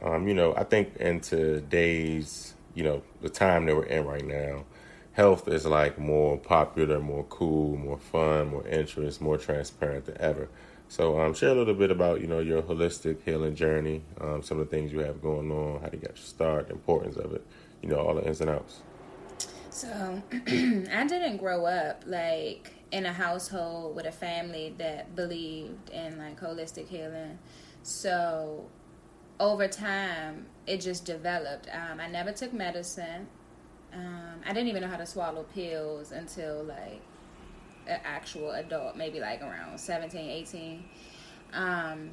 um, 0.00 0.28
you 0.28 0.34
know, 0.34 0.54
I 0.54 0.62
think 0.62 0.94
in 0.98 1.18
today's, 1.18 2.54
you 2.76 2.84
know, 2.84 3.02
the 3.20 3.28
time 3.28 3.66
that 3.66 3.74
we're 3.74 3.82
in 3.86 4.06
right 4.06 4.24
now, 4.24 4.64
health 5.14 5.48
is 5.48 5.66
like 5.66 5.98
more 5.98 6.38
popular, 6.38 7.00
more 7.00 7.24
cool, 7.24 7.76
more 7.76 7.98
fun, 7.98 8.50
more 8.50 8.66
interest, 8.68 9.20
more 9.20 9.38
transparent 9.38 10.04
than 10.06 10.20
ever. 10.20 10.48
So, 10.90 11.20
um, 11.20 11.34
share 11.34 11.50
a 11.50 11.54
little 11.54 11.74
bit 11.74 11.92
about 11.92 12.20
you 12.20 12.26
know 12.26 12.40
your 12.40 12.62
holistic 12.62 13.22
healing 13.24 13.54
journey, 13.54 14.02
um, 14.20 14.42
some 14.42 14.58
of 14.58 14.68
the 14.68 14.76
things 14.76 14.92
you 14.92 14.98
have 14.98 15.22
going 15.22 15.52
on, 15.52 15.80
how 15.80 15.86
to 15.86 15.96
get 15.96 16.16
you 16.16 16.22
start, 16.22 16.66
the 16.66 16.72
importance 16.72 17.16
of 17.16 17.32
it, 17.32 17.46
you 17.80 17.88
know, 17.88 17.94
all 17.94 18.14
the 18.14 18.26
ins 18.26 18.40
and 18.40 18.50
outs. 18.50 18.80
So, 19.70 20.20
I 20.32 21.06
didn't 21.06 21.36
grow 21.36 21.64
up 21.64 22.02
like 22.08 22.72
in 22.90 23.06
a 23.06 23.12
household 23.12 23.94
with 23.94 24.04
a 24.04 24.10
family 24.10 24.74
that 24.78 25.14
believed 25.14 25.90
in 25.90 26.18
like 26.18 26.40
holistic 26.40 26.88
healing. 26.88 27.38
So, 27.84 28.68
over 29.38 29.68
time, 29.68 30.46
it 30.66 30.80
just 30.80 31.04
developed. 31.04 31.68
Um, 31.72 32.00
I 32.00 32.08
never 32.08 32.32
took 32.32 32.52
medicine. 32.52 33.28
Um, 33.94 34.40
I 34.44 34.52
didn't 34.52 34.66
even 34.66 34.82
know 34.82 34.88
how 34.88 34.96
to 34.96 35.06
swallow 35.06 35.44
pills 35.54 36.10
until 36.10 36.64
like 36.64 37.00
an 37.90 38.00
actual 38.04 38.52
adult, 38.52 38.96
maybe 38.96 39.20
like 39.20 39.42
around 39.42 39.78
17, 39.78 40.30
18. 40.30 40.84
Um, 41.52 42.10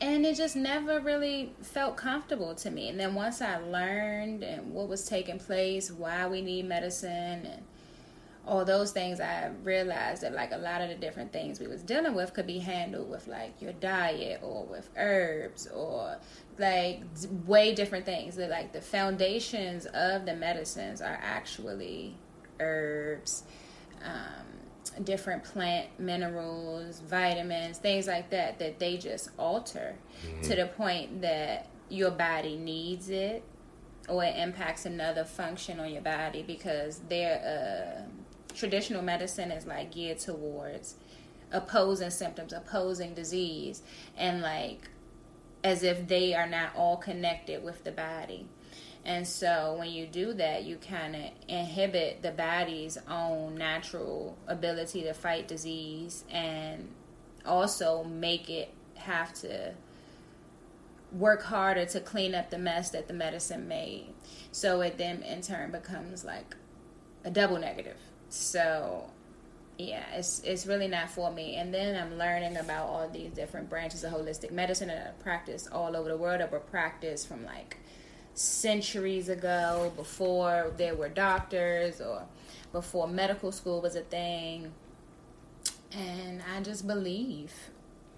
and 0.00 0.24
it 0.24 0.36
just 0.36 0.54
never 0.56 1.00
really 1.00 1.52
felt 1.60 1.96
comfortable 1.96 2.54
to 2.56 2.70
me. 2.70 2.88
And 2.88 2.98
then 2.98 3.14
once 3.14 3.42
I 3.42 3.58
learned 3.58 4.44
and 4.44 4.72
what 4.72 4.88
was 4.88 5.06
taking 5.08 5.38
place, 5.38 5.90
why 5.90 6.26
we 6.28 6.40
need 6.40 6.66
medicine 6.66 7.46
and 7.46 7.62
all 8.46 8.64
those 8.64 8.92
things, 8.92 9.20
I 9.20 9.50
realized 9.64 10.22
that 10.22 10.32
like 10.32 10.52
a 10.52 10.56
lot 10.56 10.80
of 10.80 10.88
the 10.88 10.94
different 10.94 11.32
things 11.32 11.58
we 11.58 11.66
was 11.66 11.82
dealing 11.82 12.14
with 12.14 12.32
could 12.32 12.46
be 12.46 12.58
handled 12.60 13.10
with 13.10 13.26
like 13.26 13.60
your 13.60 13.72
diet 13.74 14.40
or 14.42 14.64
with 14.64 14.88
herbs 14.96 15.66
or 15.66 16.16
like 16.58 17.02
way 17.46 17.74
different 17.74 18.06
things. 18.06 18.36
That 18.36 18.50
like 18.50 18.72
the 18.72 18.80
foundations 18.80 19.86
of 19.86 20.26
the 20.26 20.34
medicines 20.34 21.02
are 21.02 21.18
actually 21.20 22.16
herbs 22.60 23.42
um, 24.04 25.04
different 25.04 25.44
plant 25.44 25.88
minerals, 25.98 27.00
vitamins, 27.00 27.78
things 27.78 28.06
like 28.06 28.30
that, 28.30 28.58
that 28.58 28.78
they 28.78 28.96
just 28.96 29.30
alter 29.38 29.94
mm-hmm. 30.24 30.42
to 30.42 30.56
the 30.56 30.66
point 30.66 31.22
that 31.22 31.68
your 31.88 32.10
body 32.10 32.56
needs 32.56 33.08
it 33.08 33.42
or 34.08 34.24
it 34.24 34.36
impacts 34.36 34.86
another 34.86 35.24
function 35.24 35.80
on 35.80 35.92
your 35.92 36.02
body 36.02 36.42
because 36.42 37.00
their 37.08 38.00
uh, 38.00 38.54
traditional 38.54 39.02
medicine 39.02 39.50
is 39.50 39.66
like 39.66 39.92
geared 39.92 40.18
towards 40.18 40.96
opposing 41.52 42.10
symptoms, 42.10 42.52
opposing 42.52 43.14
disease, 43.14 43.82
and 44.16 44.40
like 44.42 44.88
as 45.64 45.82
if 45.82 46.06
they 46.08 46.34
are 46.34 46.46
not 46.46 46.74
all 46.76 46.96
connected 46.96 47.62
with 47.62 47.84
the 47.84 47.92
body. 47.92 48.46
And 49.08 49.26
so 49.26 49.76
when 49.78 49.88
you 49.88 50.06
do 50.06 50.34
that, 50.34 50.64
you 50.64 50.76
kind 50.76 51.16
of 51.16 51.22
inhibit 51.48 52.20
the 52.20 52.30
body's 52.30 52.98
own 53.08 53.54
natural 53.54 54.36
ability 54.46 55.00
to 55.04 55.14
fight 55.14 55.48
disease 55.48 56.24
and 56.30 56.90
also 57.46 58.04
make 58.04 58.50
it 58.50 58.70
have 58.96 59.32
to 59.32 59.72
work 61.10 61.42
harder 61.42 61.86
to 61.86 62.00
clean 62.00 62.34
up 62.34 62.50
the 62.50 62.58
mess 62.58 62.90
that 62.90 63.08
the 63.08 63.14
medicine 63.14 63.66
made. 63.66 64.12
So 64.52 64.82
it 64.82 64.98
then 64.98 65.22
in 65.22 65.40
turn 65.40 65.70
becomes 65.70 66.22
like 66.22 66.54
a 67.24 67.30
double 67.30 67.58
negative. 67.58 67.96
So 68.28 69.08
yeah, 69.78 70.04
it's 70.16 70.42
it's 70.44 70.66
really 70.66 70.88
not 70.88 71.08
for 71.08 71.30
me. 71.30 71.56
And 71.56 71.72
then 71.72 71.96
I'm 71.96 72.18
learning 72.18 72.58
about 72.58 72.88
all 72.88 73.08
these 73.08 73.30
different 73.30 73.70
branches 73.70 74.04
of 74.04 74.12
holistic 74.12 74.50
medicine 74.50 74.88
that 74.88 75.14
I 75.18 75.22
practice 75.22 75.66
all 75.72 75.96
over 75.96 76.10
the 76.10 76.16
world. 76.18 76.42
I 76.42 76.46
practice 76.46 77.24
from 77.24 77.46
like 77.46 77.78
centuries 78.38 79.28
ago, 79.28 79.92
before 79.96 80.72
there 80.76 80.94
were 80.94 81.08
doctors 81.08 82.00
or 82.00 82.22
before 82.72 83.08
medical 83.08 83.52
school 83.52 83.80
was 83.80 83.96
a 83.96 84.02
thing. 84.02 84.72
And 85.92 86.42
I 86.54 86.60
just 86.60 86.86
believe 86.86 87.52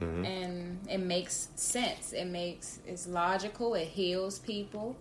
mm-hmm. 0.00 0.24
and 0.24 0.78
it 0.88 0.98
makes 0.98 1.48
sense. 1.54 2.12
It 2.12 2.26
makes 2.26 2.80
it's 2.86 3.06
logical. 3.06 3.74
It 3.74 3.88
heals 3.88 4.38
people, 4.38 4.96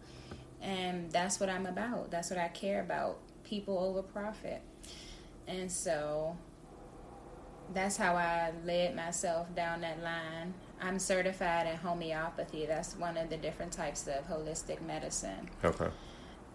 and 0.61 1.11
that's 1.11 1.39
what 1.39 1.49
I'm 1.49 1.65
about. 1.65 2.11
That's 2.11 2.29
what 2.29 2.39
I 2.39 2.49
care 2.49 2.81
about. 2.81 3.17
People 3.43 3.79
over 3.79 4.01
profit, 4.01 4.61
and 5.47 5.71
so 5.71 6.37
that's 7.73 7.97
how 7.97 8.15
I 8.15 8.51
led 8.65 8.95
myself 8.95 9.53
down 9.55 9.81
that 9.81 10.01
line. 10.03 10.53
I'm 10.81 10.99
certified 10.99 11.67
in 11.67 11.75
homeopathy. 11.77 12.65
That's 12.65 12.95
one 12.95 13.17
of 13.17 13.29
the 13.29 13.37
different 13.37 13.71
types 13.71 14.07
of 14.07 14.27
holistic 14.27 14.81
medicine. 14.81 15.49
Okay. 15.63 15.89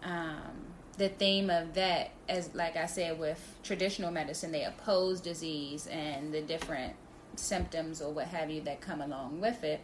Um, 0.02 0.66
the 0.96 1.08
theme 1.08 1.50
of 1.50 1.74
that, 1.74 2.10
as 2.28 2.54
like 2.54 2.76
I 2.76 2.86
said, 2.86 3.18
with 3.18 3.40
traditional 3.62 4.10
medicine, 4.10 4.52
they 4.52 4.64
oppose 4.64 5.20
disease 5.20 5.86
and 5.86 6.32
the 6.32 6.40
different 6.40 6.94
symptoms 7.36 8.00
or 8.00 8.12
what 8.12 8.28
have 8.28 8.50
you 8.50 8.60
that 8.62 8.80
come 8.80 9.00
along 9.00 9.40
with 9.40 9.64
it. 9.64 9.80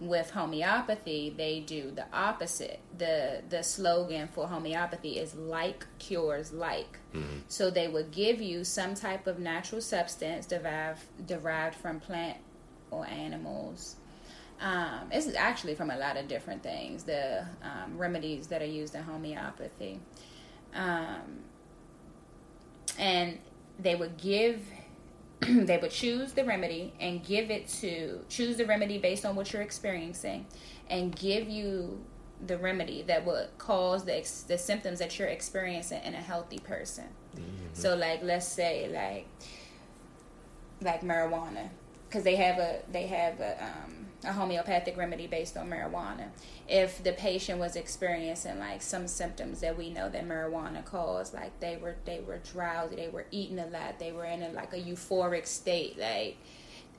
With 0.00 0.30
homeopathy, 0.30 1.32
they 1.36 1.60
do 1.60 1.90
the 1.90 2.06
opposite. 2.10 2.80
the 2.96 3.42
The 3.50 3.62
slogan 3.62 4.28
for 4.28 4.48
homeopathy 4.48 5.18
is 5.18 5.34
"like 5.34 5.86
cures 5.98 6.52
like." 6.52 6.98
Mm-hmm. 7.14 7.40
So 7.48 7.70
they 7.70 7.86
would 7.86 8.10
give 8.10 8.40
you 8.40 8.64
some 8.64 8.94
type 8.94 9.26
of 9.26 9.38
natural 9.38 9.82
substance 9.82 10.46
derived 10.46 11.02
derived 11.26 11.74
from 11.74 12.00
plant 12.00 12.38
or 12.90 13.06
animals. 13.06 13.96
Um, 14.60 15.08
it's 15.10 15.34
actually 15.36 15.74
from 15.74 15.90
a 15.90 15.96
lot 15.96 16.16
of 16.16 16.28
different 16.28 16.62
things. 16.62 17.04
The 17.04 17.46
um, 17.62 17.96
remedies 17.96 18.48
that 18.48 18.60
are 18.60 18.66
used 18.66 18.94
in 18.94 19.02
homeopathy, 19.02 20.00
um, 20.74 21.40
and 22.98 23.38
they 23.78 23.94
would 23.94 24.18
give 24.18 24.62
they 25.40 25.78
would 25.78 25.90
choose 25.90 26.32
the 26.32 26.44
remedy 26.44 26.92
and 27.00 27.24
give 27.24 27.50
it 27.50 27.66
to 27.68 28.20
choose 28.28 28.56
the 28.56 28.66
remedy 28.66 28.98
based 28.98 29.24
on 29.24 29.34
what 29.34 29.52
you're 29.52 29.62
experiencing 29.62 30.46
and 30.90 31.16
give 31.16 31.48
you 31.48 32.04
the 32.46 32.58
remedy 32.58 33.02
that 33.02 33.24
would 33.24 33.46
cause 33.58 34.04
the 34.04 34.12
the 34.48 34.58
symptoms 34.58 34.98
that 34.98 35.18
you're 35.18 35.28
experiencing 35.28 36.02
in 36.04 36.14
a 36.14 36.20
healthy 36.20 36.58
person. 36.58 37.04
Mm-hmm. 37.34 37.66
So 37.72 37.96
like 37.96 38.22
let's 38.22 38.46
say 38.46 38.90
like 38.92 39.26
like 40.82 41.02
marijuana 41.02 41.70
because 42.10 42.24
they 42.24 42.36
have 42.36 42.58
a 42.58 42.80
they 42.90 43.06
have 43.06 43.38
a 43.40 43.62
um, 43.62 44.00
a 44.24 44.32
homeopathic 44.32 44.96
remedy 44.96 45.26
based 45.26 45.56
on 45.56 45.70
marijuana. 45.70 46.28
If 46.68 47.02
the 47.02 47.12
patient 47.12 47.58
was 47.58 47.76
experiencing 47.76 48.58
like 48.58 48.82
some 48.82 49.08
symptoms 49.08 49.60
that 49.60 49.78
we 49.78 49.90
know 49.90 50.08
that 50.08 50.28
marijuana 50.28 50.84
caused, 50.84 51.32
like 51.32 51.58
they 51.60 51.76
were 51.76 51.96
they 52.04 52.20
were 52.20 52.38
drowsy, 52.38 52.96
they 52.96 53.08
were 53.08 53.26
eating 53.30 53.58
a 53.58 53.66
lot, 53.66 53.98
they 53.98 54.12
were 54.12 54.24
in 54.24 54.42
a, 54.42 54.50
like 54.50 54.72
a 54.72 54.76
euphoric 54.80 55.46
state, 55.46 55.98
like 55.98 56.36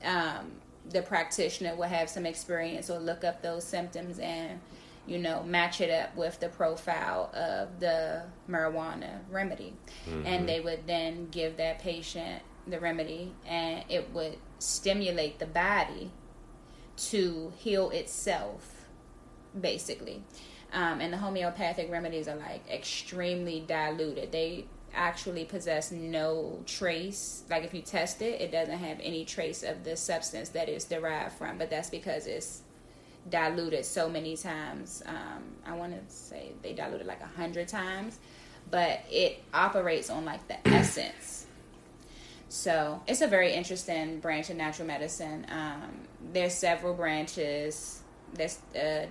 um, 0.04 0.52
the 0.90 1.02
practitioner 1.02 1.76
would 1.76 1.88
have 1.88 2.08
some 2.08 2.26
experience 2.26 2.90
or 2.90 2.98
look 2.98 3.22
up 3.22 3.42
those 3.42 3.64
symptoms 3.64 4.18
and 4.18 4.58
you 5.06 5.18
know 5.18 5.42
match 5.44 5.80
it 5.80 5.90
up 5.90 6.16
with 6.16 6.40
the 6.40 6.48
profile 6.48 7.30
of 7.34 7.80
the 7.80 8.22
marijuana 8.48 9.18
remedy, 9.30 9.74
mm-hmm. 10.08 10.26
and 10.26 10.48
they 10.48 10.60
would 10.60 10.86
then 10.86 11.28
give 11.30 11.56
that 11.58 11.78
patient 11.78 12.42
the 12.66 12.80
remedy, 12.80 13.32
and 13.46 13.84
it 13.88 14.08
would 14.12 14.38
stimulate 14.62 15.38
the 15.38 15.46
body 15.46 16.10
to 16.96 17.52
heal 17.56 17.90
itself, 17.90 18.86
basically. 19.58 20.22
Um, 20.72 21.00
and 21.00 21.12
the 21.12 21.18
homeopathic 21.18 21.90
remedies 21.90 22.28
are 22.28 22.36
like 22.36 22.68
extremely 22.70 23.60
diluted. 23.60 24.32
They 24.32 24.66
actually 24.94 25.44
possess 25.44 25.90
no 25.90 26.62
trace. 26.66 27.44
Like 27.50 27.64
if 27.64 27.74
you 27.74 27.82
test 27.82 28.22
it, 28.22 28.40
it 28.40 28.52
doesn't 28.52 28.78
have 28.78 28.98
any 29.02 29.24
trace 29.24 29.62
of 29.62 29.84
the 29.84 29.96
substance 29.96 30.50
that 30.50 30.68
it's 30.68 30.84
derived 30.84 31.34
from. 31.34 31.58
But 31.58 31.68
that's 31.70 31.90
because 31.90 32.26
it's 32.26 32.62
diluted 33.28 33.84
so 33.84 34.08
many 34.08 34.36
times. 34.36 35.02
Um, 35.06 35.42
I 35.66 35.74
want 35.74 35.92
to 35.92 36.14
say 36.14 36.52
they 36.62 36.72
diluted 36.72 37.06
like 37.06 37.20
a 37.20 37.38
hundred 37.38 37.68
times, 37.68 38.18
but 38.70 39.00
it 39.10 39.42
operates 39.52 40.08
on 40.08 40.24
like 40.24 40.46
the 40.48 40.66
essence 40.68 41.41
so 42.52 43.00
it's 43.06 43.22
a 43.22 43.26
very 43.26 43.54
interesting 43.54 44.20
branch 44.20 44.50
of 44.50 44.58
natural 44.58 44.86
medicine. 44.86 45.46
Um, 45.48 46.02
there's 46.34 46.52
several 46.52 46.92
branches 46.92 48.02
that 48.34 48.58
uh, 48.78 49.06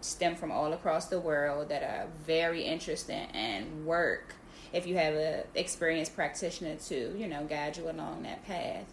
stem 0.00 0.36
from 0.36 0.52
all 0.52 0.72
across 0.72 1.08
the 1.08 1.18
world 1.18 1.68
that 1.70 1.82
are 1.82 2.06
very 2.24 2.62
interesting 2.62 3.26
and 3.34 3.84
work 3.84 4.36
if 4.72 4.86
you 4.86 4.94
have 4.98 5.14
an 5.14 5.42
experienced 5.56 6.14
practitioner 6.14 6.76
to 6.76 7.12
you 7.18 7.26
know 7.26 7.44
guide 7.46 7.76
you 7.76 7.90
along 7.90 8.22
that 8.22 8.46
path. 8.46 8.86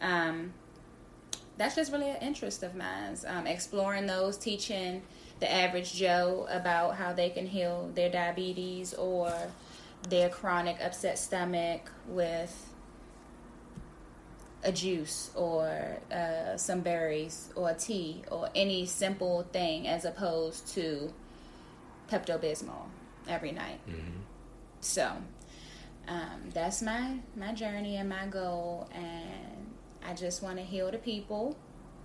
Um, 0.00 0.52
that's 1.56 1.74
just 1.74 1.90
really 1.90 2.10
an 2.10 2.18
interest 2.22 2.62
of 2.62 2.76
mine. 2.76 3.16
Um, 3.26 3.48
exploring 3.48 4.06
those, 4.06 4.36
teaching 4.36 5.02
the 5.40 5.52
average 5.52 5.92
Joe 5.92 6.46
about 6.48 6.94
how 6.94 7.14
they 7.14 7.30
can 7.30 7.48
heal 7.48 7.90
their 7.96 8.10
diabetes 8.10 8.94
or 8.94 9.32
their 10.08 10.28
chronic 10.28 10.76
upset 10.80 11.18
stomach 11.18 11.90
with 12.06 12.67
a 14.64 14.72
juice 14.72 15.30
or 15.34 15.98
uh, 16.12 16.56
some 16.56 16.80
berries 16.80 17.50
or 17.54 17.70
a 17.70 17.74
tea 17.74 18.22
or 18.30 18.48
any 18.54 18.86
simple 18.86 19.46
thing 19.52 19.86
as 19.86 20.04
opposed 20.04 20.66
to 20.74 21.12
Pepto 22.10 22.38
Bismol 22.40 22.86
every 23.28 23.52
night. 23.52 23.80
Mm-hmm. 23.88 24.20
So 24.80 25.12
um, 26.08 26.50
that's 26.54 26.82
my 26.82 27.18
my 27.36 27.52
journey 27.52 27.96
and 27.96 28.08
my 28.08 28.26
goal, 28.26 28.88
and 28.94 29.74
I 30.04 30.14
just 30.14 30.42
want 30.42 30.56
to 30.56 30.64
heal 30.64 30.90
the 30.90 30.98
people. 30.98 31.56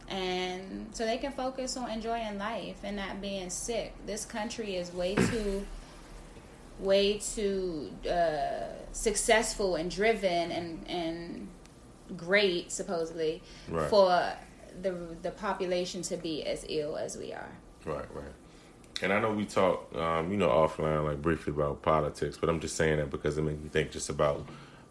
And 0.09 0.89
so 0.91 1.05
they 1.05 1.17
can 1.17 1.31
focus 1.31 1.77
on 1.77 1.89
enjoying 1.89 2.37
life 2.37 2.77
and 2.83 2.97
not 2.97 3.21
being 3.21 3.49
sick. 3.49 3.93
This 4.05 4.25
country 4.25 4.75
is 4.75 4.91
way 4.93 5.15
too, 5.15 5.65
way 6.79 7.19
too 7.19 7.89
uh, 8.07 8.73
successful 8.91 9.75
and 9.75 9.89
driven 9.89 10.51
and 10.51 10.85
and 10.89 11.47
great 12.15 12.71
supposedly 12.71 13.41
right. 13.69 13.89
for 13.89 14.33
the 14.81 14.91
the 15.21 15.31
population 15.31 16.01
to 16.03 16.17
be 16.17 16.43
as 16.43 16.65
ill 16.69 16.97
as 16.97 17.17
we 17.17 17.33
are. 17.33 17.51
Right, 17.85 18.05
right. 18.13 18.33
And 19.01 19.11
I 19.11 19.19
know 19.19 19.31
we 19.31 19.45
talk, 19.45 19.93
um, 19.95 20.31
you 20.31 20.37
know, 20.37 20.49
offline 20.49 21.05
like 21.05 21.21
briefly 21.21 21.51
about 21.51 21.81
politics, 21.81 22.37
but 22.39 22.49
I'm 22.49 22.59
just 22.59 22.75
saying 22.75 22.97
that 22.97 23.09
because 23.09 23.37
it 23.37 23.41
makes 23.41 23.61
me 23.61 23.69
think 23.69 23.91
just 23.91 24.09
about, 24.09 24.47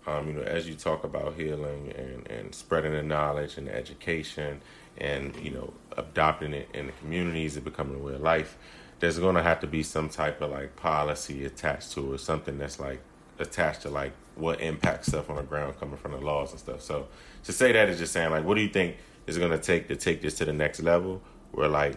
um, 0.07 0.29
you 0.29 0.35
know, 0.35 0.43
as 0.43 0.69
you 0.69 0.75
talk 0.75 1.05
about 1.05 1.35
healing 1.35 1.93
and, 1.97 2.29
and 2.29 2.55
spreading 2.55 2.93
the 2.93 3.03
knowledge 3.03 3.57
and 3.57 3.69
the 3.69 3.75
education 3.75 4.61
and 4.99 5.35
you 5.37 5.51
know 5.51 5.73
adopting 5.97 6.53
it 6.53 6.69
in 6.75 6.87
the 6.87 6.93
communities 6.93 7.57
and 7.57 7.65
becoming 7.65 7.97
a 7.97 8.03
way 8.03 8.15
of 8.15 8.21
life, 8.21 8.59
there's 9.01 9.19
going 9.19 9.37
to 9.37 9.43
have 9.43 9.61
to 9.61 9.67
be 9.67 9.83
some 9.83 10.09
type 10.09 10.41
of 10.41 10.51
like 10.51 10.77
policy 10.77 11.45
attached 11.45 11.93
to 11.93 12.15
it, 12.15 12.19
something 12.19 12.59
that's 12.59 12.79
like 12.79 13.01
attached 13.39 13.83
to 13.83 13.89
like 13.89 14.13
what 14.37 14.61
impacts 14.61 15.09
stuff 15.09 15.29
on 15.31 15.37
the 15.37 15.43
ground 15.43 15.79
coming 15.79 15.97
from 15.97 16.13
the 16.13 16.19
laws 16.19 16.51
and 16.53 16.61
stuff. 16.61 16.83
So 16.83 17.09
to 17.45 17.53
say 17.53 17.73
that 17.73 17.89
is 17.89 17.99
just 17.99 18.13
saying 18.13 18.31
like, 18.31 18.45
what 18.45 18.55
do 18.55 18.61
you 18.61 18.69
think 18.69 18.97
is 19.27 19.39
going 19.39 19.51
to 19.51 19.59
take 19.59 19.89
to 19.89 19.97
take 19.97 20.23
this 20.23 20.35
to 20.35 20.45
the 20.45 20.53
next 20.53 20.83
level, 20.83 21.23
where 21.53 21.69
like 21.69 21.97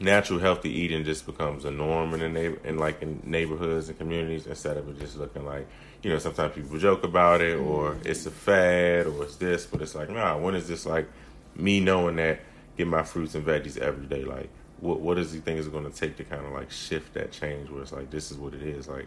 natural 0.00 0.38
healthy 0.38 0.70
eating 0.70 1.04
just 1.04 1.26
becomes 1.26 1.64
a 1.64 1.70
norm 1.70 2.14
in 2.14 2.20
the 2.20 2.28
neighbor 2.28 2.58
in 2.64 2.78
like 2.78 3.02
in 3.02 3.20
neighborhoods 3.24 3.88
and 3.88 3.98
communities 3.98 4.46
instead 4.46 4.76
of 4.76 4.88
it 4.88 4.98
just 5.00 5.16
looking 5.16 5.44
like 5.44 5.66
you 6.02 6.10
know 6.10 6.18
sometimes 6.18 6.54
people 6.54 6.78
joke 6.78 7.02
about 7.02 7.40
it 7.40 7.58
or 7.58 7.92
mm-hmm. 7.92 8.08
it's 8.08 8.24
a 8.26 8.30
fad 8.30 9.06
or 9.06 9.24
it's 9.24 9.36
this, 9.36 9.66
but 9.66 9.82
it's 9.82 9.94
like 9.94 10.10
nah, 10.10 10.36
when 10.36 10.54
is 10.54 10.68
this 10.68 10.86
like 10.86 11.08
me 11.56 11.80
knowing 11.80 12.16
that 12.16 12.40
get 12.76 12.86
my 12.86 13.02
fruits 13.02 13.34
and 13.34 13.44
veggies 13.44 13.76
every 13.78 14.06
day 14.06 14.24
like 14.24 14.48
what 14.80 15.00
what 15.00 15.16
does 15.16 15.32
he 15.32 15.40
think 15.40 15.58
is 15.58 15.68
going 15.68 15.90
to 15.90 15.90
take 15.90 16.16
to 16.16 16.24
kind 16.24 16.44
of 16.44 16.52
like 16.52 16.70
shift 16.70 17.14
that 17.14 17.32
change 17.32 17.68
where 17.68 17.82
it's 17.82 17.92
like 17.92 18.10
this 18.10 18.30
is 18.30 18.36
what 18.36 18.54
it 18.54 18.62
is 18.62 18.86
like 18.88 19.06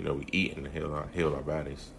you 0.00 0.06
know, 0.06 0.14
we 0.14 0.26
eat 0.32 0.56
and 0.56 0.66
heal 0.68 0.94
our, 0.94 1.08
heal 1.08 1.34
our 1.34 1.42
bodies? 1.42 1.90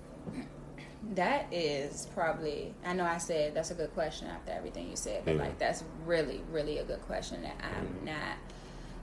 That 1.13 1.45
is 1.51 2.07
probably. 2.15 2.73
I 2.83 2.93
know 2.93 3.05
I 3.05 3.19
said 3.19 3.53
that's 3.53 3.69
a 3.69 3.75
good 3.75 3.93
question 3.93 4.27
after 4.27 4.51
everything 4.51 4.89
you 4.89 4.95
said, 4.95 5.23
but 5.23 5.35
yeah. 5.35 5.41
like 5.41 5.59
that's 5.59 5.83
really, 6.05 6.41
really 6.51 6.79
a 6.79 6.83
good 6.83 7.01
question 7.01 7.43
that 7.43 7.55
I'm 7.61 7.85
mm-hmm. 7.85 8.05
not 8.05 8.37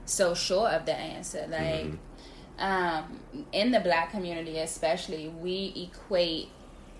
so 0.05 0.33
sure 0.33 0.67
of 0.67 0.85
the 0.85 0.95
answer. 0.95 1.45
Like, 1.49 1.85
mm-hmm. 1.85 2.61
um, 2.61 3.19
in 3.53 3.71
the 3.71 3.79
black 3.79 4.11
community, 4.11 4.57
especially, 4.59 5.29
we 5.29 5.89
equate 5.93 6.49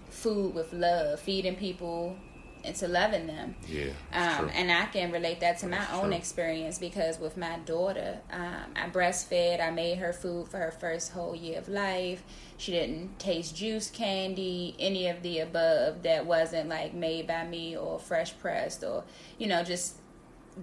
food 0.09 0.55
with 0.55 0.71
love, 0.71 1.19
feeding 1.19 1.55
people 1.55 2.15
into 2.63 2.87
loving 2.87 3.27
them. 3.27 3.55
Yeah. 3.67 3.91
Um, 4.13 4.49
and 4.53 4.71
I 4.71 4.85
can 4.85 5.11
relate 5.11 5.39
that 5.39 5.59
to 5.59 5.67
my 5.67 5.77
that's 5.77 5.93
own 5.93 6.07
true. 6.07 6.13
experience 6.13 6.79
because 6.79 7.19
with 7.19 7.37
my 7.37 7.57
daughter, 7.59 8.19
um, 8.31 8.73
I 8.75 8.89
breastfed. 8.89 9.61
I 9.61 9.71
made 9.71 9.97
her 9.99 10.13
food 10.13 10.47
for 10.47 10.57
her 10.57 10.71
first 10.71 11.11
whole 11.11 11.35
year 11.35 11.57
of 11.59 11.69
life. 11.69 12.23
She 12.57 12.71
didn't 12.71 13.19
taste 13.19 13.55
juice 13.55 13.89
candy, 13.89 14.75
any 14.79 15.07
of 15.07 15.21
the 15.21 15.39
above 15.39 16.03
that 16.03 16.25
wasn't 16.25 16.69
like 16.69 16.93
made 16.93 17.27
by 17.27 17.45
me 17.45 17.77
or 17.77 17.99
fresh 17.99 18.37
pressed 18.37 18.83
or, 18.83 19.03
you 19.37 19.47
know, 19.47 19.63
just 19.63 19.95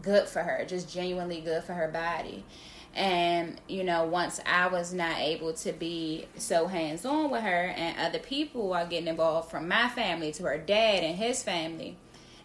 good 0.03 0.29
for 0.29 0.43
her, 0.43 0.65
just 0.67 0.93
genuinely 0.93 1.41
good 1.41 1.65
for 1.65 1.73
her 1.73 1.89
body. 1.89 2.45
And, 2.97 3.61
you 3.69 3.85
know, 3.85 4.05
once 4.05 4.41
I 4.47 4.69
was 4.69 4.95
not 4.95 5.19
able 5.19 5.53
to 5.53 5.73
be 5.73 6.27
so 6.37 6.67
hands 6.67 7.05
on 7.05 7.31
with 7.31 7.43
her, 7.43 7.75
and 7.77 7.99
other 7.99 8.19
people 8.19 8.73
are 8.73 8.87
getting 8.87 9.07
involved 9.07 9.51
from 9.51 9.69
my 9.69 9.91
family 9.91 10.33
to 10.33 10.45
her 10.45 10.57
dad 10.57 11.05
and 11.05 11.15
his 11.19 11.43
family, 11.43 11.99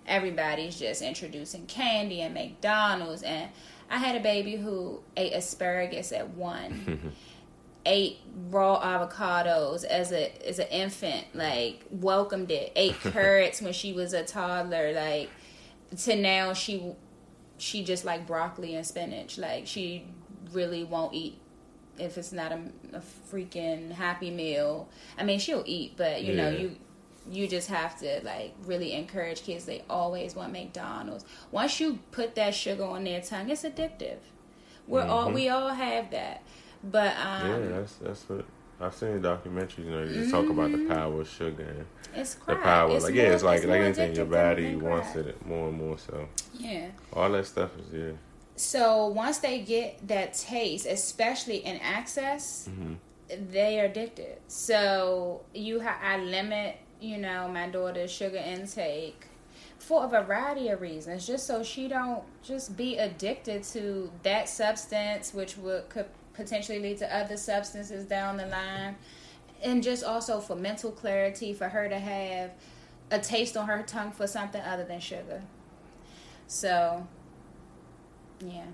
everybody's 0.05 0.77
just 0.77 1.01
introducing 1.01 1.67
candy 1.67 2.19
and 2.19 2.33
McDonald's. 2.33 3.23
And 3.23 3.49
I 3.89 3.97
had 3.97 4.17
a 4.17 4.19
baby 4.19 4.57
who 4.57 4.99
ate 5.15 5.31
asparagus 5.33 6.11
at 6.11 6.31
one. 6.31 7.13
ate 7.85 8.19
raw 8.49 8.79
avocados 8.79 9.83
as 9.85 10.11
a 10.11 10.47
as 10.47 10.59
an 10.59 10.67
infant, 10.67 11.27
like 11.33 11.85
welcomed 11.89 12.51
it. 12.51 12.73
Ate 12.75 12.99
carrots 12.99 13.61
when 13.61 13.71
she 13.71 13.93
was 13.93 14.11
a 14.11 14.23
toddler, 14.23 14.91
like 14.91 15.29
to 15.97 16.15
now 16.15 16.51
she 16.51 16.93
she 17.57 17.85
just 17.85 18.03
like 18.03 18.27
broccoli 18.27 18.75
and 18.75 18.85
spinach. 18.85 19.37
Like 19.37 19.65
she 19.65 20.05
really 20.53 20.83
won't 20.83 21.13
eat 21.13 21.37
if 21.97 22.17
it's 22.17 22.31
not 22.31 22.51
a, 22.51 22.59
a 22.93 23.01
freaking 23.31 23.91
happy 23.91 24.31
meal. 24.31 24.87
I 25.17 25.23
mean, 25.23 25.39
she'll 25.39 25.63
eat, 25.65 25.93
but 25.97 26.23
you 26.23 26.33
yeah. 26.33 26.43
know 26.43 26.57
you 26.57 26.75
you 27.29 27.47
just 27.47 27.69
have 27.69 27.99
to 27.99 28.21
like 28.23 28.53
really 28.65 28.93
encourage 28.93 29.43
kids. 29.43 29.65
They 29.65 29.83
always 29.89 30.35
want 30.35 30.53
McDonald's. 30.53 31.25
Once 31.51 31.79
you 31.79 31.99
put 32.11 32.35
that 32.35 32.55
sugar 32.55 32.83
on 32.83 33.03
their 33.03 33.21
tongue, 33.21 33.49
it's 33.49 33.63
addictive. 33.63 34.17
We're 34.87 35.01
mm-hmm. 35.01 35.09
all 35.09 35.31
we 35.31 35.49
all 35.49 35.69
have 35.69 36.11
that. 36.11 36.43
But 36.83 37.15
um, 37.17 37.47
yeah, 37.47 37.67
that's 37.69 37.95
that's 37.95 38.29
what 38.29 38.45
I've 38.79 38.95
seen 38.95 39.21
documentaries. 39.21 39.85
You 39.85 39.91
know, 39.91 40.03
you 40.03 40.13
just 40.13 40.31
mm-hmm. 40.31 40.31
talk 40.31 40.49
about 40.49 40.71
the 40.71 40.77
mm-hmm. 40.77 40.93
power 40.93 41.21
of 41.21 41.29
sugar 41.29 41.63
and 41.63 41.85
it's 42.15 42.35
the 42.35 42.55
power. 42.55 42.95
It's 42.95 43.03
like 43.03 43.13
more, 43.13 43.23
yeah, 43.23 43.31
it's 43.31 43.43
like 43.43 43.57
it's 43.59 43.67
like 43.67 43.81
anything. 43.81 44.15
Your 44.15 44.25
body 44.25 44.75
wants 44.75 45.15
it 45.15 45.45
more 45.45 45.69
and 45.69 45.77
more. 45.77 45.97
So 45.97 46.27
yeah, 46.53 46.87
all 47.13 47.31
that 47.31 47.45
stuff 47.45 47.69
is 47.77 47.93
yeah. 47.93 48.11
So 48.61 49.07
once 49.07 49.39
they 49.39 49.59
get 49.61 50.07
that 50.07 50.35
taste, 50.35 50.85
especially 50.85 51.65
in 51.65 51.77
access, 51.77 52.69
mm-hmm. 52.69 52.93
they 53.51 53.79
are 53.79 53.85
addicted. 53.85 54.37
So 54.47 55.41
you, 55.51 55.81
ha- 55.81 55.97
I 55.99 56.17
limit, 56.17 56.77
you 56.99 57.17
know, 57.17 57.47
my 57.47 57.69
daughter's 57.69 58.11
sugar 58.11 58.37
intake 58.37 59.25
for 59.79 60.05
a 60.05 60.07
variety 60.07 60.69
of 60.69 60.79
reasons, 60.79 61.25
just 61.25 61.47
so 61.47 61.63
she 61.63 61.87
don't 61.87 62.21
just 62.43 62.77
be 62.77 62.97
addicted 62.97 63.63
to 63.63 64.11
that 64.21 64.47
substance, 64.47 65.33
which 65.33 65.57
would 65.57 65.89
could 65.89 66.05
potentially 66.33 66.77
lead 66.77 66.99
to 66.99 67.17
other 67.17 67.37
substances 67.37 68.05
down 68.05 68.37
the 68.37 68.45
line. 68.45 68.95
And 69.63 69.81
just 69.81 70.03
also 70.03 70.39
for 70.39 70.55
mental 70.55 70.91
clarity, 70.91 71.51
for 71.53 71.67
her 71.67 71.89
to 71.89 71.97
have 71.97 72.51
a 73.09 73.17
taste 73.17 73.57
on 73.57 73.65
her 73.65 73.81
tongue 73.81 74.11
for 74.11 74.27
something 74.27 74.61
other 74.61 74.83
than 74.83 74.99
sugar. 74.99 75.41
So, 76.45 77.07
yeah, 78.43 78.65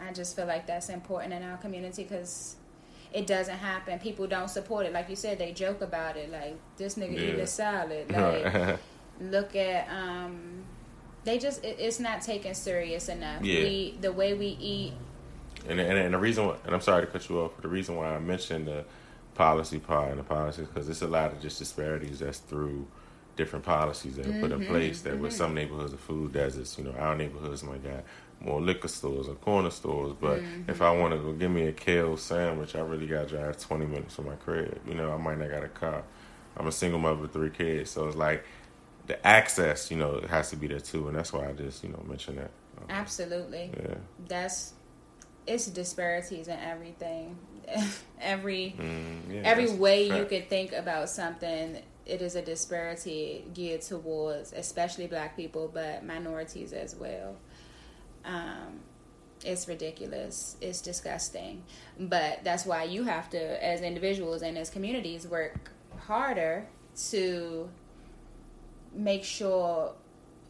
I 0.00 0.12
just 0.12 0.36
feel 0.36 0.46
like 0.46 0.66
that's 0.66 0.88
important 0.88 1.32
in 1.32 1.42
our 1.42 1.56
community 1.58 2.02
because 2.02 2.56
it 3.12 3.26
doesn't 3.26 3.58
happen. 3.58 3.98
People 3.98 4.26
don't 4.26 4.48
support 4.48 4.86
it. 4.86 4.92
Like 4.92 5.08
you 5.08 5.16
said, 5.16 5.38
they 5.38 5.52
joke 5.52 5.80
about 5.80 6.16
it. 6.16 6.30
Like, 6.30 6.56
this 6.76 6.94
nigga 6.94 7.14
yeah. 7.14 7.20
eating 7.20 7.40
a 7.40 7.46
salad. 7.46 8.10
Like, 9.20 9.32
look 9.32 9.54
at, 9.54 9.86
um, 9.90 10.64
they 11.24 11.38
just, 11.38 11.62
it, 11.62 11.76
it's 11.78 12.00
not 12.00 12.22
taken 12.22 12.54
serious 12.54 13.10
enough. 13.10 13.44
Yeah. 13.44 13.64
We, 13.64 13.98
the 14.00 14.12
way 14.12 14.32
we 14.32 14.56
eat 14.58 14.94
and, 15.68 15.78
and, 15.78 15.98
and 15.98 16.14
the 16.14 16.18
reason, 16.18 16.46
why, 16.46 16.56
and 16.64 16.74
I'm 16.74 16.80
sorry 16.80 17.04
to 17.04 17.10
cut 17.10 17.28
you 17.28 17.40
off, 17.40 17.52
but 17.56 17.62
the 17.62 17.68
reason 17.68 17.96
why 17.96 18.14
I 18.14 18.18
mentioned 18.18 18.66
the 18.66 18.84
policy 19.34 19.78
part 19.78 20.10
and 20.10 20.18
the 20.18 20.24
policies 20.24 20.66
because 20.66 20.88
it's 20.88 21.02
a 21.02 21.06
lot 21.06 21.32
of 21.32 21.40
just 21.40 21.58
disparities 21.58 22.18
that's 22.18 22.38
through 22.38 22.86
different 23.36 23.64
policies 23.64 24.16
that 24.16 24.26
are 24.26 24.30
mm-hmm, 24.30 24.40
put 24.40 24.52
in 24.52 24.60
mm-hmm, 24.60 24.70
place. 24.70 25.02
That 25.02 25.14
mm-hmm. 25.14 25.22
with 25.22 25.32
some 25.32 25.54
neighborhoods 25.54 25.92
of 25.92 26.00
food 26.00 26.32
deserts, 26.32 26.78
you 26.78 26.84
know, 26.84 26.92
our 26.92 27.14
neighborhoods 27.14 27.62
might 27.62 27.82
got 27.82 28.04
more 28.40 28.60
liquor 28.60 28.88
stores 28.88 29.28
or 29.28 29.34
corner 29.34 29.70
stores. 29.70 30.14
But 30.20 30.40
mm-hmm. 30.40 30.70
if 30.70 30.82
I 30.82 30.90
want 30.92 31.12
to 31.12 31.18
go 31.18 31.32
give 31.32 31.50
me 31.50 31.66
a 31.66 31.72
kale 31.72 32.16
sandwich, 32.16 32.74
I 32.74 32.80
really 32.80 33.06
got 33.06 33.28
to 33.28 33.36
drive 33.36 33.58
20 33.60 33.86
minutes 33.86 34.14
from 34.14 34.26
my 34.26 34.36
crib. 34.36 34.80
You 34.86 34.94
know, 34.94 35.12
I 35.12 35.16
might 35.16 35.38
not 35.38 35.50
got 35.50 35.64
a 35.64 35.68
car. 35.68 36.02
I'm 36.56 36.66
a 36.66 36.72
single 36.72 36.98
mother 36.98 37.22
with 37.22 37.32
three 37.32 37.50
kids, 37.50 37.90
so 37.90 38.06
it's 38.06 38.16
like 38.16 38.44
the 39.06 39.24
access, 39.26 39.90
you 39.90 39.96
know, 39.96 40.16
it 40.16 40.28
has 40.28 40.50
to 40.50 40.56
be 40.56 40.66
there 40.66 40.80
too, 40.80 41.08
and 41.08 41.16
that's 41.16 41.32
why 41.32 41.48
I 41.48 41.52
just, 41.52 41.82
you 41.82 41.90
know, 41.90 42.02
mentioned 42.06 42.38
that. 42.38 42.50
Absolutely. 42.88 43.70
Yeah. 43.76 43.94
That's 44.28 44.74
it's 45.46 45.66
disparities 45.66 46.48
in 46.48 46.58
everything. 46.58 47.36
every 48.20 48.74
mm, 48.78 49.34
yeah, 49.34 49.42
every 49.44 49.70
way 49.70 50.06
you 50.06 50.24
could 50.24 50.48
think 50.48 50.72
about 50.72 51.08
something, 51.08 51.78
it 52.06 52.22
is 52.22 52.34
a 52.34 52.42
disparity 52.42 53.44
geared 53.54 53.82
towards, 53.82 54.52
especially 54.52 55.06
Black 55.06 55.36
people, 55.36 55.70
but 55.72 56.04
minorities 56.04 56.72
as 56.72 56.96
well. 56.96 57.36
Um, 58.24 58.80
it's 59.44 59.66
ridiculous. 59.68 60.56
It's 60.60 60.80
disgusting. 60.80 61.64
But 61.98 62.40
that's 62.44 62.66
why 62.66 62.84
you 62.84 63.04
have 63.04 63.30
to, 63.30 63.64
as 63.64 63.80
individuals 63.80 64.42
and 64.42 64.58
as 64.58 64.70
communities, 64.70 65.26
work 65.26 65.70
harder 65.98 66.66
to 67.10 67.68
make 68.92 69.24
sure 69.24 69.94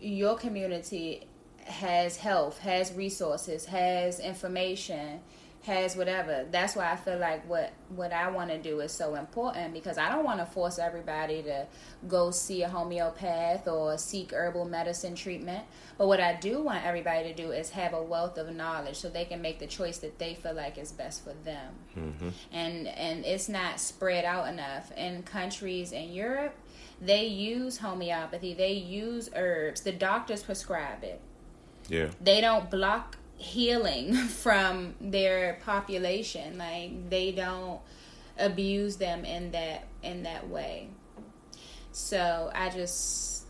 your 0.00 0.36
community 0.36 1.26
has 1.64 2.16
health, 2.16 2.58
has 2.58 2.92
resources, 2.94 3.66
has 3.66 4.18
information, 4.18 5.20
has 5.62 5.94
whatever. 5.94 6.46
That's 6.50 6.74
why 6.74 6.90
I 6.90 6.96
feel 6.96 7.18
like 7.18 7.48
what 7.48 7.72
what 7.94 8.12
I 8.12 8.30
want 8.30 8.50
to 8.50 8.58
do 8.58 8.80
is 8.80 8.92
so 8.92 9.14
important 9.14 9.74
because 9.74 9.98
I 9.98 10.08
don't 10.08 10.24
want 10.24 10.38
to 10.40 10.46
force 10.46 10.78
everybody 10.78 11.42
to 11.42 11.66
go 12.08 12.30
see 12.30 12.62
a 12.62 12.68
homeopath 12.68 13.68
or 13.68 13.98
seek 13.98 14.32
herbal 14.32 14.64
medicine 14.64 15.14
treatment. 15.14 15.64
But 15.98 16.06
what 16.06 16.20
I 16.20 16.34
do 16.34 16.62
want 16.62 16.84
everybody 16.84 17.28
to 17.28 17.34
do 17.34 17.50
is 17.50 17.70
have 17.70 17.92
a 17.92 18.02
wealth 18.02 18.38
of 18.38 18.54
knowledge 18.54 18.96
so 18.96 19.10
they 19.10 19.26
can 19.26 19.42
make 19.42 19.58
the 19.58 19.66
choice 19.66 19.98
that 19.98 20.18
they 20.18 20.34
feel 20.34 20.54
like 20.54 20.78
is 20.78 20.92
best 20.92 21.24
for 21.24 21.34
them. 21.44 21.74
Mm-hmm. 21.96 22.28
And 22.52 22.88
and 22.88 23.24
it's 23.26 23.48
not 23.48 23.80
spread 23.80 24.24
out 24.24 24.48
enough 24.48 24.92
in 24.96 25.22
countries 25.24 25.92
in 25.92 26.12
Europe. 26.12 26.54
They 27.02 27.26
use 27.26 27.78
homeopathy. 27.78 28.54
They 28.54 28.72
use 28.72 29.30
herbs. 29.34 29.82
The 29.82 29.92
doctors 29.92 30.42
prescribe 30.42 31.02
it 31.02 31.20
yeah. 31.90 32.10
They 32.20 32.40
don't 32.40 32.70
block 32.70 33.16
healing 33.40 34.14
from 34.28 34.94
their 35.00 35.58
population. 35.64 36.58
Like 36.58 37.10
they 37.10 37.32
don't 37.32 37.80
abuse 38.38 38.96
them 38.96 39.24
in 39.24 39.50
that 39.52 39.86
in 40.02 40.22
that 40.24 40.48
way. 40.48 40.88
So 41.92 42.50
I 42.54 42.70
just 42.70 43.44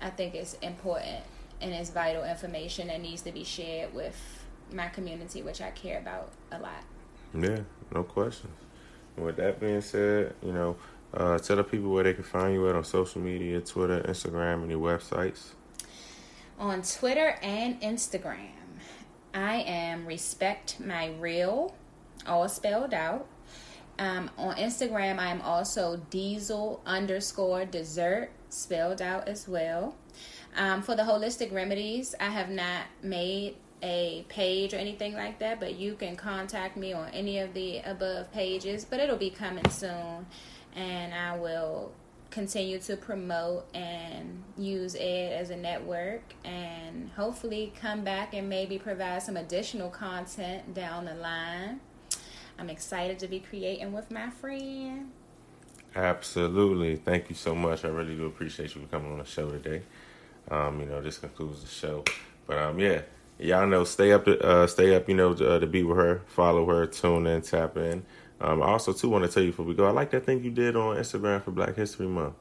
I 0.00 0.10
think 0.10 0.34
it's 0.34 0.54
important 0.54 1.24
and 1.60 1.72
it's 1.72 1.90
vital 1.90 2.24
information 2.24 2.88
that 2.88 3.00
needs 3.00 3.22
to 3.22 3.32
be 3.32 3.44
shared 3.44 3.94
with 3.94 4.44
my 4.72 4.88
community, 4.88 5.42
which 5.42 5.62
I 5.62 5.70
care 5.70 5.98
about 5.98 6.32
a 6.52 6.58
lot. 6.58 6.84
Yeah, 7.32 7.60
no 7.94 8.02
questions. 8.02 8.52
With 9.16 9.36
that 9.36 9.58
being 9.60 9.80
said, 9.80 10.34
you 10.42 10.52
know, 10.52 10.76
uh, 11.14 11.38
tell 11.38 11.56
the 11.56 11.64
people 11.64 11.90
where 11.90 12.04
they 12.04 12.12
can 12.12 12.24
find 12.24 12.52
you 12.52 12.68
at 12.68 12.76
on 12.76 12.84
social 12.84 13.22
media, 13.22 13.60
Twitter, 13.60 14.02
Instagram, 14.02 14.62
and 14.62 14.70
your 14.70 14.80
websites 14.80 15.52
on 16.58 16.82
Twitter 16.82 17.36
and 17.42 17.80
Instagram. 17.80 18.50
I 19.36 19.56
am 19.66 20.06
Respect 20.06 20.80
My 20.80 21.08
Real, 21.20 21.74
all 22.26 22.48
spelled 22.48 22.94
out. 22.94 23.26
Um, 23.98 24.30
on 24.38 24.56
Instagram, 24.56 25.18
I 25.18 25.26
am 25.30 25.42
also 25.42 26.00
Diesel 26.08 26.80
underscore 26.86 27.66
dessert, 27.66 28.30
spelled 28.48 29.02
out 29.02 29.28
as 29.28 29.46
well. 29.46 29.94
Um, 30.56 30.80
for 30.80 30.96
the 30.96 31.02
holistic 31.02 31.52
remedies, 31.52 32.14
I 32.18 32.30
have 32.30 32.48
not 32.48 32.84
made 33.02 33.56
a 33.82 34.24
page 34.30 34.72
or 34.72 34.78
anything 34.78 35.12
like 35.12 35.38
that, 35.40 35.60
but 35.60 35.74
you 35.74 35.96
can 35.96 36.16
contact 36.16 36.78
me 36.78 36.94
on 36.94 37.10
any 37.10 37.38
of 37.38 37.52
the 37.52 37.80
above 37.80 38.32
pages. 38.32 38.86
But 38.86 39.00
it'll 39.00 39.18
be 39.18 39.28
coming 39.28 39.68
soon, 39.68 40.24
and 40.74 41.12
I 41.12 41.36
will 41.36 41.92
continue 42.30 42.78
to 42.80 42.96
promote 42.96 43.66
and 43.74 44.42
use 44.58 44.94
it 44.94 45.32
as 45.32 45.50
a 45.50 45.56
network 45.56 46.22
and 46.44 47.10
hopefully 47.16 47.72
come 47.80 48.04
back 48.04 48.34
and 48.34 48.48
maybe 48.48 48.78
provide 48.78 49.22
some 49.22 49.36
additional 49.36 49.88
content 49.88 50.74
down 50.74 51.06
the 51.06 51.14
line. 51.14 51.80
I'm 52.58 52.70
excited 52.70 53.18
to 53.20 53.28
be 53.28 53.40
creating 53.40 53.92
with 53.92 54.10
my 54.10 54.30
friend. 54.30 55.10
Absolutely. 55.94 56.96
Thank 56.96 57.30
you 57.30 57.34
so 57.34 57.54
much. 57.54 57.84
I 57.84 57.88
really 57.88 58.14
do 58.14 58.26
appreciate 58.26 58.74
you 58.74 58.82
for 58.82 58.86
coming 58.88 59.12
on 59.12 59.18
the 59.18 59.24
show 59.24 59.50
today. 59.50 59.82
Um, 60.50 60.80
you 60.80 60.86
know, 60.86 61.00
this 61.00 61.18
concludes 61.18 61.62
the 61.62 61.68
show. 61.68 62.04
But 62.46 62.58
um, 62.58 62.78
yeah, 62.78 63.02
y'all 63.38 63.66
know, 63.66 63.84
stay 63.84 64.12
up, 64.12 64.26
to, 64.26 64.38
uh, 64.40 64.66
stay 64.66 64.94
up. 64.94 65.08
You 65.08 65.14
know, 65.14 65.34
to, 65.34 65.54
uh, 65.54 65.58
to 65.58 65.66
be 65.66 65.82
with 65.82 65.96
her, 65.96 66.22
follow 66.26 66.66
her, 66.66 66.86
tune 66.86 67.26
in, 67.26 67.42
tap 67.42 67.76
in. 67.76 68.04
Um, 68.40 68.62
I 68.62 68.66
also 68.66 68.92
too 68.92 69.08
want 69.08 69.24
to 69.24 69.30
tell 69.30 69.42
you 69.42 69.50
before 69.50 69.64
we 69.64 69.74
go, 69.74 69.86
I 69.86 69.90
like 69.90 70.10
that 70.10 70.26
thing 70.26 70.44
you 70.44 70.50
did 70.50 70.76
on 70.76 70.96
Instagram 70.96 71.42
for 71.42 71.52
Black 71.52 71.74
History 71.74 72.06
Month. 72.06 72.34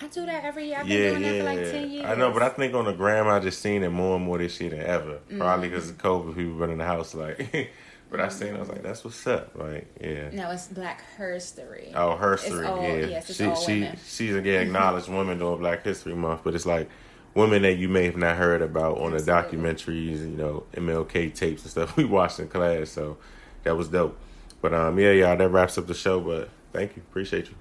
I 0.00 0.08
do 0.08 0.26
that 0.26 0.44
every 0.44 0.66
year. 0.66 0.78
I've 0.78 0.88
been 0.88 1.02
yeah, 1.02 1.10
doing 1.10 1.22
yeah, 1.22 1.32
that 1.32 1.38
for 1.38 1.44
like 1.44 1.70
ten 1.70 1.90
years. 1.90 2.06
I 2.06 2.14
know, 2.16 2.32
but 2.32 2.42
I 2.42 2.48
think 2.48 2.74
on 2.74 2.86
the 2.86 2.92
gram 2.92 3.28
I 3.28 3.38
just 3.38 3.62
seen 3.62 3.82
it 3.82 3.90
more 3.90 4.16
and 4.16 4.24
more 4.24 4.38
this 4.38 4.60
year 4.60 4.70
than 4.70 4.80
ever. 4.80 5.14
Mm-hmm. 5.14 5.38
Probably 5.38 5.68
because 5.68 5.90
of 5.90 5.98
COVID, 5.98 6.34
people 6.34 6.58
been 6.58 6.70
in 6.70 6.78
the 6.78 6.84
house 6.84 7.14
like. 7.14 7.70
but 8.10 8.20
I 8.20 8.28
seen, 8.28 8.54
I 8.56 8.60
was 8.60 8.68
like, 8.68 8.82
"That's 8.82 9.04
what's 9.04 9.26
up." 9.26 9.52
Like, 9.54 9.86
yeah. 10.00 10.30
No, 10.32 10.50
it's 10.50 10.66
Black 10.66 11.02
History. 11.16 11.92
Oh, 11.94 12.16
History, 12.16 12.66
yeah. 12.66 13.06
Yes, 13.06 13.30
it's 13.30 13.38
she, 13.38 13.44
all 13.46 13.56
she, 13.56 13.80
women. 13.80 13.98
she's 14.06 14.34
a 14.34 14.42
yeah, 14.42 14.60
acknowledged 14.60 15.08
women 15.12 15.38
during 15.38 15.60
Black 15.60 15.84
History 15.84 16.14
Month, 16.14 16.40
but 16.44 16.54
it's 16.54 16.66
like 16.66 16.90
women 17.34 17.62
that 17.62 17.74
you 17.74 17.88
may 17.88 18.04
have 18.04 18.16
not 18.16 18.36
heard 18.36 18.60
about 18.60 18.98
on 18.98 19.14
Absolutely. 19.14 19.22
the 19.22 19.32
documentaries, 19.32 20.20
and 20.20 20.30
you 20.32 20.36
know, 20.36 20.64
MLK 20.74 21.34
tapes 21.34 21.62
and 21.62 21.70
stuff 21.70 21.96
we 21.96 22.04
watched 22.04 22.40
in 22.40 22.48
class. 22.48 22.90
So 22.90 23.18
that 23.62 23.76
was 23.76 23.88
dope. 23.88 24.18
But 24.62 24.72
um, 24.72 24.98
yeah, 24.98 25.10
y'all, 25.10 25.36
that 25.36 25.48
wraps 25.48 25.76
up 25.76 25.86
the 25.86 25.94
show. 25.94 26.20
But 26.20 26.48
thank 26.72 26.96
you, 26.96 27.02
appreciate 27.02 27.48
you. 27.48 27.54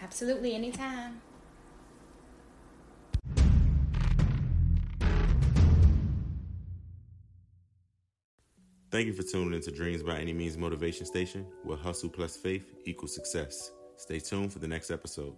Absolutely, 0.00 0.54
anytime. 0.54 1.20
Thank 8.90 9.06
you 9.06 9.12
for 9.12 9.22
tuning 9.22 9.52
into 9.52 9.70
Dreams 9.70 10.02
by 10.02 10.18
Any 10.18 10.32
Means 10.32 10.56
Motivation 10.56 11.04
Station, 11.04 11.44
where 11.62 11.76
hustle 11.76 12.08
plus 12.08 12.38
faith 12.38 12.72
equals 12.86 13.14
success. 13.14 13.72
Stay 13.96 14.18
tuned 14.18 14.50
for 14.50 14.60
the 14.60 14.68
next 14.68 14.90
episode. 14.90 15.34